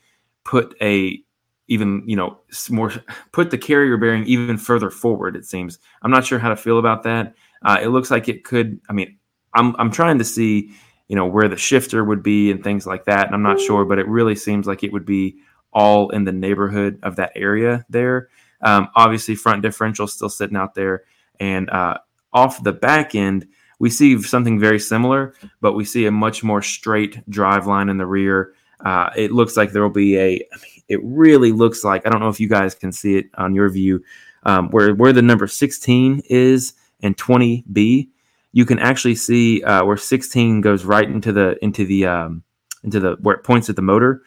put 0.45 0.77
a 0.81 1.23
even 1.69 2.03
you 2.07 2.17
know 2.17 2.39
more 2.71 2.93
put 3.33 3.51
the 3.51 3.59
carrier 3.59 3.97
bearing 3.97 4.25
even 4.25 4.59
further 4.59 4.91
forward. 4.91 5.37
It 5.37 5.45
seems 5.45 5.79
I'm 6.03 6.11
not 6.11 6.25
sure 6.25 6.39
how 6.39 6.49
to 6.49 6.57
feel 6.57 6.79
about 6.79 7.03
that. 7.05 7.35
Uh, 7.63 7.79
it 7.83 7.89
looks 7.89 8.11
like 8.11 8.29
it 8.29 8.45
could. 8.45 8.81
I 8.89 8.93
mean, 8.93 9.19
I'm 9.55 9.75
I'm 9.79 9.91
trying 9.91 10.19
to 10.19 10.25
see 10.25 10.71
you 11.09 11.17
know 11.17 11.27
where 11.27 11.49
the 11.49 11.57
shifter 11.57 12.05
would 12.05 12.23
be 12.23 12.51
and 12.51 12.63
things 12.63 12.87
like 12.87 13.05
that, 13.07 13.27
and 13.27 13.35
I'm 13.35 13.43
not 13.43 13.61
sure, 13.61 13.85
but 13.85 13.99
it 13.99 14.09
really 14.09 14.37
seems 14.37 14.67
like 14.67 14.83
it 14.85 14.93
would 14.93 15.07
be 15.07 15.37
all 15.73 16.09
in 16.11 16.25
the 16.25 16.33
neighborhood 16.33 16.99
of 17.03 17.17
that 17.17 17.33
area 17.35 17.85
there. 17.89 18.29
Um, 18.67 18.89
obviously, 18.95 19.35
front 19.35 19.63
differential 19.63 20.07
still 20.07 20.29
sitting 20.29 20.57
out 20.57 20.75
there, 20.75 21.05
and 21.41 21.71
uh, 21.71 21.99
off 22.33 22.63
the 22.63 22.73
back 22.73 23.15
end 23.15 23.47
we 23.79 23.91
see 23.91 24.21
something 24.23 24.59
very 24.59 24.79
similar, 24.79 25.35
but 25.61 25.75
we 25.75 25.85
see 25.85 26.07
a 26.07 26.11
much 26.11 26.43
more 26.43 26.63
straight 26.63 27.29
drive 27.29 27.67
line 27.67 27.89
in 27.89 27.99
the 27.99 28.07
rear. 28.07 28.55
Uh, 28.85 29.11
it 29.17 29.33
looks 29.33 29.57
like 29.57 29.73
there 29.73 29.83
will 29.83 29.91
be 29.91 30.19
a. 30.19 30.41
It 30.89 31.01
really 31.03 31.53
looks 31.53 31.85
like 31.85 32.07
I 32.07 32.11
don't 32.11 32.21
know 32.21 32.29
if 32.29 32.41
you 32.41 32.49
guys 32.49 32.75
can 32.75 32.93
see 32.93 33.17
it 33.17 33.27
on 33.35 33.55
your 33.55 33.69
view, 33.69 34.03
um, 34.45 34.71
where 34.71 34.95
where 34.95 35.13
the 35.13 35.23
number 35.23 35.47
16 35.47 36.23
is 36.29 36.75
and 37.01 37.17
20B. 37.17 38.09
You 38.53 38.65
can 38.65 38.79
actually 38.79 39.17
see 39.17 39.63
uh, 39.63 39.85
where 39.85 39.99
16 39.99 40.63
goes 40.63 40.85
right 40.85 41.09
into 41.09 41.33
the 41.33 41.63
into 41.63 41.85
the 41.85 42.07
um, 42.07 42.43
into 42.83 43.01
the 43.01 43.17
where 43.21 43.37
it 43.37 43.45
points 43.45 43.69
at 43.69 43.77
the 43.77 43.83
motor. 43.83 44.23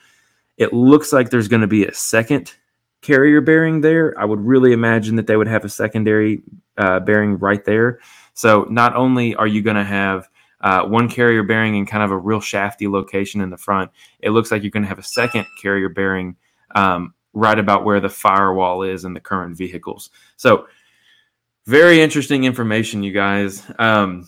It 0.58 0.74
looks 0.74 1.14
like 1.14 1.30
there's 1.30 1.48
going 1.48 1.62
to 1.62 1.68
be 1.68 1.86
a 1.86 1.94
second 1.94 2.54
carrier 3.02 3.42
bearing 3.42 3.82
there. 3.82 4.14
I 4.20 4.26
would 4.26 4.40
really 4.40 4.74
imagine 4.74 5.16
that 5.16 5.28
they 5.28 5.38
would 5.38 5.48
have 5.48 5.66
a 5.66 5.70
secondary 5.70 6.42
uh, 6.78 7.00
bearing 7.00 7.38
right 7.38 7.64
there. 7.64 8.00
So 8.34 8.66
not 8.70 8.96
only 8.96 9.36
are 9.36 9.48
you 9.48 9.62
going 9.62 9.76
to 9.76 9.84
have 9.84 10.30
uh, 10.62 10.84
one 10.84 11.10
carrier 11.10 11.44
bearing 11.44 11.76
in 11.76 11.86
kind 11.86 12.04
of 12.04 12.12
a 12.12 12.18
real 12.18 12.42
shafty 12.42 12.88
location 12.88 13.42
in 13.42 13.50
the 13.50 13.58
front, 13.58 13.92
it 14.20 14.32
looks 14.32 14.52
like 14.52 14.64
you're 14.64 14.72
going 14.72 14.84
to 14.84 14.90
have 14.90 15.00
a 15.00 15.04
second 15.04 15.46
carrier 15.62 15.90
bearing 15.90 16.36
um, 16.76 17.14
right 17.34 17.58
about 17.58 17.86
where 17.86 18.00
the 18.00 18.10
firewall 18.10 18.84
is 18.84 19.06
in 19.06 19.14
the 19.14 19.20
current 19.20 19.58
vehicles. 19.58 20.10
So 20.38 20.68
very 21.66 22.02
interesting 22.02 22.44
information, 22.44 23.04
you 23.04 23.14
guys. 23.14 23.64
Um, 23.78 24.28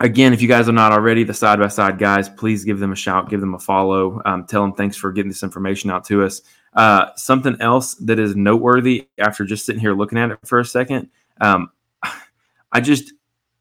again, 0.00 0.32
if 0.32 0.40
you 0.40 0.48
guys 0.48 0.68
are 0.68 0.72
not 0.72 0.92
already 0.92 1.24
the 1.24 1.34
side 1.34 1.58
by 1.58 1.68
side 1.68 1.98
guys, 1.98 2.28
please 2.28 2.64
give 2.64 2.78
them 2.78 2.92
a 2.92 2.96
shout, 2.96 3.28
give 3.30 3.40
them 3.40 3.54
a 3.54 3.58
follow, 3.58 4.22
um, 4.24 4.46
tell 4.46 4.62
them 4.62 4.72
thanks 4.72 4.96
for 4.96 5.12
getting 5.12 5.30
this 5.30 5.42
information 5.42 5.90
out 5.90 6.04
to 6.06 6.24
us. 6.24 6.42
Uh, 6.74 7.10
something 7.16 7.56
else 7.60 7.94
that 7.96 8.18
is 8.18 8.34
noteworthy 8.34 9.08
after 9.18 9.44
just 9.44 9.66
sitting 9.66 9.80
here 9.80 9.92
looking 9.92 10.18
at 10.18 10.30
it 10.30 10.38
for 10.44 10.58
a 10.58 10.64
second, 10.64 11.10
um, 11.40 11.70
I 12.72 12.80
just 12.80 13.12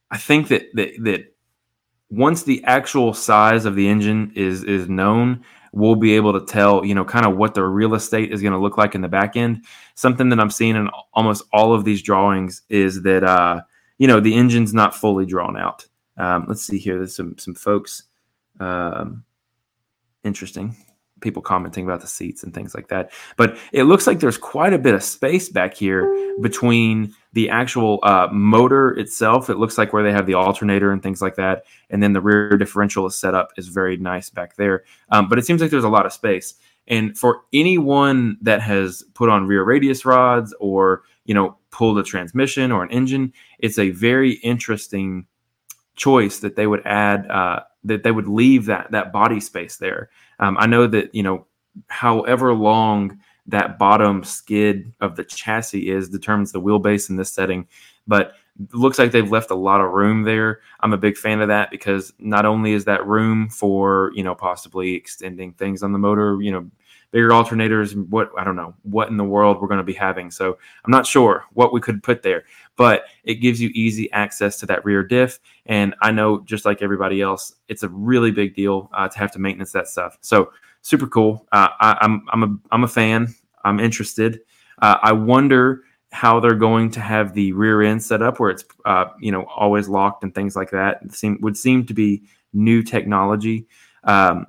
I 0.10 0.17
think 0.17 0.47
that 0.50 0.67
that 0.76 0.91
that 1.00 1.36
once 2.10 2.43
the 2.43 2.63
actual 2.63 3.13
size 3.13 3.65
of 3.65 3.76
the 3.76 3.88
engine 3.88 4.32
is 4.36 4.63
is 4.63 4.88
known, 4.88 5.43
we'll 5.74 5.95
be 5.95 6.15
able 6.15 6.34
to 6.39 6.45
tell, 6.45 6.86
you 6.86 6.95
know, 6.95 7.04
kind 7.04 7.26
of 7.26 7.36
what 7.36 7.54
the 7.54 7.63
real 7.63 7.95
estate 7.95 8.32
is 8.32 8.41
going 8.41 8.54
to 8.54 8.60
look 8.60 8.78
like 8.78 8.95
in 8.95 9.02
the 9.02 9.08
back 9.10 9.36
end. 9.36 9.65
Something 9.95 10.30
that 10.30 10.39
I'm 10.39 10.50
seeing 10.50 10.76
in 10.76 10.89
almost 11.13 11.43
all 11.52 11.74
of 11.74 11.84
these 11.84 12.02
drawings 12.02 12.62
is 12.69 13.02
that 13.04 13.24
uh, 13.24 13.62
you 13.97 14.08
know, 14.08 14.19
the 14.19 14.36
engine's 14.36 14.74
not 14.74 14.95
fully 14.95 15.26
drawn 15.26 15.58
out. 15.58 15.86
Um, 16.17 16.45
let's 16.47 16.65
see 16.65 16.78
here. 16.78 16.97
There's 16.97 17.15
some 17.15 17.38
some 17.38 17.56
folks. 17.56 18.04
Um, 18.60 19.26
interesting 20.24 20.76
people 21.21 21.41
commenting 21.41 21.86
about 21.86 22.01
the 22.01 22.07
seats 22.07 22.43
and 22.43 22.53
things 22.53 22.75
like 22.75 22.88
that. 22.89 23.12
But 23.38 23.57
it 23.71 23.84
looks 23.84 24.07
like 24.07 24.19
there's 24.19 24.38
quite 24.38 24.73
a 24.73 24.79
bit 24.79 24.93
of 24.93 25.03
space 25.03 25.49
back 25.49 25.73
here 25.73 26.36
between 26.41 27.13
the 27.34 27.49
actual 27.49 27.99
uh, 28.03 28.27
motor 28.31 28.89
itself. 28.97 29.49
It 29.49 29.57
looks 29.57 29.77
like 29.77 29.93
where 29.93 30.03
they 30.03 30.12
have 30.12 30.25
the 30.25 30.34
alternator 30.34 30.91
and 30.91 31.01
things 31.01 31.21
like 31.21 31.36
that, 31.36 31.65
and 31.89 32.03
then 32.03 32.13
the 32.13 32.21
rear 32.21 32.57
differential 32.57 33.05
is 33.05 33.15
set 33.15 33.34
up 33.34 33.51
is 33.57 33.67
very 33.67 33.97
nice 33.97 34.29
back 34.29 34.55
there. 34.55 34.84
Um, 35.10 35.29
but 35.29 35.39
it 35.39 35.45
seems 35.45 35.62
like 35.62 35.71
there's 35.71 35.84
a 35.84 35.89
lot 35.89 36.05
of 36.05 36.13
space. 36.13 36.55
And 36.88 37.17
for 37.17 37.41
anyone 37.53 38.38
that 38.41 38.62
has 38.62 39.03
put 39.13 39.29
on 39.29 39.47
rear 39.47 39.63
radius 39.63 40.03
rods 40.03 40.53
or 40.60 41.03
you 41.25 41.34
know 41.34 41.57
pulled 41.71 41.97
a 41.99 42.03
transmission 42.03 42.71
or 42.71 42.84
an 42.84 42.91
engine, 42.91 43.34
it's 43.60 43.79
a 43.79 43.91
very 43.91 44.34
interesting 44.34 45.25
choice 45.95 46.39
that 46.39 46.55
they 46.55 46.67
would 46.67 46.81
add 46.86 47.29
uh, 47.29 47.62
that 47.84 48.03
they 48.03 48.12
would 48.12 48.27
leave 48.27 48.65
that 48.65 48.91
that 48.91 49.12
body 49.12 49.39
space 49.39 49.77
there. 49.77 50.10
Um, 50.41 50.58
I 50.60 50.65
know 50.65 50.88
that 50.88 51.13
you 51.15 51.23
know, 51.23 51.45
however 51.88 52.54
long 52.54 53.19
that 53.47 53.80
bottom 53.80 54.23
skid 54.23 54.93
of 55.01 55.15
the 55.15 55.23
chassis 55.23 55.89
is 55.89 56.10
determines 56.10 56.51
the 56.51 56.62
wheelbase 56.62 57.10
in 57.10 57.15
this 57.15 57.32
setting, 57.32 57.67
but 58.08 58.34
looks 58.73 58.99
like 58.99 59.12
they've 59.12 59.32
left 59.32 59.51
a 59.51 59.56
lot 59.56 59.82
of 59.82 59.91
room 59.91 60.23
there. 60.23 60.60
I'm 60.82 60.93
a 60.93 60.97
big 60.97 61.17
fan 61.17 61.41
of 61.41 61.47
that 61.47 61.71
because 61.71 62.13
not 62.19 62.45
only 62.45 62.73
is 62.73 62.86
that 62.86 63.06
room 63.08 63.49
for 63.49 64.12
you 64.13 64.23
know 64.23 64.36
possibly 64.36 64.93
extending 64.93 65.54
things 65.54 65.84
on 65.84 65.93
the 65.93 65.99
motor, 65.99 66.41
you 66.41 66.51
know, 66.51 66.69
bigger 67.12 67.30
alternators, 67.30 67.93
what 68.10 68.32
I 68.38 68.43
don't 68.43 68.56
know 68.56 68.74
what 68.84 69.10
in 69.10 69.17
the 69.17 69.24
world 69.24 69.62
we're 69.62 69.67
going 69.67 69.80
to 69.80 69.84
be 69.84 69.93
having. 69.93 70.32
So 70.32 70.58
I'm 70.84 70.91
not 70.91 71.06
sure 71.06 71.45
what 71.54 71.74
we 71.74 71.82
could 71.82 72.02
put 72.02 72.24
there, 72.24 72.43
but 72.78 73.06
it 73.24 73.36
gives 73.36 73.62
you 73.62 73.69
easy 73.74 74.12
access 74.12 74.60
to 74.60 74.65
that 74.67 74.84
rear 74.86 75.04
diff. 75.04 75.39
And 75.65 75.93
I 76.02 76.12
know 76.12 76.39
just 76.41 76.65
like 76.65 76.82
everybody 76.82 77.21
else, 77.21 77.54
it's 77.67 77.84
a 77.84 77.89
really 77.89 78.32
big 78.32 78.56
deal 78.56 78.89
uh, 78.93 79.08
to 79.08 79.19
have 79.19 79.32
to 79.34 79.39
maintenance 79.39 79.74
that 79.74 79.88
stuff. 79.88 80.17
So 80.21 80.52
super 80.82 81.08
cool. 81.08 81.47
Uh, 81.52 81.69
I, 81.80 81.97
am 82.02 82.26
I'm, 82.32 82.43
I'm 82.43 82.43
a 82.43 82.76
I'm 82.76 82.84
a 82.84 82.88
fan. 82.88 83.34
I'm 83.63 83.80
interested. 83.80 84.41
Uh, 84.82 84.97
I 85.02 85.12
wonder 85.12 85.84
how 86.12 86.39
they're 86.39 86.56
going 86.56 86.91
to 86.91 87.00
have 87.00 87.34
the 87.34 87.54
rear 87.54 87.82
end 87.82 88.04
set 88.04 88.21
up 88.21 88.39
where 88.39 88.50
it's 88.50 88.65
uh, 88.86 89.06
you 89.19 89.32
know 89.32 89.45
always 89.45 89.88
locked 89.88 90.24
and 90.24 90.34
things 90.34 90.56
like 90.56 90.71
that. 90.71 91.02
It 91.04 91.13
seem 91.13 91.38
would 91.41 91.58
seem 91.58 91.86
to 91.86 91.93
be 91.93 92.24
new 92.54 92.84
technology. 92.84 93.67
Um, 94.04 94.47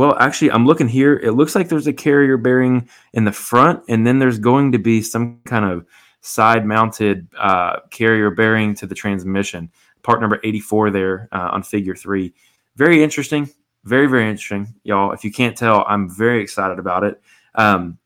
well, 0.00 0.16
actually, 0.18 0.50
I'm 0.50 0.64
looking 0.64 0.88
here. 0.88 1.14
It 1.18 1.32
looks 1.32 1.54
like 1.54 1.68
there's 1.68 1.86
a 1.86 1.92
carrier 1.92 2.38
bearing 2.38 2.88
in 3.12 3.24
the 3.24 3.32
front, 3.32 3.82
and 3.86 4.06
then 4.06 4.18
there's 4.18 4.38
going 4.38 4.72
to 4.72 4.78
be 4.78 5.02
some 5.02 5.42
kind 5.44 5.66
of 5.66 5.84
side 6.22 6.64
mounted 6.64 7.28
uh, 7.38 7.80
carrier 7.90 8.30
bearing 8.30 8.74
to 8.76 8.86
the 8.86 8.94
transmission. 8.94 9.70
Part 10.02 10.22
number 10.22 10.40
84 10.42 10.90
there 10.90 11.28
uh, 11.32 11.50
on 11.52 11.62
figure 11.62 11.94
three. 11.94 12.32
Very 12.76 13.02
interesting. 13.02 13.50
Very, 13.84 14.06
very 14.06 14.22
interesting, 14.22 14.74
y'all. 14.84 15.12
If 15.12 15.22
you 15.22 15.30
can't 15.30 15.54
tell, 15.54 15.84
I'm 15.86 16.08
very 16.08 16.40
excited 16.40 16.78
about 16.78 17.04
it. 17.04 17.20
Um, 17.54 17.98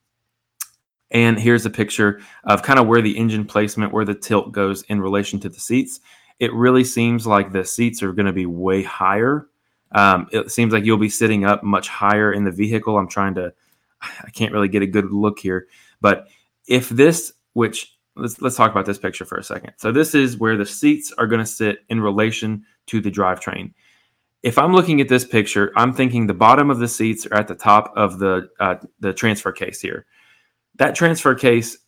and 1.13 1.39
here's 1.39 1.65
a 1.65 1.71
picture 1.71 2.21
of 2.43 2.65
kind 2.65 2.81
of 2.81 2.89
where 2.89 3.03
the 3.03 3.17
engine 3.17 3.45
placement, 3.45 3.93
where 3.93 4.05
the 4.05 4.17
tilt 4.17 4.51
goes 4.51 4.83
in 4.89 5.01
relation 5.01 5.39
to 5.39 5.49
the 5.49 5.61
seats. 5.61 6.01
It 6.41 6.53
really 6.55 6.83
seems 6.83 7.25
like 7.25 7.53
the 7.53 7.65
seats 7.65 8.03
are 8.03 8.13
going 8.13 8.27
to 8.27 8.33
be 8.33 8.47
way 8.47 8.83
higher. 8.83 9.47
Um, 9.95 10.29
it 10.33 10.51
seems 10.51 10.73
like 10.73 10.85
you'll 10.85 10.99
be 10.99 11.09
sitting 11.09 11.45
up 11.45 11.63
much 11.63 11.89
higher 11.89 12.33
in 12.33 12.45
the 12.45 12.51
vehicle. 12.51 12.99
I'm 12.99 13.09
trying 13.09 13.35
to, 13.37 13.53
I 14.03 14.31
can't 14.31 14.53
really 14.53 14.69
get 14.69 14.83
a 14.83 14.87
good 14.87 15.11
look 15.13 15.39
here, 15.39 15.69
but 16.01 16.29
if 16.67 16.89
this, 16.89 17.33
which 17.53 17.95
let's 18.17 18.41
let's 18.41 18.57
talk 18.57 18.71
about 18.71 18.87
this 18.87 18.99
picture 18.99 19.25
for 19.25 19.39
a 19.39 19.45
second. 19.45 19.73
So 19.77 19.93
this 19.93 20.15
is 20.15 20.39
where 20.39 20.57
the 20.57 20.67
seats 20.67 21.13
are 21.19 21.27
going 21.27 21.41
to 21.41 21.47
sit 21.47 21.79
in 21.89 22.01
relation 22.01 22.65
to 22.87 23.01
the 23.01 23.11
drivetrain. 23.11 23.73
If 24.43 24.59
I'm 24.59 24.73
looking 24.73 25.01
at 25.01 25.09
this 25.09 25.25
picture, 25.25 25.73
I'm 25.77 25.93
thinking 25.93 26.27
the 26.27 26.35
bottom 26.35 26.71
of 26.71 26.79
the 26.79 26.89
seats 26.89 27.27
are 27.27 27.35
at 27.35 27.49
the 27.49 27.55
top 27.55 27.93
of 27.97 28.19
the 28.19 28.49
uh, 28.61 28.77
the 29.01 29.13
transfer 29.13 29.53
case 29.53 29.81
here. 29.81 30.07
That 30.77 30.95
transfer 30.95 31.35
case 31.35 31.79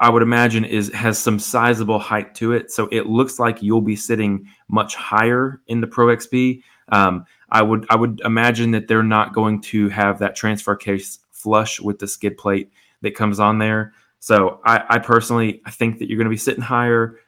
I 0.00 0.10
would 0.10 0.22
imagine 0.22 0.64
is 0.64 0.92
has 0.92 1.18
some 1.18 1.38
sizable 1.38 1.98
height 1.98 2.34
to 2.36 2.52
it, 2.52 2.70
so 2.70 2.88
it 2.92 3.06
looks 3.06 3.38
like 3.38 3.62
you'll 3.62 3.80
be 3.80 3.96
sitting 3.96 4.46
much 4.68 4.94
higher 4.94 5.60
in 5.66 5.80
the 5.80 5.86
Pro 5.86 6.14
XP. 6.14 6.62
Um, 6.88 7.24
I 7.54 7.62
would 7.62 7.86
I 7.88 7.94
would 7.94 8.20
imagine 8.24 8.72
that 8.72 8.88
they're 8.88 9.04
not 9.04 9.32
going 9.32 9.60
to 9.62 9.88
have 9.88 10.18
that 10.18 10.34
transfer 10.34 10.74
case 10.74 11.20
flush 11.30 11.80
with 11.80 12.00
the 12.00 12.08
skid 12.08 12.36
plate 12.36 12.72
that 13.02 13.14
comes 13.14 13.38
on 13.38 13.58
there. 13.58 13.94
So 14.18 14.60
I, 14.64 14.84
I 14.88 14.98
personally 14.98 15.62
I 15.64 15.70
think 15.70 16.00
that 16.00 16.08
you're 16.08 16.18
going 16.18 16.26
to 16.26 16.30
be 16.30 16.36
sitting 16.36 16.64
higher. 16.64 17.20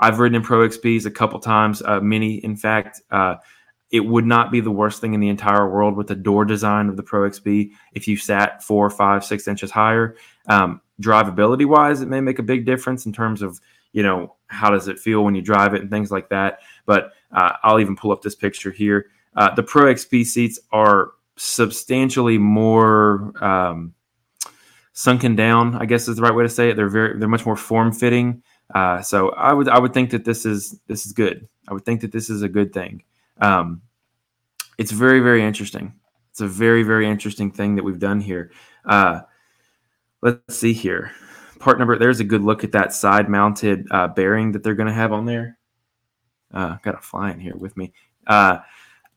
I've 0.00 0.18
ridden 0.18 0.34
in 0.34 0.42
Pro 0.42 0.66
XPs 0.68 1.06
a 1.06 1.10
couple 1.10 1.38
times, 1.38 1.82
uh, 1.82 2.00
many 2.00 2.34
in 2.44 2.56
fact. 2.56 3.00
Uh, 3.10 3.36
it 3.92 4.00
would 4.00 4.24
not 4.24 4.52
be 4.52 4.60
the 4.60 4.70
worst 4.70 5.00
thing 5.00 5.14
in 5.14 5.20
the 5.20 5.28
entire 5.28 5.68
world 5.68 5.96
with 5.96 6.06
the 6.06 6.14
door 6.14 6.44
design 6.44 6.88
of 6.88 6.96
the 6.96 7.02
Pro 7.02 7.28
XP 7.28 7.70
if 7.92 8.06
you 8.08 8.16
sat 8.16 8.62
four, 8.62 8.88
five, 8.90 9.24
six 9.24 9.46
inches 9.46 9.70
higher. 9.70 10.16
Um, 10.48 10.80
drivability 11.00 11.66
wise, 11.66 12.00
it 12.00 12.08
may 12.08 12.20
make 12.20 12.38
a 12.38 12.44
big 12.44 12.66
difference 12.66 13.06
in 13.06 13.12
terms 13.12 13.40
of 13.40 13.60
you 13.92 14.02
know 14.02 14.34
how 14.48 14.70
does 14.70 14.88
it 14.88 14.98
feel 14.98 15.24
when 15.24 15.36
you 15.36 15.42
drive 15.42 15.74
it 15.74 15.80
and 15.80 15.90
things 15.90 16.10
like 16.10 16.28
that. 16.30 16.58
But 16.86 17.12
uh, 17.30 17.52
I'll 17.62 17.78
even 17.78 17.94
pull 17.94 18.10
up 18.10 18.22
this 18.22 18.34
picture 18.34 18.72
here. 18.72 19.06
Uh, 19.36 19.54
the 19.54 19.62
Pro 19.62 19.92
XP 19.92 20.24
seats 20.24 20.58
are 20.72 21.12
substantially 21.36 22.38
more 22.38 23.32
um, 23.42 23.94
sunken 24.92 25.36
down. 25.36 25.76
I 25.76 25.86
guess 25.86 26.08
is 26.08 26.16
the 26.16 26.22
right 26.22 26.34
way 26.34 26.42
to 26.42 26.48
say 26.48 26.70
it. 26.70 26.76
They're 26.76 26.88
very 26.88 27.18
they're 27.18 27.28
much 27.28 27.46
more 27.46 27.56
form 27.56 27.92
fitting. 27.92 28.42
Uh, 28.74 29.02
so 29.02 29.30
I 29.30 29.52
would 29.52 29.68
I 29.68 29.78
would 29.78 29.94
think 29.94 30.10
that 30.10 30.24
this 30.24 30.44
is 30.44 30.78
this 30.86 31.06
is 31.06 31.12
good. 31.12 31.48
I 31.68 31.72
would 31.72 31.84
think 31.84 32.00
that 32.00 32.12
this 32.12 32.30
is 32.30 32.42
a 32.42 32.48
good 32.48 32.72
thing. 32.72 33.02
Um, 33.40 33.82
it's 34.78 34.92
very, 34.92 35.20
very 35.20 35.42
interesting. 35.44 35.94
It's 36.30 36.40
a 36.40 36.46
very, 36.46 36.82
very 36.82 37.06
interesting 37.06 37.50
thing 37.50 37.76
that 37.76 37.84
we've 37.84 37.98
done 37.98 38.20
here. 38.20 38.50
Uh, 38.84 39.20
let's 40.22 40.56
see 40.56 40.72
here. 40.72 41.12
Part 41.58 41.78
number, 41.78 41.98
there's 41.98 42.20
a 42.20 42.24
good 42.24 42.42
look 42.42 42.64
at 42.64 42.72
that 42.72 42.94
side 42.94 43.28
mounted 43.28 43.86
uh, 43.90 44.08
bearing 44.08 44.52
that 44.52 44.62
they're 44.62 44.74
going 44.74 44.88
to 44.88 44.94
have 44.94 45.12
on 45.12 45.26
there. 45.26 45.58
Uh, 46.52 46.76
got 46.82 46.94
a 46.94 47.02
fly 47.02 47.30
in 47.30 47.40
here 47.40 47.56
with 47.56 47.76
me. 47.76 47.92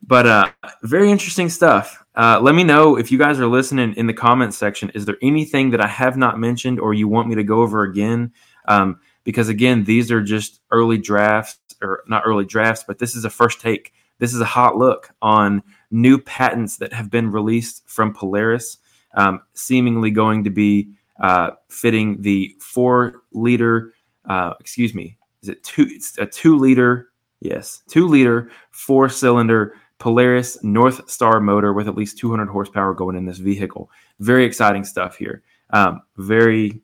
But 0.06 0.26
uh, 0.26 0.50
very 0.82 1.10
interesting 1.10 1.48
stuff. 1.48 2.04
Uh, 2.14 2.38
let 2.40 2.54
me 2.54 2.62
know 2.62 2.96
if 2.96 3.10
you 3.10 3.18
guys 3.18 3.40
are 3.40 3.46
listening 3.46 3.94
in 3.94 4.06
the 4.06 4.12
comments 4.12 4.56
section. 4.56 4.90
Is 4.90 5.06
there 5.06 5.16
anything 5.22 5.70
that 5.70 5.80
I 5.80 5.86
have 5.86 6.16
not 6.16 6.38
mentioned 6.38 6.78
or 6.78 6.92
you 6.92 7.08
want 7.08 7.28
me 7.28 7.34
to 7.36 7.42
go 7.42 7.62
over 7.62 7.84
again? 7.84 8.32
Um, 8.68 9.00
because 9.24 9.48
again, 9.48 9.84
these 9.84 10.12
are 10.12 10.20
just 10.20 10.60
early 10.70 10.98
drafts, 10.98 11.58
or 11.82 12.04
not 12.06 12.22
early 12.26 12.44
drafts, 12.44 12.84
but 12.86 12.98
this 12.98 13.16
is 13.16 13.24
a 13.24 13.30
first 13.30 13.60
take. 13.60 13.94
This 14.18 14.34
is 14.34 14.40
a 14.40 14.44
hot 14.46 14.76
look 14.76 15.10
on 15.22 15.62
new 15.90 16.18
patents 16.18 16.76
that 16.78 16.92
have 16.92 17.10
been 17.10 17.30
released 17.30 17.88
from 17.88 18.12
Polaris, 18.12 18.78
um, 19.16 19.40
seemingly 19.54 20.10
going 20.10 20.44
to 20.44 20.50
be 20.50 20.90
uh, 21.20 21.52
fitting 21.68 22.20
the 22.20 22.54
four 22.60 23.22
liter, 23.32 23.94
uh, 24.28 24.52
excuse 24.60 24.94
me, 24.94 25.16
is 25.42 25.48
it 25.48 25.62
two? 25.64 25.86
It's 25.88 26.18
a 26.18 26.26
two 26.26 26.58
liter, 26.58 27.10
yes, 27.40 27.82
two 27.88 28.06
liter, 28.06 28.50
four 28.70 29.08
cylinder 29.08 29.74
Polaris 29.98 30.62
North 30.62 31.08
Star 31.10 31.40
motor 31.40 31.72
with 31.72 31.88
at 31.88 31.94
least 31.94 32.18
200 32.18 32.48
horsepower 32.48 32.94
going 32.94 33.16
in 33.16 33.24
this 33.24 33.38
vehicle. 33.38 33.90
Very 34.20 34.44
exciting 34.44 34.84
stuff 34.84 35.16
here. 35.16 35.42
Um, 35.70 36.02
very 36.16 36.82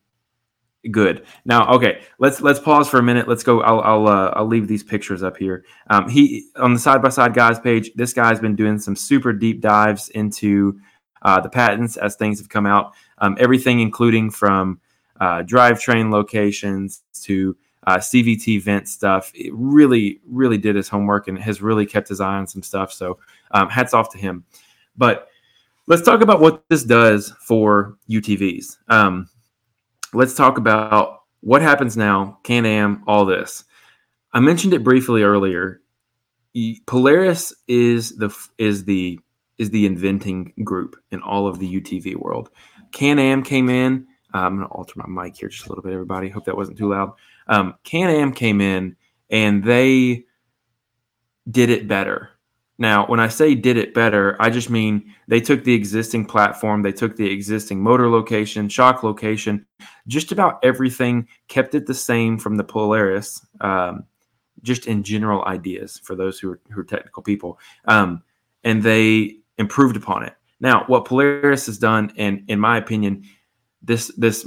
good. 0.90 1.26
Now, 1.44 1.68
okay, 1.74 2.02
let's 2.18 2.40
let's 2.40 2.58
pause 2.58 2.88
for 2.88 2.98
a 2.98 3.02
minute. 3.02 3.28
Let's 3.28 3.42
go. 3.42 3.60
I'll 3.60 3.80
I'll 3.80 4.08
uh, 4.08 4.32
I'll 4.34 4.46
leave 4.46 4.68
these 4.68 4.82
pictures 4.82 5.22
up 5.22 5.36
here. 5.36 5.64
Um, 5.88 6.08
he 6.08 6.46
on 6.56 6.72
the 6.72 6.80
side 6.80 7.02
by 7.02 7.10
side 7.10 7.34
guys 7.34 7.58
page. 7.60 7.90
This 7.94 8.12
guy's 8.12 8.40
been 8.40 8.56
doing 8.56 8.78
some 8.78 8.96
super 8.96 9.32
deep 9.32 9.60
dives 9.60 10.08
into 10.10 10.80
uh, 11.22 11.40
the 11.40 11.50
patents 11.50 11.96
as 11.96 12.16
things 12.16 12.38
have 12.38 12.48
come 12.48 12.66
out. 12.66 12.94
Um, 13.18 13.36
everything, 13.38 13.80
including 13.80 14.30
from 14.30 14.80
uh, 15.20 15.42
drivetrain 15.42 16.10
locations 16.10 17.02
to 17.22 17.56
uh, 17.86 17.96
CVT 17.96 18.62
vent 18.62 18.88
stuff. 18.88 19.32
It 19.34 19.52
really, 19.54 20.20
really 20.26 20.58
did 20.58 20.76
his 20.76 20.88
homework 20.88 21.28
and 21.28 21.38
has 21.38 21.62
really 21.62 21.86
kept 21.86 22.08
his 22.08 22.20
eye 22.20 22.36
on 22.36 22.46
some 22.46 22.62
stuff. 22.62 22.92
So, 22.92 23.18
um, 23.52 23.68
hats 23.68 23.94
off 23.94 24.10
to 24.12 24.18
him. 24.18 24.44
But 24.96 25.28
let's 25.86 26.02
talk 26.02 26.20
about 26.20 26.40
what 26.40 26.64
this 26.68 26.84
does 26.84 27.32
for 27.40 27.96
UTVs. 28.08 28.76
Um, 28.88 29.28
let's 30.12 30.34
talk 30.34 30.58
about 30.58 31.22
what 31.40 31.62
happens 31.62 31.96
now, 31.96 32.38
Can 32.42 32.66
Am, 32.66 33.02
all 33.06 33.24
this. 33.24 33.64
I 34.32 34.40
mentioned 34.40 34.74
it 34.74 34.84
briefly 34.84 35.22
earlier. 35.22 35.80
Polaris 36.86 37.54
is 37.68 38.16
the 38.16 38.34
is 38.58 38.84
the 38.84 39.18
is 39.58 39.70
the 39.70 39.86
inventing 39.86 40.52
group 40.64 40.96
in 41.10 41.20
all 41.22 41.46
of 41.46 41.58
the 41.58 41.80
UTV 41.80 42.16
world. 42.16 42.50
Can 42.92 43.18
Am 43.18 43.42
came 43.42 43.68
in. 43.68 44.06
Uh, 44.34 44.38
I'm 44.38 44.56
going 44.56 44.68
to 44.68 44.74
alter 44.74 44.94
my 44.96 45.24
mic 45.24 45.36
here 45.36 45.48
just 45.48 45.66
a 45.66 45.68
little 45.68 45.82
bit, 45.82 45.92
everybody. 45.92 46.28
Hope 46.28 46.44
that 46.44 46.56
wasn't 46.56 46.78
too 46.78 46.90
loud. 46.90 47.12
Um, 47.48 47.74
Can 47.84 48.10
Am 48.10 48.32
came 48.32 48.60
in 48.60 48.96
and 49.30 49.64
they 49.64 50.24
did 51.50 51.70
it 51.70 51.88
better. 51.88 52.30
Now, 52.78 53.06
when 53.06 53.20
I 53.20 53.28
say 53.28 53.54
did 53.54 53.76
it 53.76 53.92
better, 53.92 54.36
I 54.40 54.48
just 54.48 54.70
mean 54.70 55.12
they 55.28 55.40
took 55.40 55.64
the 55.64 55.74
existing 55.74 56.24
platform, 56.24 56.82
they 56.82 56.92
took 56.92 57.14
the 57.14 57.30
existing 57.30 57.82
motor 57.82 58.08
location, 58.08 58.70
shock 58.70 59.02
location, 59.02 59.66
just 60.06 60.32
about 60.32 60.58
everything, 60.64 61.28
kept 61.48 61.74
it 61.74 61.86
the 61.86 61.94
same 61.94 62.38
from 62.38 62.56
the 62.56 62.64
Polaris, 62.64 63.44
um, 63.60 64.04
just 64.62 64.86
in 64.86 65.02
general 65.02 65.44
ideas 65.44 66.00
for 66.02 66.14
those 66.14 66.40
who 66.40 66.52
are, 66.52 66.60
who 66.70 66.80
are 66.80 66.84
technical 66.84 67.22
people. 67.22 67.58
Um, 67.84 68.22
and 68.64 68.82
they 68.82 69.36
improved 69.58 69.96
upon 69.96 70.22
it. 70.22 70.34
Now, 70.60 70.84
what 70.86 71.04
Polaris 71.04 71.66
has 71.66 71.76
done, 71.76 72.12
and 72.16 72.44
in 72.48 72.58
my 72.58 72.78
opinion, 72.78 73.24
this 73.82 74.08
this 74.16 74.46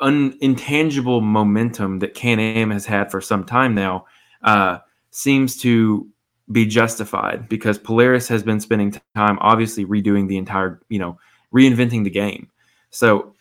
un, 0.00 0.36
intangible 0.40 1.20
momentum 1.20 1.98
that 2.00 2.14
Can 2.14 2.40
Am 2.40 2.70
has 2.70 2.86
had 2.86 3.10
for 3.10 3.20
some 3.20 3.44
time 3.44 3.74
now 3.74 4.06
uh, 4.42 4.78
seems 5.10 5.56
to 5.58 6.08
be 6.50 6.66
justified 6.66 7.48
because 7.48 7.78
Polaris 7.78 8.28
has 8.28 8.42
been 8.42 8.60
spending 8.60 8.92
time 9.14 9.38
obviously 9.40 9.84
redoing 9.84 10.28
the 10.28 10.36
entire, 10.36 10.80
you 10.88 10.98
know, 10.98 11.18
reinventing 11.54 12.04
the 12.04 12.10
game. 12.10 12.50
So 12.90 13.34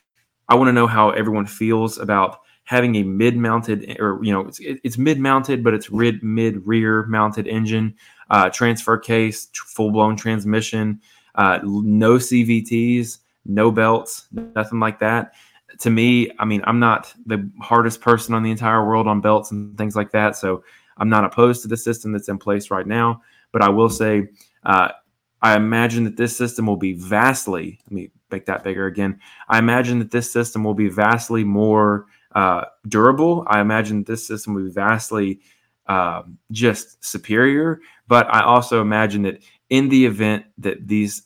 I 0.48 0.56
want 0.56 0.68
to 0.68 0.74
know 0.74 0.88
how 0.88 1.12
everyone 1.12 1.46
feels 1.46 1.98
about 1.98 2.40
having 2.70 2.96
a 2.96 3.04
mid-mounted 3.04 3.98
or 4.00 4.20
you 4.24 4.32
know 4.32 4.42
it's, 4.42 4.60
it's 4.62 4.98
mid-mounted 4.98 5.64
but 5.64 5.74
it's 5.74 5.92
mid 5.92 6.22
mid 6.22 6.68
rear 6.68 7.04
mounted 7.08 7.48
engine 7.48 7.96
uh, 8.30 8.48
transfer 8.52 8.96
case 8.96 9.48
full-blown 9.56 10.16
transmission 10.16 11.02
uh, 11.34 11.58
no 11.64 12.18
cvts 12.18 13.18
no 13.46 13.72
belts 13.72 14.28
nothing 14.32 14.80
like 14.80 15.00
that 15.00 15.34
to 15.80 15.90
me 15.90 16.30
i 16.40 16.46
mean 16.46 16.62
i'm 16.66 16.80
not 16.80 17.14
the 17.26 17.50
hardest 17.62 18.02
person 18.02 18.34
on 18.34 18.44
the 18.44 18.52
entire 18.52 18.86
world 18.86 19.08
on 19.08 19.22
belts 19.22 19.52
and 19.52 19.78
things 19.78 19.96
like 19.96 20.12
that 20.12 20.36
so 20.36 20.64
I'm 21.00 21.10
not 21.10 21.24
opposed 21.24 21.62
to 21.64 21.68
the 21.68 21.78
system 21.78 22.12
that's 22.12 22.30
in 22.30 22.38
place 22.38 22.70
right 22.70 22.86
now, 22.86 23.22
but 23.52 23.62
I 23.62 23.70
will 23.70 23.90
say 23.90 24.28
uh, 24.64 24.90
I 25.42 25.56
imagine 25.56 26.04
that 26.04 26.18
this 26.18 26.38
system 26.38 26.66
will 26.66 26.78
be 26.78 26.94
vastly, 26.94 27.80
let 27.86 27.92
me 27.92 28.12
make 28.30 28.46
that 28.46 28.64
bigger 28.64 28.86
again. 28.86 29.20
I 29.48 29.58
imagine 29.58 30.00
that 30.00 30.12
this 30.12 30.32
system 30.32 30.64
will 30.64 30.74
be 30.74 30.90
vastly 30.90 31.44
more 31.44 32.08
uh, 32.36 32.66
durable. 32.88 33.46
I 33.48 33.62
imagine 33.62 34.04
this 34.04 34.28
system 34.28 34.54
will 34.54 34.66
be 34.66 34.72
vastly 34.72 35.40
uh, 35.88 36.24
just 36.52 37.04
superior. 37.04 37.80
But 38.08 38.28
I 38.34 38.44
also 38.44 38.82
imagine 38.82 39.22
that 39.24 39.42
in 39.70 39.90
the 39.90 40.06
event 40.06 40.46
that 40.58 40.88
these 40.88 41.24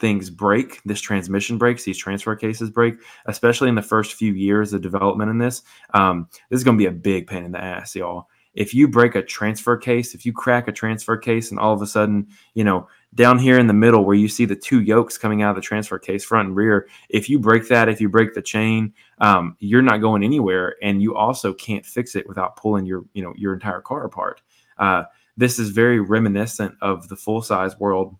things 0.00 0.30
break, 0.30 0.80
this 0.84 1.00
transmission 1.00 1.58
breaks, 1.58 1.84
these 1.84 1.98
transfer 1.98 2.34
cases 2.34 2.70
break, 2.70 2.96
especially 3.26 3.68
in 3.68 3.74
the 3.74 3.82
first 3.82 4.14
few 4.14 4.32
years 4.32 4.72
of 4.72 4.82
development 4.82 5.30
in 5.30 5.38
this, 5.38 5.62
um, 5.94 6.28
this 6.48 6.58
is 6.58 6.64
going 6.64 6.76
to 6.76 6.82
be 6.82 6.88
a 6.88 6.92
big 6.92 7.26
pain 7.26 7.44
in 7.44 7.52
the 7.52 7.62
ass, 7.62 7.94
y'all 7.94 8.26
if 8.54 8.74
you 8.74 8.88
break 8.88 9.14
a 9.14 9.22
transfer 9.22 9.76
case, 9.76 10.14
if 10.14 10.26
you 10.26 10.32
crack 10.32 10.66
a 10.66 10.72
transfer 10.72 11.16
case, 11.16 11.50
and 11.50 11.60
all 11.60 11.72
of 11.72 11.82
a 11.82 11.86
sudden, 11.86 12.26
you 12.54 12.64
know, 12.64 12.88
down 13.14 13.38
here 13.38 13.58
in 13.58 13.66
the 13.66 13.72
middle 13.72 14.04
where 14.04 14.16
you 14.16 14.28
see 14.28 14.44
the 14.44 14.56
two 14.56 14.80
yokes 14.80 15.18
coming 15.18 15.42
out 15.42 15.50
of 15.50 15.56
the 15.56 15.62
transfer 15.62 15.98
case, 15.98 16.24
front 16.24 16.48
and 16.48 16.56
rear, 16.56 16.88
if 17.08 17.28
you 17.28 17.38
break 17.38 17.68
that, 17.68 17.88
if 17.88 18.00
you 18.00 18.08
break 18.08 18.34
the 18.34 18.42
chain, 18.42 18.92
um, 19.18 19.56
you're 19.60 19.82
not 19.82 19.98
going 19.98 20.24
anywhere, 20.24 20.76
and 20.82 21.02
you 21.02 21.14
also 21.14 21.52
can't 21.54 21.86
fix 21.86 22.16
it 22.16 22.28
without 22.28 22.56
pulling 22.56 22.86
your, 22.86 23.04
you 23.14 23.22
know, 23.22 23.32
your 23.36 23.54
entire 23.54 23.80
car 23.80 24.04
apart. 24.04 24.42
Uh, 24.78 25.04
this 25.36 25.58
is 25.58 25.70
very 25.70 26.00
reminiscent 26.00 26.74
of 26.82 27.08
the 27.08 27.16
full 27.16 27.42
size 27.42 27.78
world, 27.78 28.16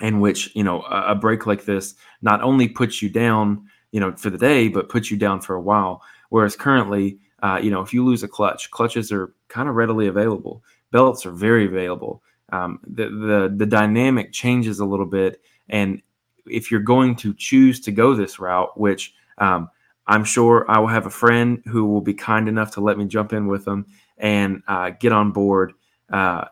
in 0.00 0.20
which 0.20 0.54
you 0.54 0.64
know 0.64 0.82
a, 0.82 1.12
a 1.12 1.14
break 1.14 1.46
like 1.46 1.64
this 1.64 1.94
not 2.22 2.42
only 2.42 2.68
puts 2.68 3.02
you 3.02 3.08
down, 3.08 3.66
you 3.90 4.00
know, 4.00 4.12
for 4.16 4.30
the 4.30 4.38
day, 4.38 4.68
but 4.68 4.88
puts 4.88 5.10
you 5.10 5.16
down 5.16 5.40
for 5.40 5.54
a 5.54 5.60
while. 5.60 6.02
Whereas 6.30 6.56
currently, 6.56 7.18
uh, 7.42 7.60
you 7.62 7.70
know, 7.70 7.82
if 7.82 7.92
you 7.92 8.04
lose 8.04 8.22
a 8.22 8.28
clutch, 8.28 8.70
clutches 8.70 9.12
are 9.12 9.34
kind 9.48 9.68
of 9.68 9.74
readily 9.74 10.06
available. 10.06 10.62
Belts 10.90 11.26
are 11.26 11.32
very 11.32 11.66
available. 11.66 12.22
Um, 12.52 12.80
the, 12.86 13.08
the 13.08 13.54
the 13.56 13.66
dynamic 13.66 14.32
changes 14.32 14.78
a 14.78 14.84
little 14.84 15.06
bit, 15.06 15.40
and 15.68 16.02
if 16.46 16.70
you're 16.70 16.80
going 16.80 17.16
to 17.16 17.34
choose 17.34 17.80
to 17.80 17.92
go 17.92 18.14
this 18.14 18.38
route, 18.38 18.78
which 18.78 19.14
um, 19.38 19.70
I'm 20.06 20.24
sure 20.24 20.66
I 20.68 20.78
will 20.78 20.88
have 20.88 21.06
a 21.06 21.10
friend 21.10 21.62
who 21.66 21.86
will 21.86 22.00
be 22.00 22.14
kind 22.14 22.48
enough 22.48 22.72
to 22.72 22.80
let 22.80 22.98
me 22.98 23.04
jump 23.06 23.32
in 23.32 23.46
with 23.46 23.64
them 23.64 23.86
and 24.18 24.62
uh, 24.68 24.90
get 24.90 25.12
on 25.12 25.32
board. 25.32 25.72
Uh, 26.10 26.46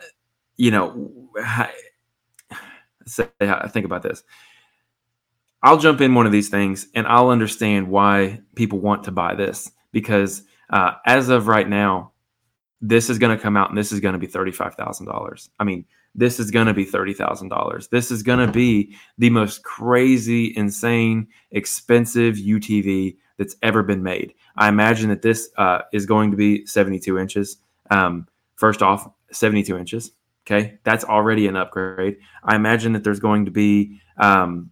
you 0.57 0.71
know, 0.71 1.13
say, 3.11 3.29
I 3.41 3.69
think 3.69 3.87
about 3.87 4.03
this. 4.03 4.23
I'll 5.63 5.79
jump 5.79 6.01
in 6.01 6.15
one 6.15 6.27
of 6.27 6.33
these 6.33 6.49
things 6.49 6.89
and 6.95 7.07
I'll 7.07 7.31
understand 7.31 7.89
why 7.89 8.41
people 8.55 8.79
want 8.79 9.05
to 9.05 9.13
buy 9.13 9.35
this 9.35 9.71
because 9.93 10.43
uh, 10.71 10.93
as 11.07 11.29
of 11.29 11.49
right 11.49 11.69
now, 11.69 12.13
this 12.81 13.11
is 13.11 13.19
going 13.19 13.37
to 13.37 13.43
come 13.43 13.57
out 13.57 13.69
and 13.69 13.77
this 13.77 13.93
is 13.93 14.01
going 14.01 14.15
to 14.15 14.19
be 14.19 14.27
$35,000. 14.27 15.49
I 15.59 15.65
mean, 15.65 15.85
this 16.15 16.41
is 16.41 16.51
going 16.51 16.67
to 16.67 16.75
be 16.75 16.87
$30,000. 16.87 17.91
This 17.91 18.11
is 18.11 18.23
going 18.23 18.45
to 18.45 18.51
be 18.51 18.97
the 19.19 19.31
most 19.31 19.63
crazy, 19.63 20.55
insane, 20.57 21.29
expensive 21.51 22.37
UTV 22.37 23.17
that's 23.39 23.57
ever 23.63 23.83
been 23.83 24.03
made. 24.03 24.35
I 24.57 24.69
imagine 24.69 25.11
that 25.11 25.23
this 25.23 25.51
uh, 25.57 25.83
is 25.93 26.07
going 26.07 26.31
to 26.31 26.37
be 26.37 26.67
72 26.67 27.19
inches. 27.19 27.59
Um, 27.91 28.27
first 28.57 28.83
off, 28.83 29.09
72 29.31 29.77
inches. 29.77 30.13
Okay. 30.47 30.79
That's 30.85 31.05
already 31.05 31.47
an 31.47 31.57
upgrade. 31.57 32.17
I 32.43 32.57
imagine 32.57 32.93
that 32.95 33.05
there's 33.05 33.21
going 33.21 33.45
to 33.45 33.51
be 33.51 34.01
um, 34.17 34.71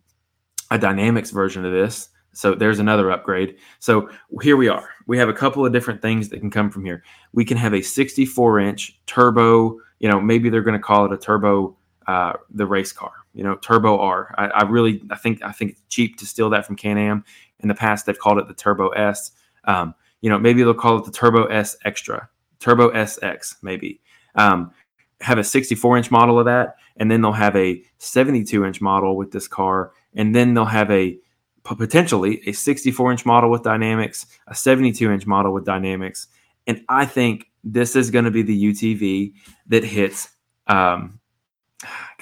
a 0.70 0.78
dynamics 0.78 1.30
version 1.30 1.64
of 1.64 1.72
this. 1.72 2.08
So 2.32 2.54
there's 2.54 2.78
another 2.78 3.10
upgrade. 3.10 3.56
So 3.80 4.10
here 4.42 4.56
we 4.56 4.68
are. 4.68 4.88
We 5.06 5.18
have 5.18 5.28
a 5.28 5.34
couple 5.34 5.66
of 5.66 5.72
different 5.72 6.02
things 6.02 6.28
that 6.28 6.40
can 6.40 6.50
come 6.50 6.70
from 6.70 6.84
here. 6.84 7.02
We 7.32 7.44
can 7.44 7.56
have 7.56 7.74
a 7.74 7.82
64 7.82 8.60
inch 8.60 9.00
turbo 9.06 9.78
you 9.98 10.08
know, 10.08 10.20
maybe 10.20 10.48
they're 10.48 10.62
going 10.62 10.78
to 10.78 10.82
call 10.82 11.04
it 11.06 11.12
a 11.12 11.16
turbo, 11.16 11.76
uh, 12.06 12.34
the 12.50 12.66
race 12.66 12.92
car, 12.92 13.12
you 13.34 13.42
know, 13.42 13.56
turbo 13.56 13.98
R. 13.98 14.34
I, 14.38 14.46
I 14.46 14.62
really, 14.64 15.02
I 15.10 15.16
think, 15.16 15.42
I 15.42 15.52
think 15.52 15.72
it's 15.72 15.82
cheap 15.88 16.16
to 16.18 16.26
steal 16.26 16.50
that 16.50 16.66
from 16.66 16.76
Can-Am. 16.76 17.24
In 17.60 17.68
the 17.68 17.74
past, 17.74 18.06
they've 18.06 18.18
called 18.18 18.38
it 18.38 18.46
the 18.46 18.54
Turbo 18.54 18.88
S. 18.90 19.32
Um, 19.64 19.94
you 20.20 20.30
know, 20.30 20.38
maybe 20.38 20.62
they'll 20.62 20.74
call 20.74 20.98
it 20.98 21.04
the 21.04 21.10
Turbo 21.10 21.46
S 21.46 21.76
Extra, 21.84 22.28
Turbo 22.60 22.90
SX, 22.90 23.56
maybe. 23.62 24.00
Um, 24.36 24.72
have 25.20 25.38
a 25.38 25.44
64 25.44 25.96
inch 25.96 26.10
model 26.10 26.38
of 26.38 26.46
that, 26.46 26.76
and 26.96 27.10
then 27.10 27.20
they'll 27.20 27.32
have 27.32 27.56
a 27.56 27.82
72 27.98 28.64
inch 28.64 28.80
model 28.80 29.16
with 29.16 29.32
this 29.32 29.48
car, 29.48 29.92
and 30.14 30.34
then 30.34 30.54
they'll 30.54 30.64
have 30.64 30.90
a 30.90 31.18
potentially 31.64 32.40
a 32.46 32.52
64 32.52 33.12
inch 33.12 33.26
model 33.26 33.50
with 33.50 33.62
dynamics, 33.62 34.26
a 34.46 34.54
72 34.54 35.10
inch 35.10 35.26
model 35.26 35.52
with 35.52 35.64
dynamics, 35.64 36.28
and 36.66 36.84
I 36.88 37.06
think 37.06 37.46
this 37.64 37.96
is 37.96 38.10
going 38.10 38.24
to 38.24 38.30
be 38.30 38.42
the 38.42 38.64
UTV 38.72 39.32
that 39.66 39.84
hits. 39.84 40.30
Um, 40.66 41.20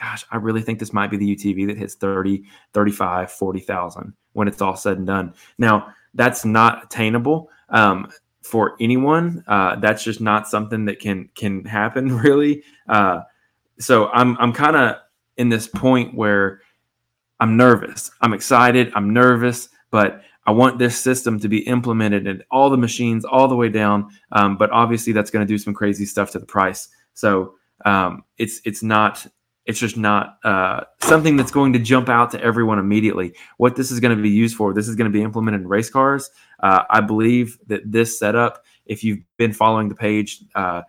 gosh, 0.00 0.24
I 0.30 0.37
really 0.37 0.62
think 0.62 0.78
this 0.78 0.92
might 0.92 1.11
be 1.11 1.16
the 1.16 1.37
UTV 1.37 1.66
that 1.66 1.76
hits 1.76 1.94
30, 1.94 2.44
35, 2.72 3.32
40,000 3.32 4.12
when 4.32 4.48
it's 4.48 4.61
all 4.61 4.76
said 4.76 4.98
and 4.98 5.06
done. 5.06 5.35
Now, 5.59 5.94
that's 6.14 6.44
not 6.44 6.85
attainable 6.85 7.50
um, 7.68 8.09
for 8.46 8.76
anyone. 8.80 9.44
Uh, 9.46 9.76
that's 9.76 10.04
just 10.04 10.20
not 10.20 10.48
something 10.48 10.85
that 10.87 11.00
can 11.00 11.28
can 11.35 11.64
happen 11.64 12.16
really. 12.18 12.62
Uh, 12.88 13.20
so 13.78 14.09
I'm 14.09 14.37
I'm 14.38 14.52
kind 14.52 14.76
of 14.76 14.96
in 15.37 15.48
this 15.48 15.66
point 15.66 16.14
where 16.14 16.61
I'm 17.40 17.56
nervous. 17.56 18.11
I'm 18.20 18.32
excited. 18.32 18.92
I'm 18.94 19.12
nervous, 19.12 19.68
but 19.90 20.22
I 20.46 20.52
want 20.52 20.78
this 20.78 20.98
system 20.98 21.40
to 21.40 21.48
be 21.48 21.59
implemented 21.66 22.26
in 22.26 22.42
all 22.50 22.70
the 22.70 22.76
machines 22.76 23.24
all 23.24 23.48
the 23.48 23.56
way 23.56 23.68
down. 23.68 24.09
Um, 24.32 24.56
but 24.56 24.70
obviously, 24.70 25.12
that's 25.12 25.30
going 25.30 25.46
to 25.46 25.52
do 25.52 25.59
some 25.59 25.74
crazy 25.74 26.06
stuff 26.06 26.30
to 26.30 26.38
the 26.38 26.46
price. 26.46 26.88
So 27.14 27.54
um, 27.85 28.24
it's 28.38 28.61
it's 28.64 28.82
not 28.82 29.26
it's 29.66 29.80
just 29.80 29.96
not 29.96 30.38
uh, 30.44 30.85
something 31.02 31.37
that's 31.37 31.50
going 31.50 31.72
to 31.72 31.80
jump 31.80 32.09
out 32.09 32.30
to 32.30 32.40
everyone 32.40 32.78
immediately. 32.78 33.35
What 33.59 33.74
this 33.74 33.90
is 33.90 33.98
going 33.98 34.16
to 34.16 34.22
be 34.22 34.30
used 34.30 34.56
for, 34.56 34.72
this 34.72 34.88
is 34.88 34.94
going 34.94 35.11
to 35.11 35.16
be 35.16 35.22
implemented 35.22 35.62
in 35.62 35.68
race 35.68 35.90
cars. 35.90 36.30
Uh, 36.60 36.84
I 36.88 37.00
believe 37.00 37.58
that 37.66 37.90
this 37.90 38.18
setup, 38.18 38.64
if 38.86 39.04
you've 39.04 39.20
been 39.36 39.52
following 39.52 39.88
the 39.88 39.94
page, 39.94 40.42
uh, 40.54 40.82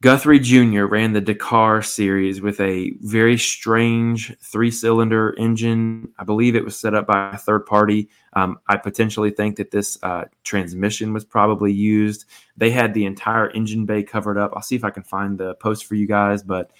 Guthrie 0.00 0.38
Jr. 0.38 0.84
ran 0.84 1.12
the 1.12 1.20
Dakar 1.20 1.82
series 1.82 2.40
with 2.40 2.60
a 2.60 2.92
very 3.00 3.36
strange 3.36 4.32
three 4.38 4.70
cylinder 4.70 5.34
engine. 5.36 6.12
I 6.20 6.24
believe 6.24 6.54
it 6.54 6.64
was 6.64 6.78
set 6.78 6.94
up 6.94 7.08
by 7.08 7.32
a 7.32 7.36
third 7.36 7.66
party. 7.66 8.08
Um, 8.34 8.60
I 8.68 8.76
potentially 8.76 9.30
think 9.30 9.56
that 9.56 9.72
this 9.72 9.98
uh, 10.04 10.26
transmission 10.44 11.12
was 11.12 11.24
probably 11.24 11.72
used. 11.72 12.26
They 12.56 12.70
had 12.70 12.94
the 12.94 13.06
entire 13.06 13.50
engine 13.50 13.86
bay 13.86 14.04
covered 14.04 14.38
up. 14.38 14.52
I'll 14.54 14.62
see 14.62 14.76
if 14.76 14.84
I 14.84 14.90
can 14.90 15.02
find 15.02 15.36
the 15.36 15.56
post 15.56 15.86
for 15.86 15.96
you 15.96 16.06
guys, 16.06 16.44
but 16.44 16.70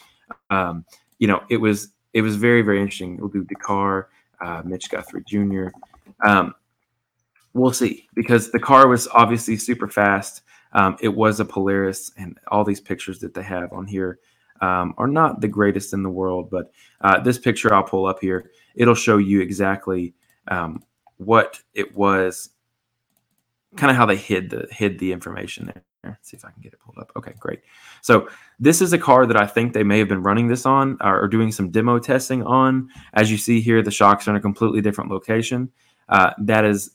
um, 0.50 0.84
you 1.18 1.26
know, 1.26 1.42
it 1.48 1.56
was 1.56 1.88
it 2.12 2.22
was 2.22 2.36
very 2.36 2.62
very 2.62 2.80
interesting. 2.80 3.16
We'll 3.16 3.30
do 3.30 3.42
Dakar, 3.42 4.10
uh, 4.40 4.62
Mitch 4.64 4.90
Guthrie 4.90 5.24
Jr. 5.26 5.70
Um, 6.22 6.54
we'll 7.54 7.72
see 7.72 8.08
because 8.14 8.50
the 8.50 8.58
car 8.58 8.88
was 8.88 9.08
obviously 9.08 9.56
super 9.56 9.88
fast. 9.88 10.42
Um, 10.72 10.96
it 11.00 11.08
was 11.08 11.40
a 11.40 11.44
Polaris, 11.44 12.10
and 12.16 12.38
all 12.48 12.64
these 12.64 12.80
pictures 12.80 13.18
that 13.20 13.34
they 13.34 13.42
have 13.42 13.72
on 13.72 13.86
here 13.86 14.18
um, 14.60 14.94
are 14.98 15.06
not 15.06 15.40
the 15.40 15.48
greatest 15.48 15.92
in 15.92 16.02
the 16.02 16.10
world. 16.10 16.50
But 16.50 16.70
uh, 17.00 17.20
this 17.20 17.38
picture 17.38 17.72
I'll 17.74 17.82
pull 17.82 18.06
up 18.06 18.20
here, 18.20 18.50
it'll 18.74 18.94
show 18.94 19.16
you 19.16 19.40
exactly 19.40 20.14
um, 20.48 20.82
what 21.16 21.60
it 21.74 21.96
was, 21.96 22.50
kind 23.76 23.90
of 23.90 23.96
how 23.96 24.06
they 24.06 24.16
hid 24.16 24.50
the 24.50 24.68
hid 24.70 24.98
the 24.98 25.12
information 25.12 25.66
there. 25.66 25.82
Let's 26.04 26.30
see 26.30 26.36
if 26.36 26.44
I 26.44 26.50
can 26.50 26.62
get 26.62 26.72
it 26.72 26.80
pulled 26.80 26.98
up. 26.98 27.10
Okay, 27.16 27.32
great. 27.38 27.60
So 28.02 28.28
this 28.58 28.80
is 28.80 28.92
a 28.92 28.98
car 28.98 29.26
that 29.26 29.36
I 29.36 29.46
think 29.46 29.72
they 29.72 29.82
may 29.82 29.98
have 29.98 30.08
been 30.08 30.22
running 30.22 30.48
this 30.48 30.64
on 30.64 30.96
or 31.00 31.26
doing 31.28 31.50
some 31.50 31.70
demo 31.70 31.98
testing 31.98 32.42
on. 32.44 32.88
As 33.14 33.30
you 33.30 33.36
see 33.36 33.60
here, 33.60 33.82
the 33.82 33.90
shocks 33.90 34.26
are 34.26 34.30
in 34.30 34.36
a 34.36 34.40
completely 34.40 34.80
different 34.80 35.10
location. 35.10 35.70
Uh, 36.08 36.30
that 36.38 36.64
is 36.64 36.92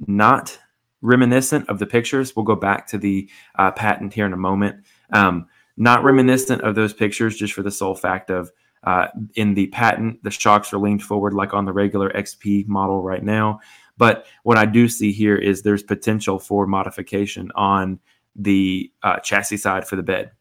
not 0.00 0.58
reminiscent 1.00 1.68
of 1.68 1.78
the 1.78 1.86
pictures. 1.86 2.34
We'll 2.34 2.44
go 2.44 2.56
back 2.56 2.86
to 2.88 2.98
the 2.98 3.28
uh, 3.58 3.72
patent 3.72 4.14
here 4.14 4.26
in 4.26 4.32
a 4.32 4.38
moment. 4.38 4.84
Um, 5.12 5.46
not 5.76 6.04
reminiscent 6.04 6.62
of 6.62 6.74
those 6.74 6.92
pictures, 6.92 7.36
just 7.36 7.54
for 7.54 7.62
the 7.62 7.70
sole 7.70 7.94
fact 7.94 8.30
of 8.30 8.50
uh, 8.84 9.06
in 9.34 9.54
the 9.54 9.68
patent, 9.68 10.22
the 10.22 10.30
shocks 10.30 10.72
are 10.72 10.78
leaned 10.78 11.02
forward 11.02 11.34
like 11.34 11.54
on 11.54 11.64
the 11.64 11.72
regular 11.72 12.10
XP 12.10 12.66
model 12.66 13.02
right 13.02 13.22
now. 13.22 13.60
But 13.96 14.26
what 14.42 14.58
I 14.58 14.64
do 14.64 14.88
see 14.88 15.12
here 15.12 15.36
is 15.36 15.62
there's 15.62 15.82
potential 15.82 16.38
for 16.38 16.66
modification 16.66 17.50
on 17.54 18.00
the 18.34 18.90
uh, 19.02 19.18
chassis 19.20 19.58
side 19.58 19.86
for 19.86 19.96
the 19.96 20.02
bed. 20.02 20.32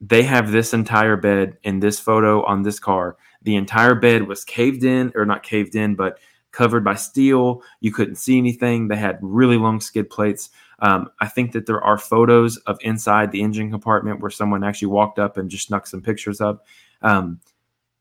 They 0.00 0.24
have 0.24 0.52
this 0.52 0.74
entire 0.74 1.16
bed 1.16 1.56
in 1.62 1.80
this 1.80 1.98
photo 1.98 2.44
on 2.44 2.62
this 2.62 2.78
car. 2.78 3.16
The 3.42 3.56
entire 3.56 3.94
bed 3.94 4.26
was 4.26 4.44
caved 4.44 4.84
in, 4.84 5.12
or 5.14 5.24
not 5.24 5.42
caved 5.42 5.74
in, 5.74 5.94
but 5.94 6.18
covered 6.56 6.82
by 6.82 6.94
steel. 6.94 7.62
You 7.80 7.92
couldn't 7.92 8.16
see 8.16 8.38
anything. 8.38 8.88
They 8.88 8.96
had 8.96 9.18
really 9.20 9.58
long 9.58 9.78
skid 9.80 10.08
plates. 10.08 10.48
Um, 10.78 11.10
I 11.20 11.28
think 11.28 11.52
that 11.52 11.66
there 11.66 11.82
are 11.82 11.98
photos 11.98 12.56
of 12.58 12.78
inside 12.80 13.30
the 13.30 13.42
engine 13.42 13.70
compartment 13.70 14.20
where 14.20 14.30
someone 14.30 14.64
actually 14.64 14.88
walked 14.88 15.18
up 15.18 15.36
and 15.36 15.50
just 15.50 15.66
snuck 15.66 15.86
some 15.86 16.00
pictures 16.00 16.40
up. 16.40 16.64
Um, 17.02 17.40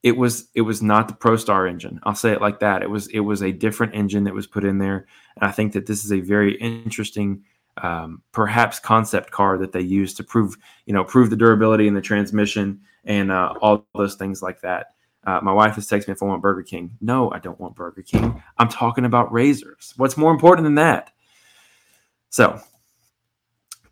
it 0.04 0.16
was 0.16 0.50
it 0.54 0.62
was 0.62 0.82
not 0.82 1.08
the 1.08 1.16
ProStar 1.16 1.70
engine. 1.70 2.00
I'll 2.04 2.16
say 2.16 2.32
it 2.32 2.40
like 2.40 2.60
that. 2.60 2.82
It 2.82 2.90
was 2.90 3.08
it 3.08 3.22
was 3.22 3.42
a 3.44 3.52
different 3.52 3.94
engine 3.94 4.24
that 4.24 4.34
was 4.34 4.48
put 4.48 4.64
in 4.64 4.78
there, 4.78 5.08
and 5.36 5.50
I 5.50 5.52
think 5.52 5.74
that 5.74 5.88
this 5.88 6.06
is 6.06 6.14
a 6.14 6.20
very 6.20 6.56
interesting, 6.60 7.44
um, 7.82 8.22
perhaps 8.32 8.80
concept 8.80 9.32
car 9.32 9.58
that 9.58 9.72
they 9.72 9.82
used 9.82 10.16
to 10.18 10.24
prove 10.24 10.58
you 10.86 10.94
know 10.94 11.04
prove 11.04 11.30
the 11.30 11.36
durability 11.36 11.88
in 11.88 11.96
the 11.96 12.02
transmission 12.02 12.82
and 13.04 13.32
uh, 13.32 13.56
all 13.62 13.86
those 13.96 14.16
things 14.16 14.44
like 14.44 14.62
that. 14.62 14.94
Uh, 15.26 15.40
my 15.42 15.52
wife 15.52 15.76
has 15.76 15.88
texted 15.88 16.08
me 16.08 16.14
if 16.14 16.24
I 16.24 16.26
want 16.26 16.42
Burger 16.42 16.64
King. 16.64 16.98
No, 17.02 17.32
I 17.32 17.40
don't 17.40 17.60
want 17.60 17.76
Burger 17.76 18.04
King. 18.04 18.42
I'm 18.58 18.70
talking 18.70 19.06
about 19.06 19.32
RZRs. 19.32 19.94
What's 19.98 20.18
more 20.18 20.32
important 20.32 20.66
than 20.66 20.76
that? 20.76 21.12
So, 22.30 22.60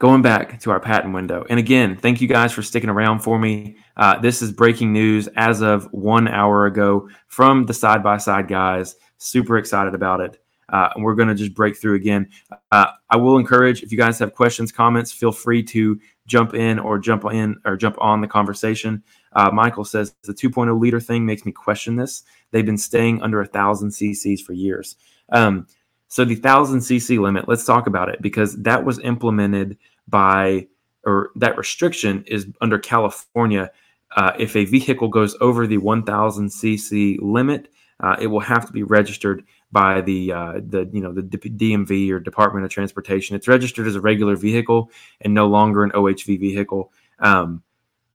going 0.04 0.22
back 0.22 0.60
to 0.60 0.69
our 0.69 0.82
patent 0.82 1.13
window. 1.13 1.46
And 1.50 1.58
again, 1.58 1.96
thank 1.96 2.19
you 2.19 2.28
guys 2.28 2.52
for 2.52 2.62
sticking 2.62 2.89
around 2.89 3.19
for 3.19 3.39
me. 3.39 3.78
Uh, 3.96 4.19
this 4.19 4.41
is 4.41 4.52
breaking 4.52 4.91
news 4.91 5.30
as 5.38 5.62
of 5.62 5.86
one 5.93 6.28
hour 6.28 6.65
ago 6.65 7.08
from 7.28 7.65
the 7.65 7.74
side 7.74 8.04
by 8.04 8.17
side 8.17 8.50
guys. 8.50 8.98
Super 9.17 9.58
excited 9.58 9.96
about 9.96 10.19
it. 10.19 10.39
Uh, 10.67 10.89
and 10.96 11.04
we're 11.04 11.15
going 11.15 11.30
to 11.30 11.36
just 11.36 11.54
break 11.54 11.78
through 11.78 11.96
again. 11.96 12.28
Uh, 12.72 12.88
I 13.10 13.15
will 13.15 13.38
encourage 13.38 13.82
if 13.84 13.91
you 13.91 13.98
guys 13.98 14.19
have 14.19 14.34
questions, 14.34 14.72
comments, 14.72 15.12
feel 15.12 15.32
free 15.32 15.63
to 15.63 16.00
jump 16.26 16.54
in 16.54 16.80
or 16.80 17.00
jump 17.00 17.24
in 17.32 17.56
or 17.63 17.78
jump 17.78 17.96
on 18.00 18.22
the 18.22 18.28
conversation. 18.28 19.04
Uh, 19.36 19.50
Michael 19.52 19.86
says 19.86 20.15
the 20.24 20.34
2.0 20.34 20.80
liter 20.80 21.00
thing 21.00 21.26
makes 21.26 21.46
me 21.46 21.52
question 21.52 21.96
this. 21.96 22.24
They've 22.52 22.65
been 22.65 22.78
staying 22.78 23.22
under 23.22 23.41
a 23.41 23.46
thousand 23.46 23.89
cc's 23.89 24.41
for 24.41 24.54
years. 24.54 24.96
Um, 25.30 25.67
so 26.08 26.24
the 26.24 26.36
thousand 26.36 26.80
cc 26.80 27.19
limit, 27.19 27.48
let's 27.48 27.65
talk 27.65 27.88
about 27.88 28.10
it 28.10 28.22
because 28.22 28.56
that 28.62 28.86
was 28.86 29.00
implemented 29.00 29.78
by, 30.08 30.67
or 31.06 31.32
that 31.36 31.58
restriction 31.58 32.24
is 32.28 32.48
under 32.62 32.78
California. 32.78 33.72
Uh, 34.15 34.34
if 34.38 34.56
a 34.56 34.65
vehicle 34.65 35.08
goes 35.08 35.36
over 35.41 35.65
the 35.65 35.80
1000 35.80 36.50
cc 36.50 37.17
limit, 37.19 37.69
uh, 38.00 38.15
it 38.19 38.28
will 38.28 38.39
have 38.39 38.65
to 38.67 38.74
be 38.74 38.84
registered 38.84 39.43
by 39.72 40.02
the 40.02 40.32
uh, 40.32 40.54
the 40.67 40.89
you 40.93 41.02
know 41.02 41.12
the 41.12 41.24
DMV 41.24 42.12
or 42.12 42.19
Department 42.19 42.63
of 42.63 42.72
Transportation. 42.72 43.36
It's 43.36 43.48
registered 43.48 43.88
as 43.88 43.96
a 43.96 44.02
regular 44.02 44.36
vehicle 44.36 44.91
and 45.22 45.34
no 45.34 45.48
longer 45.48 45.84
an 45.84 45.91
OHV 45.91 46.39
vehicle. 46.39 46.91
Um, 47.19 47.63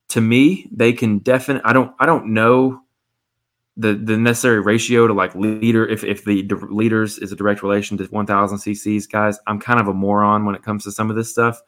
to 0.09 0.21
me, 0.21 0.69
they 0.73 0.93
can 0.93 1.19
definitely. 1.19 1.69
I 1.69 1.73
don't. 1.73 1.95
I 1.99 2.07
don't 2.07 2.33
know 2.33 2.83
the 3.77 3.95
the 3.95 4.17
necessary 4.17 4.61
ratio 4.61 5.07
to 5.07 5.15
like 5.15 5.35
leader. 5.35 5.87
If 5.87 6.03
if 6.05 6.25
the 6.25 6.43
leaders 6.71 7.19
is 7.19 7.33
a 7.33 7.37
direct 7.37 7.63
relation 7.63 7.97
to 7.99 8.05
1,000 8.05 8.59
cc's, 8.59 9.07
guys, 9.07 9.39
I'm 9.47 9.61
kind 9.61 9.81
of 9.81 9.89
a 9.89 9.95
moron 9.95 10.45
when 10.45 10.55
it 10.55 10.63
comes 10.63 10.85
to 10.85 10.93
some 10.93 11.11
of 11.11 11.17
this 11.17 11.31
stuff. 11.31 11.61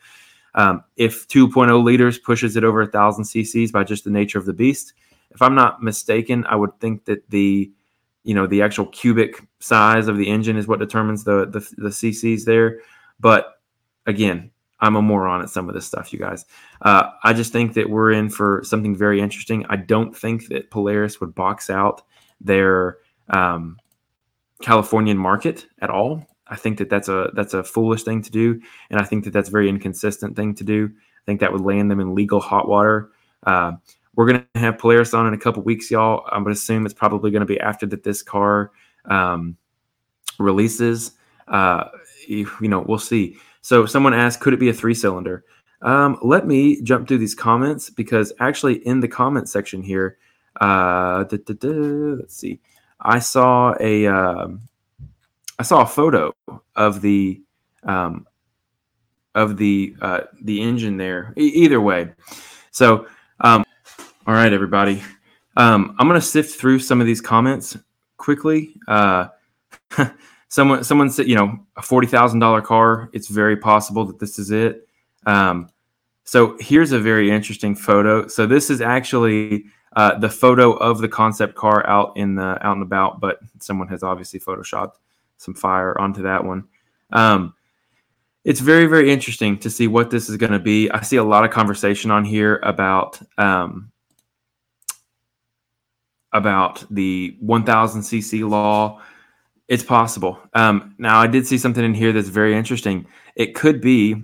Um, 0.56 0.82
if 0.96 1.28
2.0 1.28 1.82
liters 1.84 2.18
pushes 2.18 2.56
it 2.56 2.64
over 2.64 2.82
a 2.82 2.86
thousand 2.86 3.24
cc's 3.24 3.70
by 3.70 3.84
just 3.84 4.02
the 4.02 4.10
nature 4.10 4.38
of 4.38 4.46
the 4.46 4.52
beast, 4.52 4.94
if 5.30 5.40
I'm 5.40 5.54
not 5.54 5.82
mistaken, 5.82 6.44
I 6.46 6.56
would 6.56 6.78
think 6.80 7.04
that 7.04 7.30
the 7.30 7.70
you 8.24 8.34
know 8.34 8.46
the 8.46 8.62
actual 8.62 8.86
cubic 8.86 9.46
size 9.60 10.08
of 10.08 10.16
the 10.16 10.28
engine 10.28 10.56
is 10.56 10.66
what 10.66 10.80
determines 10.80 11.24
the 11.24 11.46
the, 11.46 11.60
the 11.78 11.90
cc's 11.90 12.44
there. 12.44 12.80
But 13.20 13.60
again, 14.06 14.50
I'm 14.80 14.96
a 14.96 15.02
moron 15.02 15.42
at 15.42 15.50
some 15.50 15.68
of 15.68 15.74
this 15.74 15.86
stuff, 15.86 16.12
you 16.12 16.18
guys. 16.18 16.44
Uh, 16.82 17.10
I 17.22 17.32
just 17.32 17.52
think 17.52 17.74
that 17.74 17.90
we're 17.90 18.12
in 18.12 18.30
for 18.30 18.62
something 18.64 18.96
very 18.96 19.20
interesting. 19.20 19.66
I 19.68 19.76
don't 19.76 20.16
think 20.16 20.48
that 20.48 20.70
Polaris 20.70 21.20
would 21.20 21.34
box 21.34 21.68
out 21.70 22.02
their 22.40 22.98
um, 23.28 23.76
Californian 24.62 25.18
market 25.18 25.66
at 25.80 25.90
all. 25.90 26.26
I 26.46 26.56
think 26.56 26.78
that 26.78 26.90
that's 26.90 27.08
a 27.08 27.30
that's 27.34 27.54
a 27.54 27.62
foolish 27.62 28.02
thing 28.02 28.22
to 28.22 28.30
do, 28.30 28.60
and 28.90 29.00
I 29.00 29.04
think 29.04 29.24
that 29.24 29.32
that's 29.32 29.48
a 29.48 29.52
very 29.52 29.68
inconsistent 29.68 30.34
thing 30.34 30.54
to 30.56 30.64
do. 30.64 30.90
I 30.92 31.24
think 31.26 31.40
that 31.40 31.52
would 31.52 31.60
land 31.60 31.90
them 31.90 32.00
in 32.00 32.14
legal 32.14 32.40
hot 32.40 32.68
water. 32.68 33.10
Uh, 33.44 33.72
we're 34.16 34.26
going 34.26 34.44
to 34.54 34.60
have 34.60 34.78
Polaris 34.78 35.14
on 35.14 35.26
in 35.28 35.34
a 35.34 35.38
couple 35.38 35.62
weeks, 35.62 35.90
y'all. 35.90 36.24
I'm 36.32 36.42
going 36.42 36.54
to 36.54 36.58
assume 36.58 36.84
it's 36.84 36.94
probably 36.94 37.30
going 37.30 37.40
to 37.40 37.46
be 37.46 37.60
after 37.60 37.86
that 37.86 38.02
this 38.02 38.22
car 38.22 38.72
um, 39.04 39.56
releases. 40.38 41.12
Uh, 41.46 41.84
you, 42.26 42.50
you 42.60 42.68
know, 42.68 42.80
we'll 42.80 42.98
see. 42.98 43.38
So 43.62 43.86
someone 43.86 44.14
asked, 44.14 44.40
could 44.40 44.54
it 44.54 44.60
be 44.60 44.68
a 44.68 44.74
three 44.74 44.94
cylinder? 44.94 45.44
Um, 45.82 46.18
let 46.22 46.46
me 46.46 46.82
jump 46.82 47.08
through 47.08 47.18
these 47.18 47.34
comments 47.34 47.88
because 47.90 48.32
actually 48.40 48.86
in 48.86 49.00
the 49.00 49.08
comment 49.08 49.48
section 49.48 49.82
here, 49.82 50.18
uh, 50.60 51.24
da, 51.24 51.36
da, 51.38 51.54
da, 51.54 51.68
let's 51.68 52.36
see, 52.36 52.60
I 53.00 53.18
saw 53.18 53.74
a 53.80 54.06
um, 54.06 54.60
I 55.58 55.62
saw 55.62 55.82
a 55.82 55.86
photo 55.86 56.34
of 56.76 57.00
the 57.00 57.40
um, 57.84 58.26
of 59.34 59.56
the 59.56 59.94
uh, 60.02 60.22
the 60.42 60.60
engine 60.60 60.96
there. 60.96 61.32
E- 61.38 61.52
either 61.54 61.80
way, 61.80 62.12
so 62.72 63.06
um, 63.40 63.64
all 64.26 64.34
right, 64.34 64.52
everybody, 64.52 65.02
um, 65.56 65.96
I'm 65.98 66.06
gonna 66.08 66.20
sift 66.20 66.58
through 66.60 66.80
some 66.80 67.00
of 67.00 67.06
these 67.06 67.20
comments 67.20 67.76
quickly. 68.18 68.74
Uh, 68.86 69.28
someone 70.50 70.84
someone 70.84 71.08
said 71.08 71.26
you 71.26 71.34
know 71.34 71.58
a 71.76 71.82
forty 71.82 72.06
thousand 72.06 72.40
dollar 72.40 72.60
car 72.60 73.08
it's 73.14 73.28
very 73.28 73.56
possible 73.56 74.04
that 74.04 74.18
this 74.18 74.38
is 74.38 74.50
it. 74.50 74.86
Um, 75.24 75.70
so 76.24 76.56
here's 76.60 76.92
a 76.92 77.00
very 77.00 77.30
interesting 77.30 77.74
photo. 77.74 78.28
So 78.28 78.46
this 78.46 78.68
is 78.68 78.80
actually 78.80 79.64
uh, 79.96 80.18
the 80.18 80.28
photo 80.28 80.72
of 80.72 80.98
the 80.98 81.08
concept 81.08 81.54
car 81.54 81.86
out 81.88 82.16
in 82.16 82.34
the 82.34 82.58
out 82.64 82.76
and 82.76 82.82
about 82.82 83.20
but 83.20 83.38
someone 83.58 83.88
has 83.88 84.02
obviously 84.02 84.38
photoshopped 84.38 84.94
some 85.38 85.54
fire 85.54 85.98
onto 85.98 86.22
that 86.22 86.44
one. 86.44 86.64
Um, 87.12 87.54
it's 88.44 88.60
very 88.60 88.86
very 88.86 89.10
interesting 89.10 89.58
to 89.58 89.70
see 89.70 89.86
what 89.86 90.10
this 90.10 90.28
is 90.28 90.36
going 90.36 90.52
to 90.52 90.58
be. 90.58 90.90
I 90.90 91.02
see 91.02 91.16
a 91.16 91.24
lot 91.24 91.44
of 91.44 91.50
conversation 91.50 92.10
on 92.10 92.24
here 92.24 92.60
about 92.62 93.20
um, 93.38 93.92
about 96.32 96.84
the 96.90 97.36
1000 97.40 98.02
cc 98.02 98.48
law 98.48 99.00
it's 99.70 99.84
possible. 99.84 100.36
Um, 100.52 100.96
now, 100.98 101.20
I 101.20 101.28
did 101.28 101.46
see 101.46 101.56
something 101.56 101.84
in 101.84 101.94
here 101.94 102.12
that's 102.12 102.28
very 102.28 102.56
interesting. 102.56 103.06
It 103.36 103.54
could 103.54 103.80
be 103.80 104.20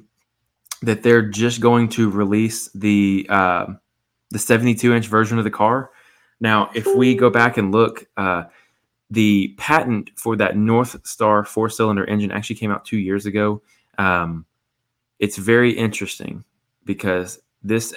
that 0.83 1.05
they're 1.05 1.23
just 1.23 1.61
going 1.61 1.89
to 1.91 2.11
release 2.11 2.69
the 2.75 3.27
uh, 3.31 3.67
the 4.33 4.41
72 4.41 4.93
inch 4.93 5.07
version 5.07 5.39
of 5.39 5.45
the 5.45 5.51
car. 5.51 5.91
Now, 6.41 6.69
if 6.75 6.85
we 6.97 7.15
go 7.15 7.31
back 7.31 7.59
and 7.59 7.71
look, 7.71 8.07
uh, 8.17 8.45
the 9.09 9.55
patent 9.57 10.11
for 10.17 10.35
that 10.35 10.57
North 10.57 11.07
Star 11.07 11.45
four 11.45 11.71
cylinder 11.71 12.05
engine 12.07 12.33
actually 12.33 12.57
came 12.57 12.73
out 12.73 12.85
two 12.85 12.99
years 12.99 13.25
ago. 13.25 13.63
Um, 13.99 14.47
it's 15.21 15.37
very 15.37 15.71
interesting 15.71 16.45
because 16.85 17.39
this 17.63 17.95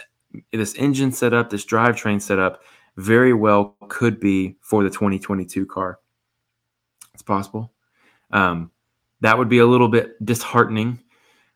this 0.54 0.76
engine 0.76 1.12
setup, 1.12 1.50
this 1.50 1.66
drivetrain 1.66 2.22
setup, 2.22 2.62
very 2.95 3.34
well 3.34 3.76
could 3.88 4.20
be 4.20 4.56
for 4.62 4.84
the 4.84 4.89
2022 4.91 5.66
car. 5.66 5.97
Possible. 7.30 7.71
Um, 8.32 8.71
that 9.21 9.38
would 9.38 9.49
be 9.49 9.59
a 9.59 9.65
little 9.67 9.88
bit 9.88 10.23
disheartening, 10.25 10.99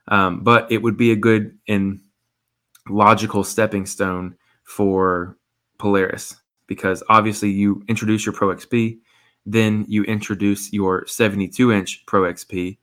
um, 0.07 0.43
but 0.43 0.71
it 0.71 0.83
would 0.83 0.97
be 0.97 1.11
a 1.11 1.15
good 1.15 1.57
and 1.67 1.99
logical 2.87 3.43
stepping 3.43 3.87
stone 3.87 4.35
for 4.63 5.35
Polaris 5.79 6.35
because 6.67 7.01
obviously 7.09 7.49
you 7.49 7.83
introduce 7.87 8.23
your 8.23 8.33
Pro 8.33 8.49
XP, 8.55 8.99
then 9.47 9.83
you 9.87 10.03
introduce 10.03 10.71
your 10.71 11.07
72 11.07 11.71
inch 11.71 12.05
Pro 12.05 12.31
XP, 12.31 12.77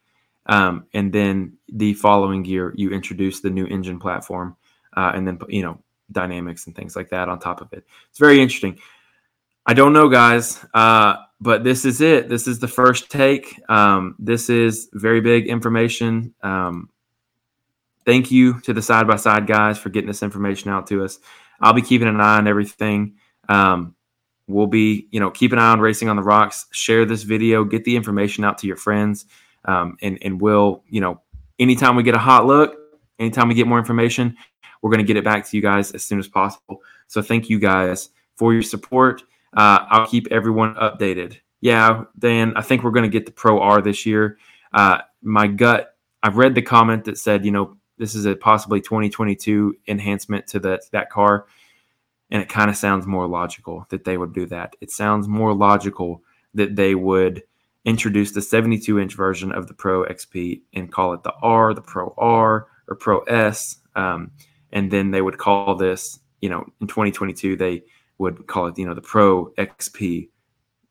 um, 0.47 0.85
and 0.93 1.13
then 1.13 1.59
the 1.69 1.95
following 1.95 2.45
year 2.45 2.75
you 2.77 2.91
introduce 2.91 3.39
the 3.39 3.51
new 3.51 3.67
engine 3.67 4.01
platform, 4.01 4.57
uh, 4.97 5.13
and 5.15 5.29
then 5.29 5.39
you 5.49 5.63
know 5.63 5.79
dynamics 6.11 6.67
and 6.67 6.75
things 6.75 6.97
like 6.97 7.11
that 7.11 7.29
on 7.29 7.39
top 7.39 7.61
of 7.61 7.73
it. 7.73 7.85
It's 8.09 8.19
very 8.19 8.43
interesting. 8.43 8.81
I 9.65 9.75
don't 9.75 9.93
know, 9.93 10.09
guys. 10.09 10.59
Uh, 10.75 11.15
but 11.41 11.65
this 11.65 11.85
is 11.85 12.01
it. 12.01 12.29
This 12.29 12.47
is 12.47 12.59
the 12.59 12.69
first 12.69 13.11
take. 13.11 13.61
Um, 13.69 14.15
this 14.19 14.51
is 14.51 14.89
very 14.93 15.21
big 15.21 15.47
information. 15.47 16.35
Um, 16.43 16.91
thank 18.05 18.31
you 18.31 18.61
to 18.61 18.73
the 18.73 18.83
side 18.83 19.07
by 19.07 19.17
side 19.17 19.47
guys 19.47 19.79
for 19.79 19.89
getting 19.89 20.09
this 20.09 20.23
information 20.23 20.71
out 20.71 20.87
to 20.89 21.05
us. 21.05 21.19
I'll 21.61 21.73
be 21.73 21.83
keeping 21.83 22.09
an 22.09 22.21
eye 22.21 22.39
on 22.39 22.47
everything. 22.47 23.17
Um, 23.49 23.95
we'll 24.47 24.67
be, 24.67 25.09
you 25.11 25.21
know, 25.21 25.31
keep 25.31 25.53
an 25.53 25.59
eye 25.59 25.73
on 25.73 25.81
Racing 25.81 26.09
on 26.09 26.17
the 26.17 26.23
Rocks. 26.23 26.67
Share 26.73 27.05
this 27.05 27.23
video, 27.23 27.65
get 27.65 27.85
the 27.85 27.97
information 27.97 28.45
out 28.45 28.59
to 28.59 28.67
your 28.67 28.77
friends, 28.77 29.27
um, 29.65 29.97
and 30.03 30.19
and 30.23 30.41
we'll, 30.41 30.83
you 30.89 31.01
know, 31.01 31.21
anytime 31.59 31.97
we 31.97 32.03
get 32.03 32.15
a 32.15 32.19
hot 32.19 32.47
look, 32.47 32.77
anytime 33.19 33.49
we 33.49 33.55
get 33.55 33.67
more 33.67 33.79
information, 33.79 34.37
we're 34.83 34.91
going 34.91 35.05
to 35.05 35.07
get 35.07 35.17
it 35.17 35.25
back 35.25 35.47
to 35.49 35.57
you 35.57 35.63
guys 35.63 35.93
as 35.93 36.05
soon 36.05 36.19
as 36.19 36.29
possible. 36.29 36.83
So 37.07 37.23
thank 37.23 37.49
you 37.49 37.59
guys 37.59 38.11
for 38.37 38.53
your 38.53 38.63
support. 38.63 39.23
Uh, 39.57 39.87
I'll 39.89 40.07
keep 40.07 40.29
everyone 40.31 40.75
updated. 40.77 41.39
Yeah, 41.61 42.05
Dan, 42.19 42.55
I 42.57 42.63
think 42.63 42.83
we're 42.83 42.91
going 42.91 43.11
to 43.11 43.19
get 43.19 43.27
the 43.27 43.33
Pro 43.33 43.61
R 43.61 43.83
this 43.83 44.07
year. 44.07 44.39
Uh, 44.73 44.99
my 45.23 45.47
gut, 45.47 45.97
I've 46.23 46.37
read 46.37 46.55
the 46.55 46.63
comment 46.63 47.05
that 47.05 47.19
said, 47.19 47.45
you 47.45 47.51
know, 47.51 47.77
this 47.99 48.15
is 48.15 48.25
a 48.25 48.35
possibly 48.35 48.81
2022 48.81 49.77
enhancement 49.89 50.47
to 50.49 50.61
that 50.61 50.83
that 50.93 51.11
car, 51.11 51.47
and 52.31 52.43
it 52.43 52.49
kind 52.49 52.71
of 52.71 52.77
sounds 52.77 53.07
more 53.07 53.27
logical 53.27 53.87
that 53.91 54.05
they 54.05 54.17
would 54.17 54.33
do 54.33 54.47
that. 54.47 54.75
It 54.81 54.91
sounds 54.91 55.29
more 55.29 55.53
logical 55.55 56.23
that 56.55 56.77
they 56.77 56.95
would 56.95 57.43
introduce 57.85 58.33
the 58.33 58.43
72 58.43 58.99
inch 58.99 59.15
version 59.15 59.53
of 59.53 59.67
the 59.67 59.75
Pro 59.75 60.05
XP 60.05 60.63
and 60.75 60.91
call 60.91 61.13
it 61.13 61.23
the 61.23 61.35
R, 61.43 61.75
the 61.75 61.83
Pro 61.83 62.15
R, 62.17 62.69
or 62.89 62.97
Pro 62.97 63.21
S, 63.21 63.77
um, 63.97 64.31
and 64.73 64.91
then 64.91 65.11
they 65.11 65.23
would 65.23 65.39
call 65.39 65.75
this, 65.75 66.21
you 66.41 66.49
know, 66.49 66.65
in 66.81 66.87
2022 66.87 67.57
they 67.57 67.83
would 68.21 68.47
call 68.47 68.67
it, 68.67 68.79
you 68.79 68.87
know, 68.87 68.95
the 68.95 69.01
Pro 69.01 69.47
XP, 69.59 70.29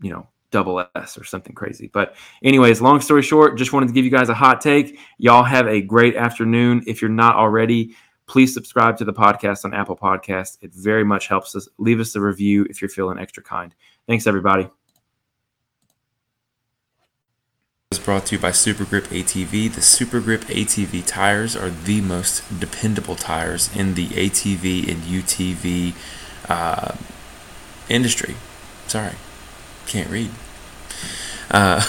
you 0.01 0.11
know, 0.11 0.27
double 0.51 0.84
S 0.95 1.17
or 1.17 1.23
something 1.23 1.53
crazy. 1.53 1.89
But, 1.93 2.15
anyways, 2.43 2.82
long 2.82 2.99
story 3.01 3.21
short, 3.21 3.57
just 3.57 3.71
wanted 3.71 3.88
to 3.88 3.93
give 3.93 4.03
you 4.03 4.11
guys 4.11 4.30
a 4.30 4.34
hot 4.34 4.61
take. 4.61 4.99
Y'all 5.19 5.43
have 5.43 5.67
a 5.67 5.80
great 5.80 6.15
afternoon. 6.15 6.84
If 6.88 7.01
you're 7.01 7.09
not 7.09 7.36
already, 7.36 7.95
please 8.25 8.51
subscribe 8.51 8.97
to 8.97 9.05
the 9.05 9.13
podcast 9.13 9.63
on 9.63 9.75
Apple 9.75 9.95
Podcasts. 9.95 10.57
It 10.61 10.73
very 10.73 11.03
much 11.03 11.27
helps 11.27 11.55
us. 11.55 11.69
Leave 11.77 11.99
us 11.99 12.15
a 12.15 12.19
review 12.19 12.65
if 12.67 12.82
you're 12.82 12.89
feeling 12.89 13.19
extra 13.19 13.43
kind. 13.43 13.75
Thanks, 14.07 14.25
everybody. 14.25 14.67
is 17.91 17.99
brought 17.99 18.25
to 18.27 18.36
you 18.36 18.41
by 18.41 18.51
Super 18.51 18.86
Grip 18.86 19.05
ATV. 19.05 19.73
The 19.73 19.82
Super 19.82 20.19
Grip 20.19 20.41
ATV 20.41 21.05
tires 21.05 21.55
are 21.55 21.69
the 21.69 22.01
most 22.01 22.59
dependable 22.59 23.15
tires 23.15 23.75
in 23.75 23.93
the 23.93 24.07
ATV 24.09 24.88
and 24.88 25.01
UTV 25.03 25.93
uh, 26.49 26.95
industry. 27.89 28.35
Sorry, 28.87 29.15
can't 29.87 30.09
read. 30.09 30.31
Uh, 31.51 31.83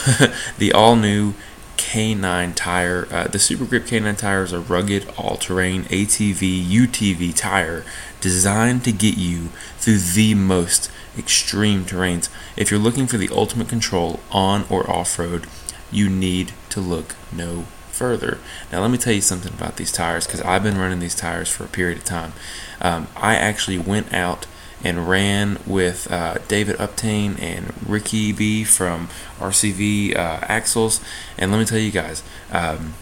the 0.58 0.72
all 0.72 0.96
new 0.96 1.34
K9 1.76 2.54
tire. 2.54 3.08
Uh, 3.10 3.26
the 3.26 3.38
Super 3.38 3.64
Grip 3.64 3.84
K9 3.84 4.16
tire 4.16 4.44
is 4.44 4.52
a 4.52 4.60
rugged, 4.60 5.08
all 5.16 5.36
terrain 5.36 5.84
ATV, 5.84 6.66
UTV 6.66 7.34
tire 7.34 7.84
designed 8.20 8.84
to 8.84 8.92
get 8.92 9.16
you 9.16 9.48
through 9.78 9.98
the 9.98 10.34
most 10.34 10.90
extreme 11.18 11.84
terrains. 11.84 12.28
If 12.56 12.70
you're 12.70 12.78
looking 12.78 13.06
for 13.06 13.16
the 13.16 13.30
ultimate 13.30 13.68
control 13.68 14.20
on 14.30 14.66
or 14.68 14.88
off 14.90 15.18
road, 15.18 15.46
you 15.90 16.08
need 16.08 16.52
to 16.68 16.80
look 16.80 17.16
no 17.32 17.64
further. 17.90 18.38
Now, 18.70 18.82
let 18.82 18.90
me 18.90 18.98
tell 18.98 19.12
you 19.12 19.20
something 19.20 19.52
about 19.52 19.76
these 19.76 19.90
tires 19.90 20.26
because 20.26 20.42
I've 20.42 20.62
been 20.62 20.78
running 20.78 21.00
these 21.00 21.14
tires 21.14 21.48
for 21.48 21.64
a 21.64 21.68
period 21.68 21.98
of 21.98 22.04
time. 22.04 22.32
Um, 22.80 23.08
I 23.16 23.36
actually 23.36 23.78
went 23.78 24.12
out 24.12 24.46
and 24.82 25.08
ran 25.08 25.58
with 25.66 26.10
uh, 26.10 26.38
David 26.48 26.76
Uptain 26.76 27.40
and 27.40 27.72
Ricky 27.86 28.32
B 28.32 28.64
from 28.64 29.08
RCV 29.38 30.16
uh, 30.16 30.40
Axles. 30.42 31.00
And 31.38 31.50
let 31.50 31.58
me 31.58 31.64
tell 31.64 31.78
you 31.78 31.90
guys, 31.90 32.22
um, 32.50 32.94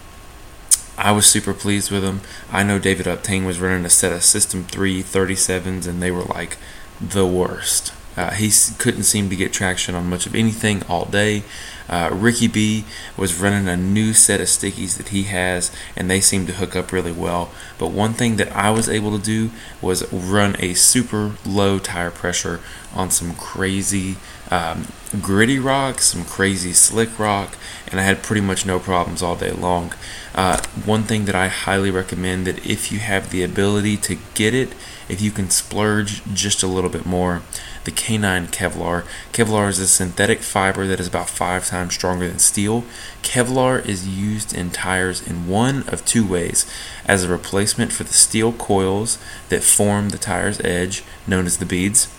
I 0.97 1.11
was 1.11 1.25
super 1.25 1.53
pleased 1.53 1.91
with 1.91 2.03
them. 2.03 2.21
I 2.51 2.63
know 2.63 2.77
David 2.77 3.05
Uptain 3.05 3.45
was 3.45 3.59
running 3.59 3.85
a 3.85 3.89
set 3.89 4.11
of 4.11 4.23
System 4.23 4.65
3 4.65 5.01
37s, 5.01 5.87
and 5.87 6.01
they 6.01 6.11
were 6.11 6.23
like 6.23 6.57
the 6.99 7.25
worst. 7.25 7.93
Uh, 8.17 8.31
he 8.31 8.51
couldn't 8.77 9.03
seem 9.03 9.29
to 9.29 9.35
get 9.35 9.53
traction 9.53 9.95
on 9.95 10.09
much 10.09 10.25
of 10.25 10.35
anything 10.35 10.83
all 10.89 11.05
day. 11.05 11.43
Uh, 11.89 12.09
Ricky 12.13 12.47
B 12.47 12.85
was 13.17 13.39
running 13.39 13.67
a 13.67 13.75
new 13.75 14.13
set 14.13 14.39
of 14.39 14.47
stickies 14.47 14.97
that 14.97 15.09
he 15.09 15.23
has, 15.23 15.71
and 15.95 16.09
they 16.09 16.21
seem 16.21 16.45
to 16.45 16.53
hook 16.53 16.75
up 16.75 16.91
really 16.91 17.11
well. 17.11 17.51
But 17.77 17.87
one 17.87 18.13
thing 18.13 18.35
that 18.35 18.55
I 18.55 18.69
was 18.69 18.87
able 18.87 19.17
to 19.17 19.23
do 19.23 19.49
was 19.81 20.11
run 20.13 20.55
a 20.59 20.73
super 20.75 21.35
low 21.45 21.79
tire 21.79 22.11
pressure 22.11 22.59
on 22.93 23.09
some 23.11 23.35
crazy 23.35 24.17
um, 24.51 24.87
gritty 25.21 25.59
rock, 25.59 25.99
some 26.01 26.25
crazy 26.25 26.73
slick 26.73 27.17
rock, 27.19 27.57
and 27.87 27.99
I 27.99 28.03
had 28.03 28.23
pretty 28.23 28.41
much 28.41 28.65
no 28.65 28.79
problems 28.79 29.21
all 29.21 29.35
day 29.35 29.51
long. 29.51 29.93
Uh, 30.35 30.61
one 30.85 31.03
thing 31.03 31.25
that 31.25 31.35
I 31.35 31.47
highly 31.47 31.91
recommend 31.91 32.45
that 32.47 32.65
if 32.65 32.91
you 32.91 32.99
have 32.99 33.29
the 33.29 33.43
ability 33.43 33.97
to 33.97 34.17
get 34.33 34.53
it, 34.53 34.73
if 35.07 35.21
you 35.21 35.31
can 35.31 35.49
splurge 35.49 36.23
just 36.33 36.63
a 36.63 36.67
little 36.67 36.89
bit 36.89 37.05
more, 37.05 37.41
the 37.89 37.95
K9 37.95 38.49
Kevlar. 38.49 39.03
Kevlar 39.33 39.67
is 39.67 39.79
a 39.79 39.87
synthetic 39.87 40.41
fiber 40.41 40.85
that 40.85 40.99
is 40.99 41.07
about 41.07 41.27
five 41.27 41.65
times 41.65 41.95
stronger 41.95 42.27
than 42.27 42.37
steel. 42.37 42.83
Kevlar 43.23 43.83
is 43.83 44.07
used 44.07 44.53
in 44.53 44.69
tires 44.69 45.25
in 45.27 45.47
one 45.47 45.87
of 45.89 46.05
two 46.05 46.23
ways 46.23 46.71
as 47.07 47.23
a 47.23 47.29
replacement 47.29 47.91
for 47.91 48.03
the 48.03 48.13
steel 48.13 48.53
coils 48.53 49.17
that 49.49 49.63
form 49.63 50.09
the 50.09 50.19
tire's 50.19 50.59
edge, 50.61 51.03
known 51.25 51.47
as 51.47 51.57
the 51.57 51.65
beads, 51.65 52.13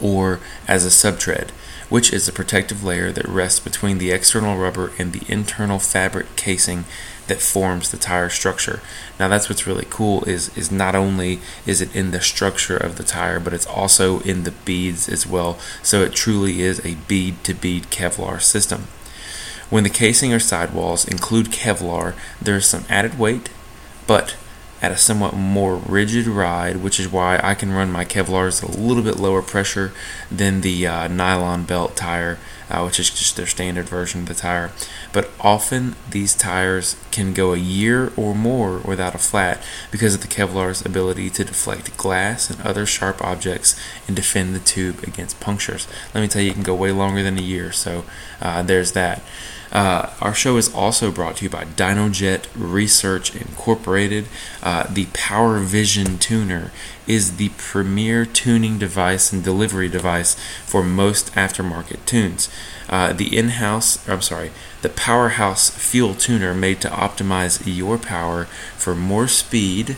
or 0.00 0.40
as 0.66 0.86
a 0.86 0.88
subtread 0.88 1.50
which 1.90 2.12
is 2.12 2.28
a 2.28 2.32
protective 2.32 2.84
layer 2.84 3.10
that 3.10 3.26
rests 3.26 3.58
between 3.58 3.98
the 3.98 4.12
external 4.12 4.56
rubber 4.56 4.92
and 4.96 5.12
the 5.12 5.30
internal 5.30 5.80
fabric 5.80 6.24
casing 6.36 6.84
that 7.30 7.40
forms 7.40 7.92
the 7.92 7.96
tire 7.96 8.28
structure. 8.28 8.80
Now 9.20 9.28
that's 9.28 9.48
what's 9.48 9.64
really 9.64 9.86
cool 9.88 10.24
is 10.24 10.56
is 10.58 10.72
not 10.72 10.96
only 10.96 11.38
is 11.64 11.80
it 11.80 11.94
in 11.94 12.10
the 12.10 12.20
structure 12.20 12.76
of 12.76 12.96
the 12.96 13.04
tire, 13.04 13.38
but 13.38 13.52
it's 13.52 13.66
also 13.66 14.18
in 14.20 14.42
the 14.42 14.50
beads 14.50 15.08
as 15.08 15.28
well. 15.28 15.56
So 15.80 16.02
it 16.02 16.12
truly 16.12 16.60
is 16.60 16.84
a 16.84 16.96
bead 17.06 17.44
to 17.44 17.54
bead 17.54 17.84
Kevlar 17.84 18.42
system. 18.42 18.88
When 19.70 19.84
the 19.84 19.90
casing 19.90 20.32
or 20.32 20.40
sidewalls 20.40 21.06
include 21.06 21.52
Kevlar, 21.52 22.14
there 22.42 22.56
is 22.56 22.66
some 22.66 22.84
added 22.88 23.16
weight, 23.16 23.48
but 24.08 24.34
at 24.82 24.92
a 24.92 24.96
somewhat 24.96 25.34
more 25.34 25.76
rigid 25.76 26.26
ride, 26.26 26.78
which 26.78 26.98
is 26.98 27.10
why 27.10 27.38
I 27.42 27.54
can 27.54 27.72
run 27.72 27.92
my 27.92 28.04
Kevlars 28.04 28.62
a 28.62 28.80
little 28.80 29.02
bit 29.02 29.16
lower 29.18 29.42
pressure 29.42 29.92
than 30.30 30.62
the 30.62 30.86
uh, 30.86 31.08
nylon 31.08 31.64
belt 31.64 31.96
tire, 31.96 32.38
uh, 32.70 32.82
which 32.82 32.98
is 32.98 33.10
just 33.10 33.36
their 33.36 33.46
standard 33.46 33.88
version 33.88 34.22
of 34.22 34.28
the 34.28 34.34
tire. 34.34 34.70
But 35.12 35.30
often 35.40 35.96
these 36.08 36.34
tires 36.34 36.96
can 37.10 37.34
go 37.34 37.52
a 37.52 37.58
year 37.58 38.12
or 38.16 38.34
more 38.34 38.78
without 38.78 39.14
a 39.14 39.18
flat 39.18 39.62
because 39.90 40.14
of 40.14 40.22
the 40.22 40.28
Kevlar's 40.28 40.84
ability 40.84 41.28
to 41.30 41.44
deflect 41.44 41.96
glass 41.98 42.48
and 42.48 42.60
other 42.62 42.86
sharp 42.86 43.22
objects 43.22 43.78
and 44.06 44.16
defend 44.16 44.54
the 44.54 44.60
tube 44.60 45.02
against 45.02 45.40
punctures. 45.40 45.86
Let 46.14 46.22
me 46.22 46.28
tell 46.28 46.42
you, 46.42 46.50
it 46.50 46.54
can 46.54 46.62
go 46.62 46.74
way 46.74 46.92
longer 46.92 47.22
than 47.22 47.38
a 47.38 47.42
year, 47.42 47.70
so 47.72 48.04
uh, 48.40 48.62
there's 48.62 48.92
that. 48.92 49.22
Uh, 49.72 50.10
our 50.20 50.34
show 50.34 50.56
is 50.56 50.72
also 50.74 51.12
brought 51.12 51.36
to 51.36 51.44
you 51.44 51.50
by 51.50 51.64
DynoJet 51.64 52.46
Research 52.56 53.34
Incorporated. 53.36 54.26
Uh, 54.62 54.84
the 54.90 55.06
Power 55.12 55.58
Vision 55.58 56.18
Tuner 56.18 56.72
is 57.06 57.36
the 57.36 57.50
premier 57.56 58.24
tuning 58.24 58.78
device 58.78 59.32
and 59.32 59.44
delivery 59.44 59.88
device 59.88 60.34
for 60.66 60.82
most 60.82 61.32
aftermarket 61.34 62.04
tunes. 62.04 62.48
Uh, 62.88 63.12
the 63.12 63.36
in-house, 63.36 64.08
I'm 64.08 64.22
sorry, 64.22 64.50
the 64.82 64.88
Powerhouse 64.88 65.70
Fuel 65.70 66.14
Tuner 66.14 66.54
made 66.54 66.80
to 66.80 66.88
optimize 66.88 67.62
your 67.64 67.98
power 67.98 68.46
for 68.76 68.94
more 68.94 69.28
speed 69.28 69.96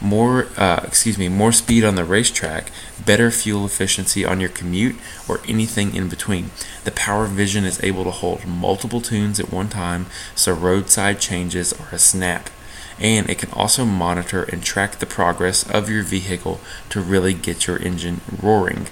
more 0.00 0.48
uh, 0.56 0.82
excuse 0.84 1.18
me 1.18 1.28
more 1.28 1.52
speed 1.52 1.84
on 1.84 1.94
the 1.94 2.04
racetrack 2.04 2.70
better 3.04 3.30
fuel 3.30 3.64
efficiency 3.64 4.24
on 4.24 4.40
your 4.40 4.48
commute 4.48 4.96
or 5.28 5.40
anything 5.48 5.94
in 5.94 6.08
between. 6.08 6.50
The 6.84 6.90
power 6.90 7.26
vision 7.26 7.64
is 7.64 7.82
able 7.82 8.04
to 8.04 8.10
hold 8.10 8.46
multiple 8.46 9.00
tunes 9.00 9.40
at 9.40 9.52
one 9.52 9.68
time 9.68 10.06
so 10.34 10.52
roadside 10.52 11.20
changes 11.20 11.72
are 11.72 11.88
a 11.92 11.98
snap. 11.98 12.50
And 12.98 13.30
it 13.30 13.38
can 13.38 13.50
also 13.52 13.86
monitor 13.86 14.42
and 14.42 14.62
track 14.62 14.98
the 14.98 15.06
progress 15.06 15.68
of 15.68 15.88
your 15.88 16.02
vehicle 16.02 16.60
to 16.90 17.00
really 17.00 17.32
get 17.32 17.66
your 17.66 17.78
engine 17.78 18.20
roaring. 18.42 18.88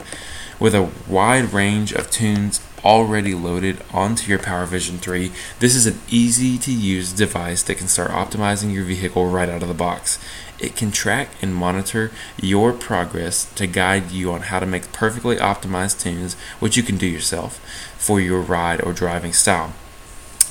With 0.58 0.74
a 0.74 0.90
wide 1.06 1.52
range 1.52 1.92
of 1.92 2.10
tunes 2.10 2.60
already 2.84 3.34
loaded 3.34 3.82
onto 3.92 4.28
your 4.30 4.38
Power 4.38 4.64
Vision 4.64 4.98
3, 4.98 5.30
this 5.58 5.74
is 5.74 5.86
an 5.86 6.00
easy 6.08 6.56
to 6.58 6.72
use 6.72 7.12
device 7.12 7.62
that 7.64 7.76
can 7.76 7.86
start 7.86 8.10
optimizing 8.10 8.72
your 8.72 8.84
vehicle 8.84 9.26
right 9.26 9.48
out 9.48 9.62
of 9.62 9.68
the 9.68 9.74
box. 9.74 10.18
It 10.58 10.74
can 10.74 10.90
track 10.90 11.28
and 11.40 11.54
monitor 11.54 12.10
your 12.40 12.72
progress 12.72 13.44
to 13.54 13.66
guide 13.66 14.10
you 14.10 14.32
on 14.32 14.42
how 14.42 14.58
to 14.58 14.66
make 14.66 14.92
perfectly 14.92 15.36
optimized 15.36 16.00
tunes, 16.00 16.34
which 16.58 16.76
you 16.76 16.82
can 16.82 16.96
do 16.96 17.06
yourself, 17.06 17.60
for 17.96 18.20
your 18.20 18.40
ride 18.40 18.82
or 18.82 18.92
driving 18.92 19.32
style. 19.32 19.72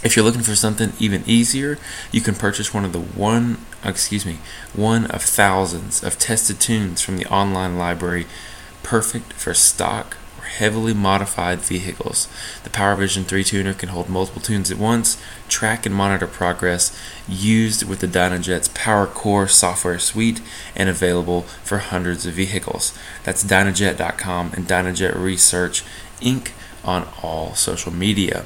If 0.03 0.15
you're 0.15 0.23
looking 0.23 0.43
for 0.43 0.55
something 0.55 0.93
even 0.99 1.23
easier, 1.25 1.77
you 2.11 2.21
can 2.21 2.35
purchase 2.35 2.73
one 2.73 2.85
of 2.85 2.93
the 2.93 2.99
one, 2.99 3.57
uh, 3.83 3.89
excuse 3.89 4.25
me, 4.25 4.37
one 4.73 5.07
of 5.07 5.23
thousands 5.23 6.03
of 6.03 6.19
tested 6.19 6.59
tunes 6.59 7.01
from 7.01 7.17
the 7.17 7.25
online 7.25 7.77
library, 7.77 8.27
perfect 8.83 9.33
for 9.33 9.53
stock 9.53 10.15
heavily 10.47 10.93
modified 10.93 11.59
vehicles. 11.59 12.27
The 12.63 12.69
PowerVision 12.69 13.25
3 13.25 13.43
tuner 13.43 13.73
can 13.73 13.89
hold 13.89 14.09
multiple 14.09 14.41
tunes 14.41 14.71
at 14.71 14.77
once, 14.77 15.21
track 15.47 15.85
and 15.85 15.93
monitor 15.93 16.27
progress, 16.27 16.97
used 17.27 17.87
with 17.87 17.99
the 17.99 18.07
DynoJet's 18.07 18.69
PowerCore 18.69 19.49
software 19.49 19.99
suite, 19.99 20.41
and 20.75 20.89
available 20.89 21.43
for 21.63 21.77
hundreds 21.77 22.25
of 22.25 22.33
vehicles. 22.33 22.97
That's 23.23 23.43
DynoJet.com 23.43 24.51
and 24.53 24.65
DynoJet 24.65 25.15
Research 25.15 25.83
Inc. 26.21 26.51
on 26.83 27.07
all 27.21 27.53
social 27.53 27.93
media. 27.93 28.45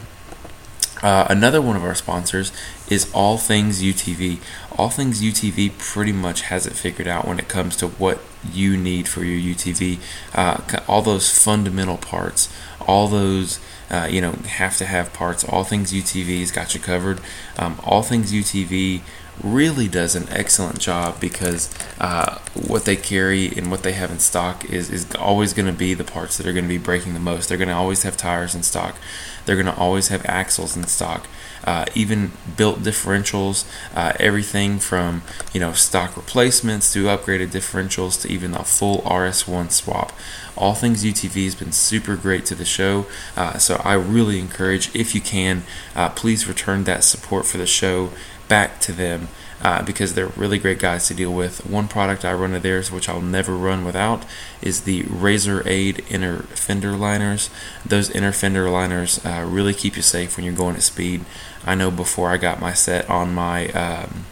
Uh, 1.02 1.26
another 1.30 1.62
one 1.62 1.76
of 1.76 1.84
our 1.84 1.96
sponsors 1.96 2.52
is 2.90 3.12
All 3.14 3.38
Things 3.38 3.82
UTV. 3.82 4.40
All 4.78 4.90
Things 4.90 5.22
UTV 5.22 5.78
pretty 5.78 6.12
much 6.12 6.42
has 6.42 6.68
it 6.68 6.74
figured 6.74 7.08
out 7.08 7.28
when 7.28 7.40
it 7.40 7.48
comes 7.48 7.76
to 7.78 7.88
what 7.88 8.20
you 8.44 8.78
need 8.78 9.08
for 9.08 9.24
your 9.24 9.56
UTV. 9.56 10.00
Uh, 10.34 10.62
all 10.88 11.02
those 11.02 11.30
fundamental 11.38 11.98
parts, 11.98 12.54
all 12.88 13.08
those 13.08 13.60
uh, 13.90 14.08
you 14.10 14.22
know 14.22 14.32
have 14.32 14.78
to 14.78 14.86
have 14.86 15.14
parts. 15.14 15.44
All 15.44 15.64
Things 15.64 15.92
UTV's 15.92 16.52
got 16.52 16.74
you 16.74 16.80
covered. 16.80 17.20
Um, 17.58 17.80
all 17.84 18.02
Things 18.02 18.32
UTV 18.32 19.02
really 19.44 19.88
does 19.88 20.16
an 20.16 20.28
excellent 20.30 20.80
job 20.80 21.20
because 21.20 21.74
uh, 22.00 22.40
what 22.54 22.86
they 22.86 22.96
carry 22.96 23.48
and 23.48 23.72
what 23.72 23.84
they 23.84 23.94
have 23.94 24.12
in 24.12 24.20
stock 24.20 24.66
is, 24.66 24.90
is 24.90 25.14
always 25.16 25.54
going 25.54 25.66
to 25.66 25.78
be 25.78 25.94
the 25.94 26.04
parts 26.04 26.38
that 26.38 26.46
are 26.46 26.54
going 26.54 26.66
to 26.66 26.70
be 26.70 26.78
breaking 26.78 27.14
the 27.14 27.20
most. 27.20 27.50
They're 27.50 27.58
going 27.58 27.70
to 27.70 27.76
always 27.76 28.04
have 28.04 28.18
tires 28.18 28.54
in 28.54 28.64
stock. 28.64 28.98
They're 29.46 29.56
going 29.56 29.74
to 29.74 29.76
always 29.76 30.10
have 30.10 30.26
axles 30.26 30.78
in 30.78 30.84
stock. 30.86 31.28
Uh, 31.64 31.86
even 31.94 32.32
built 32.58 32.80
differentials, 32.80 33.66
uh, 33.96 34.14
everything 34.20 34.80
from 34.80 35.22
you 35.54 35.60
know 35.60 35.74
stock 35.74 36.16
replacements 36.18 36.92
to 36.94 37.06
upgraded 37.06 37.48
differentials 37.48 38.22
to 38.22 38.32
even 38.32 38.54
a 38.54 38.64
full 38.64 39.00
RS1 39.00 39.72
swap. 39.72 40.12
All 40.58 40.74
things 40.74 41.04
UTV 41.04 41.46
has 41.46 41.56
been 41.56 41.72
super 41.72 42.16
great 42.16 42.46
to 42.48 42.56
the 42.56 42.66
show, 42.66 43.06
uh, 43.38 43.58
so 43.58 43.82
I 43.84 43.94
really 43.94 44.40
encourage 44.40 44.94
if 44.96 45.16
you 45.16 45.22
can, 45.22 45.64
uh, 45.96 46.10
please 46.10 46.48
return 46.48 46.84
that 46.86 47.04
support 47.04 47.46
for 47.46 47.58
the 47.58 47.68
show 47.68 48.12
back 48.48 48.80
to 48.82 48.92
them 48.92 49.30
uh, 49.62 49.84
because 49.84 50.14
they're 50.14 50.28
really 50.28 50.58
great 50.58 50.80
guys 50.80 51.08
to 51.08 51.14
deal 51.14 51.34
with. 51.34 51.66
One 51.66 51.88
product 51.88 52.26
I 52.26 52.34
run 52.34 52.54
of 52.54 52.64
theirs, 52.64 52.92
which 52.92 53.08
I'll 53.08 53.22
never 53.22 53.56
run 53.56 53.86
without, 53.86 54.26
is 54.62 54.82
the 54.82 55.04
Razor 55.04 55.64
Aid 55.68 56.04
inner 56.10 56.40
fender 56.44 56.94
liners. 56.98 57.50
Those 57.86 58.10
inner 58.10 58.32
fender 58.32 58.70
liners 58.70 59.24
uh, 59.26 59.46
really 59.48 59.74
keep 59.74 59.96
you 59.96 60.02
safe 60.02 60.36
when 60.36 60.46
you're 60.46 60.56
going 60.56 60.76
at 60.76 60.82
speed. 60.82 61.26
I 61.66 61.76
know 61.76 61.92
before 61.92 62.30
I 62.30 62.38
got 62.38 62.60
my 62.60 62.74
set 62.74 63.10
on 63.10 63.34
my 63.34 63.68
um, 63.70 64.26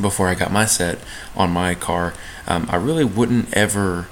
before 0.00 0.28
I 0.28 0.34
got 0.34 0.52
my 0.52 0.66
set 0.66 0.98
on 1.34 1.50
my 1.50 1.74
car, 1.74 2.14
um, 2.46 2.66
I 2.68 2.76
really 2.76 3.04
wouldn't 3.04 3.52
ever 3.54 4.08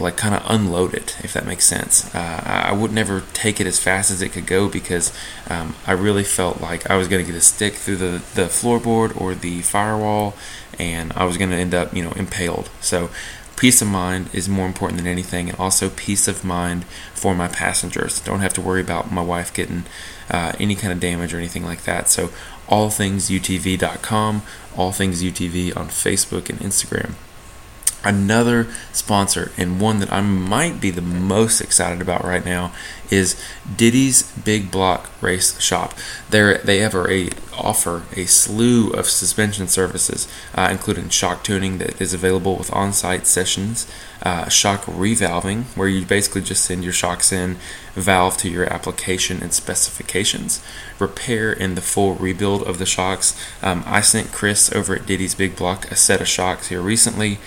like 0.00 0.16
kind 0.16 0.34
of 0.34 0.42
unload 0.48 0.94
it, 0.94 1.16
if 1.24 1.32
that 1.32 1.46
makes 1.46 1.64
sense. 1.64 2.14
Uh, 2.14 2.42
I 2.44 2.72
would 2.72 2.92
never 2.92 3.24
take 3.32 3.60
it 3.60 3.66
as 3.66 3.78
fast 3.78 4.10
as 4.10 4.22
it 4.22 4.30
could 4.30 4.46
go 4.46 4.68
because 4.68 5.12
um, 5.48 5.74
I 5.86 5.92
really 5.92 6.24
felt 6.24 6.60
like 6.60 6.88
I 6.88 6.96
was 6.96 7.08
going 7.08 7.24
to 7.24 7.30
get 7.30 7.36
a 7.36 7.42
stick 7.42 7.74
through 7.74 7.96
the, 7.96 8.22
the 8.34 8.44
floorboard 8.44 9.20
or 9.20 9.34
the 9.34 9.62
firewall 9.62 10.34
and 10.78 11.12
I 11.14 11.24
was 11.24 11.36
going 11.36 11.50
to 11.50 11.56
end 11.56 11.74
up, 11.74 11.94
you 11.94 12.04
know, 12.04 12.12
impaled. 12.12 12.70
So 12.80 13.10
peace 13.58 13.82
of 13.82 13.88
mind 13.88 14.30
is 14.32 14.48
more 14.48 14.66
important 14.66 14.98
than 14.98 15.06
anything 15.06 15.48
and 15.50 15.58
also 15.58 15.90
peace 15.90 16.28
of 16.28 16.44
mind 16.44 16.84
for 17.12 17.34
my 17.34 17.48
passengers. 17.48 18.20
Don't 18.20 18.38
have 18.40 18.52
to 18.54 18.60
worry 18.60 18.80
about 18.80 19.10
my 19.10 19.20
wife 19.20 19.52
getting 19.52 19.84
uh, 20.30 20.52
any 20.60 20.76
kind 20.76 20.92
of 20.92 21.00
damage 21.00 21.34
or 21.34 21.38
anything 21.38 21.64
like 21.64 21.82
that. 21.82 22.08
So 22.08 22.30
allthingsutv.com, 22.68 24.42
all 24.76 24.92
things 24.92 25.22
UTV 25.22 25.76
on 25.76 25.88
Facebook 25.88 26.48
and 26.48 26.60
Instagram. 26.60 27.14
Another 28.04 28.68
sponsor, 28.92 29.50
and 29.56 29.80
one 29.80 29.98
that 29.98 30.12
I 30.12 30.20
might 30.20 30.80
be 30.80 30.90
the 30.90 31.02
most 31.02 31.60
excited 31.60 32.00
about 32.00 32.24
right 32.24 32.44
now, 32.44 32.72
is 33.10 33.40
Diddy's 33.76 34.22
Big 34.32 34.70
Block 34.70 35.10
Race 35.20 35.60
Shop. 35.60 35.94
They 36.30 36.58
they 36.62 36.78
have 36.78 36.94
a 36.94 37.30
offer 37.58 38.04
a 38.14 38.24
slew 38.26 38.90
of 38.90 39.08
suspension 39.08 39.66
services, 39.66 40.28
uh, 40.54 40.68
including 40.70 41.08
shock 41.08 41.42
tuning 41.42 41.78
that 41.78 42.00
is 42.00 42.14
available 42.14 42.56
with 42.56 42.72
on-site 42.72 43.26
sessions, 43.26 43.90
uh, 44.22 44.48
shock 44.48 44.84
revalving, 44.84 45.64
where 45.76 45.88
you 45.88 46.06
basically 46.06 46.42
just 46.42 46.64
send 46.64 46.84
your 46.84 46.92
shocks 46.92 47.32
in, 47.32 47.56
valve 47.94 48.36
to 48.36 48.48
your 48.48 48.72
application 48.72 49.42
and 49.42 49.52
specifications, 49.52 50.62
repair 51.00 51.52
and 51.52 51.76
the 51.76 51.82
full 51.82 52.14
rebuild 52.14 52.62
of 52.62 52.78
the 52.78 52.86
shocks. 52.86 53.36
Um, 53.60 53.82
I 53.86 54.02
sent 54.02 54.32
Chris 54.32 54.72
over 54.72 54.94
at 54.94 55.06
Diddy's 55.06 55.34
Big 55.34 55.56
Block 55.56 55.90
a 55.90 55.96
set 55.96 56.20
of 56.20 56.28
shocks 56.28 56.68
here 56.68 56.80
recently. 56.80 57.38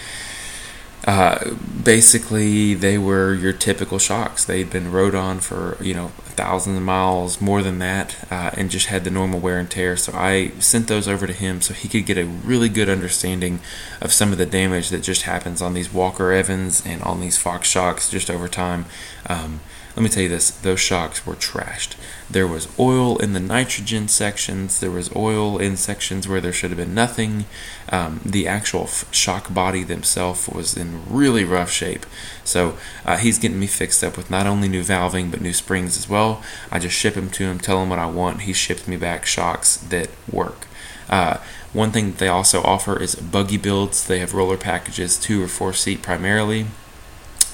Uh, 1.06 1.56
basically, 1.84 2.76
they 2.76 2.97
were 2.97 3.34
your 3.34 3.54
typical 3.54 3.97
shocks. 3.97 4.45
They'd 4.45 4.70
been 4.70 4.91
rode 4.91 5.16
on 5.16 5.39
for 5.39 5.78
you 5.82 5.93
know 5.93 6.10
thousands 6.36 6.78
of 6.78 6.84
miles, 6.84 7.41
more 7.41 7.62
than 7.62 7.80
that, 7.80 8.16
uh, 8.32 8.52
and 8.54 8.70
just 8.70 8.88
had 8.88 9.04
the 9.04 9.10
normal 9.10 9.39
wear 9.39 9.60
and 9.60 9.70
tear. 9.70 9.97
So 9.97 10.14
I 10.16 10.49
sent 10.60 10.88
those 10.88 11.08
over 11.08 11.26
to 11.26 11.34
him 11.34 11.62
so 11.62 11.74
he 11.74 11.88
could 11.88 12.06
get 12.06 12.18
a 12.18 12.26
really 12.26 12.70
good 12.70 12.89
understanding 12.89 13.60
of 13.99 14.14
some 14.14 14.32
of 14.32 14.38
the 14.38 14.45
damage 14.45 14.89
that 14.89 15.02
just 15.02 15.24
happens 15.24 15.62
on 15.62 15.74
these 15.74 15.91
Walker 15.91 16.32
Evans 16.32 16.84
and 16.86 17.02
on 17.02 17.20
these 17.20 17.38
Fox 17.38 17.68
shocks 17.68 18.10
just 18.10 18.30
over 18.30 18.47
time. 18.47 18.86
Um, 19.28 19.62
let 19.96 20.04
me 20.04 20.10
tell 20.10 20.24
you 20.24 20.30
this 20.30 20.52
those 20.52 20.80
shocks 20.80 21.26
were 21.26 21.36
trashed. 21.36 21.96
There 22.30 22.48
was 22.48 22.68
oil 22.80 23.18
in 23.18 23.34
the 23.34 23.39
nitrogen 23.39 24.08
sections, 24.08 24.80
there 24.80 24.92
was 24.92 25.14
oil 25.16 25.58
in 25.58 25.76
sections 25.76 26.28
where 26.28 26.39
there 26.39 26.54
should 26.54 26.70
have 26.70 26.78
been 26.78 26.94
nothing. 26.94 27.46
Um, 27.89 28.22
the 28.24 28.48
actual 28.48 28.84
f- 28.84 29.14
shock 29.14 29.54
body 29.54 29.84
themselves 29.84 30.48
was 30.48 30.78
in 30.78 31.02
really 31.10 31.44
rough 31.44 31.72
shape. 31.72 32.06
So 32.46 32.78
uh, 33.06 33.18
he's 33.18 33.38
getting 33.38 33.60
me 33.60 33.68
fixed 33.68 34.04
up 34.04 34.16
with 34.16 34.32
not 34.32 34.48
only 34.48 34.70
new 34.70 34.84
valving 34.84 35.30
but 35.30 35.42
new 35.42 35.54
springs 35.54 35.98
as 35.98 36.08
well. 36.08 36.42
I 36.72 36.80
just 36.80 36.96
ship 36.96 37.16
them 37.16 37.30
to 37.32 37.44
him, 37.44 37.60
tell 37.60 37.84
him 37.84 37.89
what 37.89 38.00
I 38.00 38.06
want. 38.06 38.42
He 38.42 38.54
ships 38.54 38.88
me 38.88 38.96
back 38.96 39.26
shocks 39.26 39.76
that 39.76 40.10
work. 40.32 40.68
Uh, 41.10 41.38
one 41.74 41.92
thing 41.92 42.14
they 42.14 42.28
also 42.28 42.62
offer 42.64 43.02
is 43.02 43.16
buggy 43.16 43.58
builds. 43.58 44.08
They 44.08 44.20
have 44.20 44.34
roller 44.34 44.58
packages, 44.58 45.18
two 45.18 45.44
or 45.44 45.48
four 45.48 45.74
seat 45.74 46.02
primarily. 46.02 46.68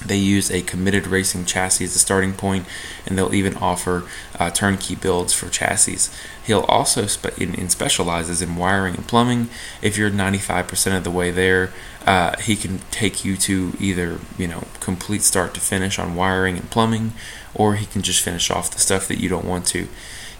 They 0.04 0.16
use 0.16 0.50
a 0.50 0.62
committed 0.62 1.06
racing 1.06 1.44
chassis 1.44 1.84
as 1.84 1.96
a 1.96 1.98
starting 1.98 2.32
point, 2.32 2.66
and 3.06 3.16
they'll 3.16 3.34
even 3.34 3.56
offer 3.56 4.04
uh, 4.38 4.50
turnkey 4.50 4.94
builds 4.94 5.32
for 5.32 5.48
chassis. 5.48 6.10
He'll 6.44 6.60
also 6.60 7.06
spe- 7.06 7.38
in, 7.38 7.54
in 7.54 7.68
specializes 7.68 8.40
in 8.40 8.56
wiring 8.56 8.94
and 8.94 9.06
plumbing. 9.06 9.48
If 9.82 9.98
you're 9.98 10.10
95% 10.10 10.96
of 10.96 11.04
the 11.04 11.10
way 11.10 11.30
there, 11.30 11.72
uh, 12.06 12.36
he 12.38 12.56
can 12.56 12.80
take 12.90 13.24
you 13.24 13.36
to 13.36 13.74
either 13.78 14.18
you 14.38 14.48
know 14.48 14.64
complete 14.80 15.22
start 15.22 15.52
to 15.54 15.60
finish 15.60 15.98
on 15.98 16.14
wiring 16.14 16.56
and 16.56 16.70
plumbing, 16.70 17.12
or 17.54 17.74
he 17.74 17.86
can 17.86 18.02
just 18.02 18.22
finish 18.22 18.50
off 18.50 18.70
the 18.70 18.80
stuff 18.80 19.08
that 19.08 19.20
you 19.20 19.28
don't 19.28 19.44
want 19.44 19.66
to. 19.66 19.88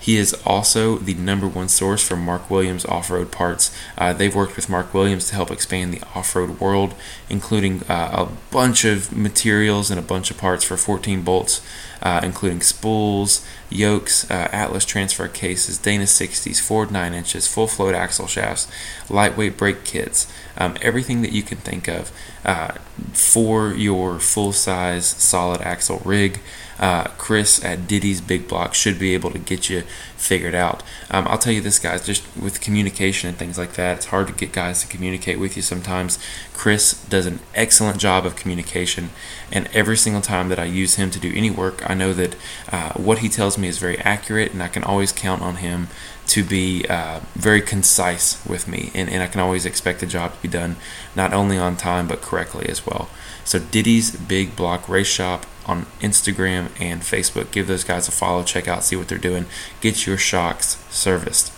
He 0.08 0.16
is 0.16 0.32
also 0.46 0.96
the 0.96 1.12
number 1.12 1.46
one 1.46 1.68
source 1.68 2.02
for 2.02 2.16
Mark 2.16 2.48
Williams 2.48 2.86
off 2.86 3.10
road 3.10 3.30
parts. 3.30 3.70
Uh, 3.98 4.14
they've 4.14 4.34
worked 4.34 4.56
with 4.56 4.70
Mark 4.70 4.94
Williams 4.94 5.28
to 5.28 5.34
help 5.34 5.50
expand 5.50 5.92
the 5.92 6.00
off 6.14 6.34
road 6.34 6.58
world, 6.60 6.94
including 7.28 7.82
uh, 7.90 8.26
a 8.26 8.50
bunch 8.50 8.86
of 8.86 9.14
materials 9.14 9.90
and 9.90 10.00
a 10.00 10.02
bunch 10.02 10.30
of 10.30 10.38
parts 10.38 10.64
for 10.64 10.78
14 10.78 11.20
bolts, 11.20 11.60
uh, 12.00 12.22
including 12.24 12.62
spools, 12.62 13.46
yokes, 13.68 14.30
uh, 14.30 14.48
Atlas 14.50 14.86
transfer 14.86 15.28
cases, 15.28 15.76
Dana 15.76 16.04
60s, 16.04 16.58
Ford 16.58 16.90
9 16.90 17.12
inches, 17.12 17.46
full 17.46 17.66
float 17.66 17.94
axle 17.94 18.26
shafts, 18.26 18.66
lightweight 19.10 19.58
brake 19.58 19.84
kits, 19.84 20.26
um, 20.56 20.78
everything 20.80 21.20
that 21.20 21.32
you 21.32 21.42
can 21.42 21.58
think 21.58 21.86
of 21.86 22.10
uh, 22.46 22.72
for 23.12 23.74
your 23.74 24.18
full 24.18 24.52
size 24.52 25.06
solid 25.06 25.60
axle 25.60 26.00
rig 26.02 26.40
uh, 26.78 27.04
Chris 27.18 27.64
at 27.64 27.86
Diddy's 27.88 28.20
Big 28.20 28.48
Block 28.48 28.74
should 28.74 28.98
be 28.98 29.14
able 29.14 29.30
to 29.30 29.38
get 29.38 29.68
you 29.68 29.82
figured 30.16 30.54
out. 30.54 30.82
Um, 31.10 31.26
I'll 31.28 31.38
tell 31.38 31.52
you 31.52 31.60
this, 31.60 31.78
guys, 31.78 32.04
just 32.06 32.24
with 32.36 32.60
communication 32.60 33.28
and 33.28 33.38
things 33.38 33.58
like 33.58 33.74
that, 33.74 33.98
it's 33.98 34.06
hard 34.06 34.26
to 34.28 34.32
get 34.32 34.52
guys 34.52 34.80
to 34.82 34.88
communicate 34.88 35.38
with 35.38 35.56
you 35.56 35.62
sometimes. 35.62 36.18
Chris 36.52 37.04
does 37.04 37.26
an 37.26 37.40
excellent 37.54 37.98
job 37.98 38.26
of 38.26 38.36
communication, 38.36 39.10
and 39.52 39.68
every 39.72 39.96
single 39.96 40.22
time 40.22 40.48
that 40.48 40.58
I 40.58 40.64
use 40.64 40.96
him 40.96 41.10
to 41.10 41.18
do 41.18 41.32
any 41.34 41.50
work, 41.50 41.88
I 41.88 41.94
know 41.94 42.12
that 42.12 42.36
uh, 42.70 42.92
what 42.94 43.18
he 43.18 43.28
tells 43.28 43.58
me 43.58 43.68
is 43.68 43.78
very 43.78 43.98
accurate, 43.98 44.52
and 44.52 44.62
I 44.62 44.68
can 44.68 44.84
always 44.84 45.12
count 45.12 45.42
on 45.42 45.56
him 45.56 45.88
to 46.28 46.44
be 46.44 46.84
uh, 46.88 47.20
very 47.34 47.62
concise 47.62 48.44
with 48.46 48.68
me, 48.68 48.90
and, 48.94 49.08
and 49.08 49.22
I 49.22 49.26
can 49.26 49.40
always 49.40 49.64
expect 49.64 50.00
the 50.00 50.06
job 50.06 50.34
to 50.34 50.42
be 50.42 50.48
done 50.48 50.76
not 51.16 51.32
only 51.32 51.56
on 51.56 51.76
time 51.76 52.06
but 52.06 52.20
correctly 52.20 52.68
as 52.68 52.86
well. 52.86 53.08
So, 53.44 53.58
Diddy's 53.58 54.14
Big 54.14 54.54
Block 54.54 54.88
Race 54.90 55.06
Shop 55.06 55.46
on 55.68 55.86
Instagram 56.00 56.70
and 56.80 57.02
Facebook. 57.02 57.50
Give 57.50 57.66
those 57.66 57.84
guys 57.84 58.08
a 58.08 58.10
follow, 58.10 58.42
check 58.42 58.66
out, 58.66 58.82
see 58.82 58.96
what 58.96 59.06
they're 59.06 59.18
doing. 59.18 59.46
Get 59.80 60.06
your 60.06 60.16
shocks 60.16 60.82
serviced. 60.90 61.52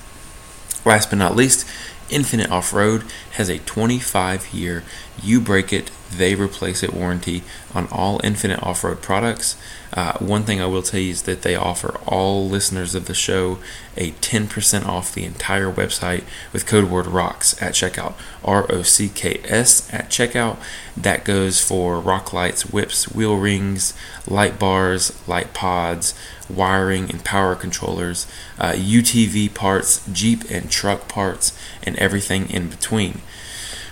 Last 0.84 1.10
but 1.10 1.18
not 1.18 1.36
least, 1.36 1.66
Infinite 2.10 2.50
Off 2.50 2.72
Road 2.72 3.04
has 3.32 3.48
a 3.48 3.58
25 3.58 4.52
year 4.52 4.82
you 5.22 5.40
break 5.40 5.72
it, 5.72 5.90
they 6.10 6.34
replace 6.34 6.82
it 6.82 6.92
warranty 6.92 7.42
on 7.74 7.86
all 7.88 8.20
Infinite 8.24 8.62
Off 8.62 8.82
Road 8.82 9.00
products. 9.00 9.56
Uh, 9.92 10.16
one 10.18 10.44
thing 10.44 10.60
I 10.60 10.66
will 10.66 10.82
tell 10.82 11.00
you 11.00 11.10
is 11.10 11.22
that 11.22 11.42
they 11.42 11.56
offer 11.56 11.98
all 12.06 12.48
listeners 12.48 12.94
of 12.94 13.06
the 13.06 13.14
show 13.14 13.58
a 13.96 14.12
10% 14.12 14.86
off 14.86 15.12
the 15.12 15.24
entire 15.24 15.70
website 15.70 16.22
with 16.52 16.66
code 16.66 16.84
word 16.90 17.06
ROCKS 17.06 17.60
at 17.60 17.74
checkout. 17.74 18.14
R 18.44 18.66
O 18.70 18.82
C 18.82 19.08
K 19.08 19.40
S 19.44 19.92
at 19.92 20.08
checkout. 20.08 20.58
That 20.96 21.24
goes 21.24 21.60
for 21.60 22.00
rock 22.00 22.32
lights, 22.32 22.66
whips, 22.66 23.12
wheel 23.12 23.36
rings, 23.36 23.94
light 24.26 24.58
bars, 24.58 25.16
light 25.28 25.52
pods, 25.54 26.14
wiring 26.48 27.10
and 27.10 27.24
power 27.24 27.54
controllers, 27.54 28.26
uh, 28.58 28.72
UTV 28.72 29.52
parts, 29.54 30.06
Jeep 30.12 30.42
and 30.50 30.70
truck 30.70 31.08
parts, 31.08 31.56
and 31.82 31.96
everything 31.96 32.48
in 32.50 32.68
between. 32.68 33.20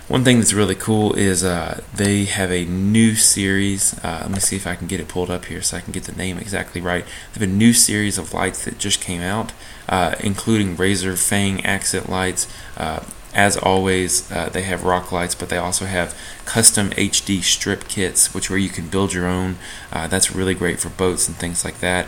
One 0.09 0.23
thing 0.23 0.39
that's 0.39 0.53
really 0.53 0.73
cool 0.73 1.13
is 1.13 1.43
uh, 1.43 1.81
they 1.93 2.25
have 2.25 2.51
a 2.51 2.65
new 2.65 3.13
series. 3.13 3.93
Uh, 4.03 4.21
let 4.23 4.31
me 4.31 4.39
see 4.39 4.55
if 4.55 4.65
I 4.65 4.73
can 4.73 4.87
get 4.87 4.99
it 4.99 5.07
pulled 5.07 5.29
up 5.29 5.45
here 5.45 5.61
so 5.61 5.77
I 5.77 5.81
can 5.81 5.91
get 5.91 6.05
the 6.05 6.15
name 6.15 6.39
exactly 6.39 6.81
right. 6.81 7.05
They 7.05 7.39
have 7.41 7.47
a 7.47 7.53
new 7.53 7.73
series 7.73 8.17
of 8.17 8.33
lights 8.33 8.65
that 8.65 8.79
just 8.79 9.01
came 9.01 9.21
out, 9.21 9.53
uh, 9.87 10.15
including 10.19 10.75
Razor 10.75 11.15
Fang 11.15 11.63
accent 11.63 12.09
lights. 12.09 12.51
Uh, 12.75 13.01
as 13.35 13.55
always, 13.55 14.31
uh, 14.31 14.49
they 14.49 14.63
have 14.63 14.83
rock 14.83 15.11
lights, 15.11 15.35
but 15.35 15.49
they 15.49 15.57
also 15.57 15.85
have 15.85 16.17
custom 16.43 16.89
HD 16.89 17.43
strip 17.43 17.87
kits, 17.87 18.33
which 18.33 18.49
where 18.49 18.57
you 18.57 18.69
can 18.69 18.87
build 18.87 19.13
your 19.13 19.27
own. 19.27 19.57
Uh, 19.93 20.07
that's 20.07 20.33
really 20.33 20.55
great 20.55 20.79
for 20.79 20.89
boats 20.89 21.27
and 21.27 21.37
things 21.37 21.63
like 21.63 21.81
that. 21.81 22.07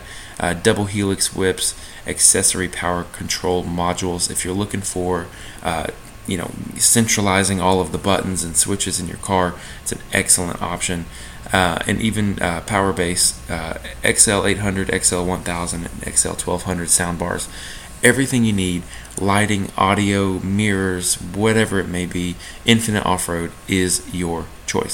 double 0.64 0.86
helix 0.86 1.36
whips, 1.36 1.80
accessory 2.08 2.68
power 2.68 3.04
control 3.04 3.64
modules. 3.64 4.32
If 4.32 4.44
you're 4.44 4.56
looking 4.56 4.82
for 4.82 5.28
you 6.28 6.38
know 6.38 6.52
centralizing 6.78 7.60
all 7.60 7.82
of 7.82 7.92
the 7.92 7.98
buttons 7.98 8.44
and 8.44 8.56
switches 8.56 9.00
in 9.00 9.08
your 9.08 9.18
car 9.18 9.56
it's 9.82 9.92
an 9.92 10.00
excellent 10.14 10.62
option. 10.62 11.06
Uh, 11.52 11.80
and 11.86 12.00
even 12.00 12.42
uh, 12.42 12.62
power 12.62 12.94
base 12.94 13.38
uh, 13.50 13.78
xl 14.04 14.46
800 14.46 14.90
xl 15.04 15.24
1000 15.24 15.84
and 15.86 16.16
xl 16.16 16.30
1200 16.30 16.88
soundbars 16.88 17.50
everything 18.04 18.46
you 18.46 18.54
need 18.54 18.84
lighting 19.20 19.70
audio 19.78 20.40
mirrors 20.40 21.16
whatever 21.16 21.80
it 21.80 21.90
may 21.90 22.06
be 22.06 22.36
infinite 22.64 23.06
off-road 23.06 23.52
is 23.68 24.02
your 24.14 24.46
choice 24.66 24.90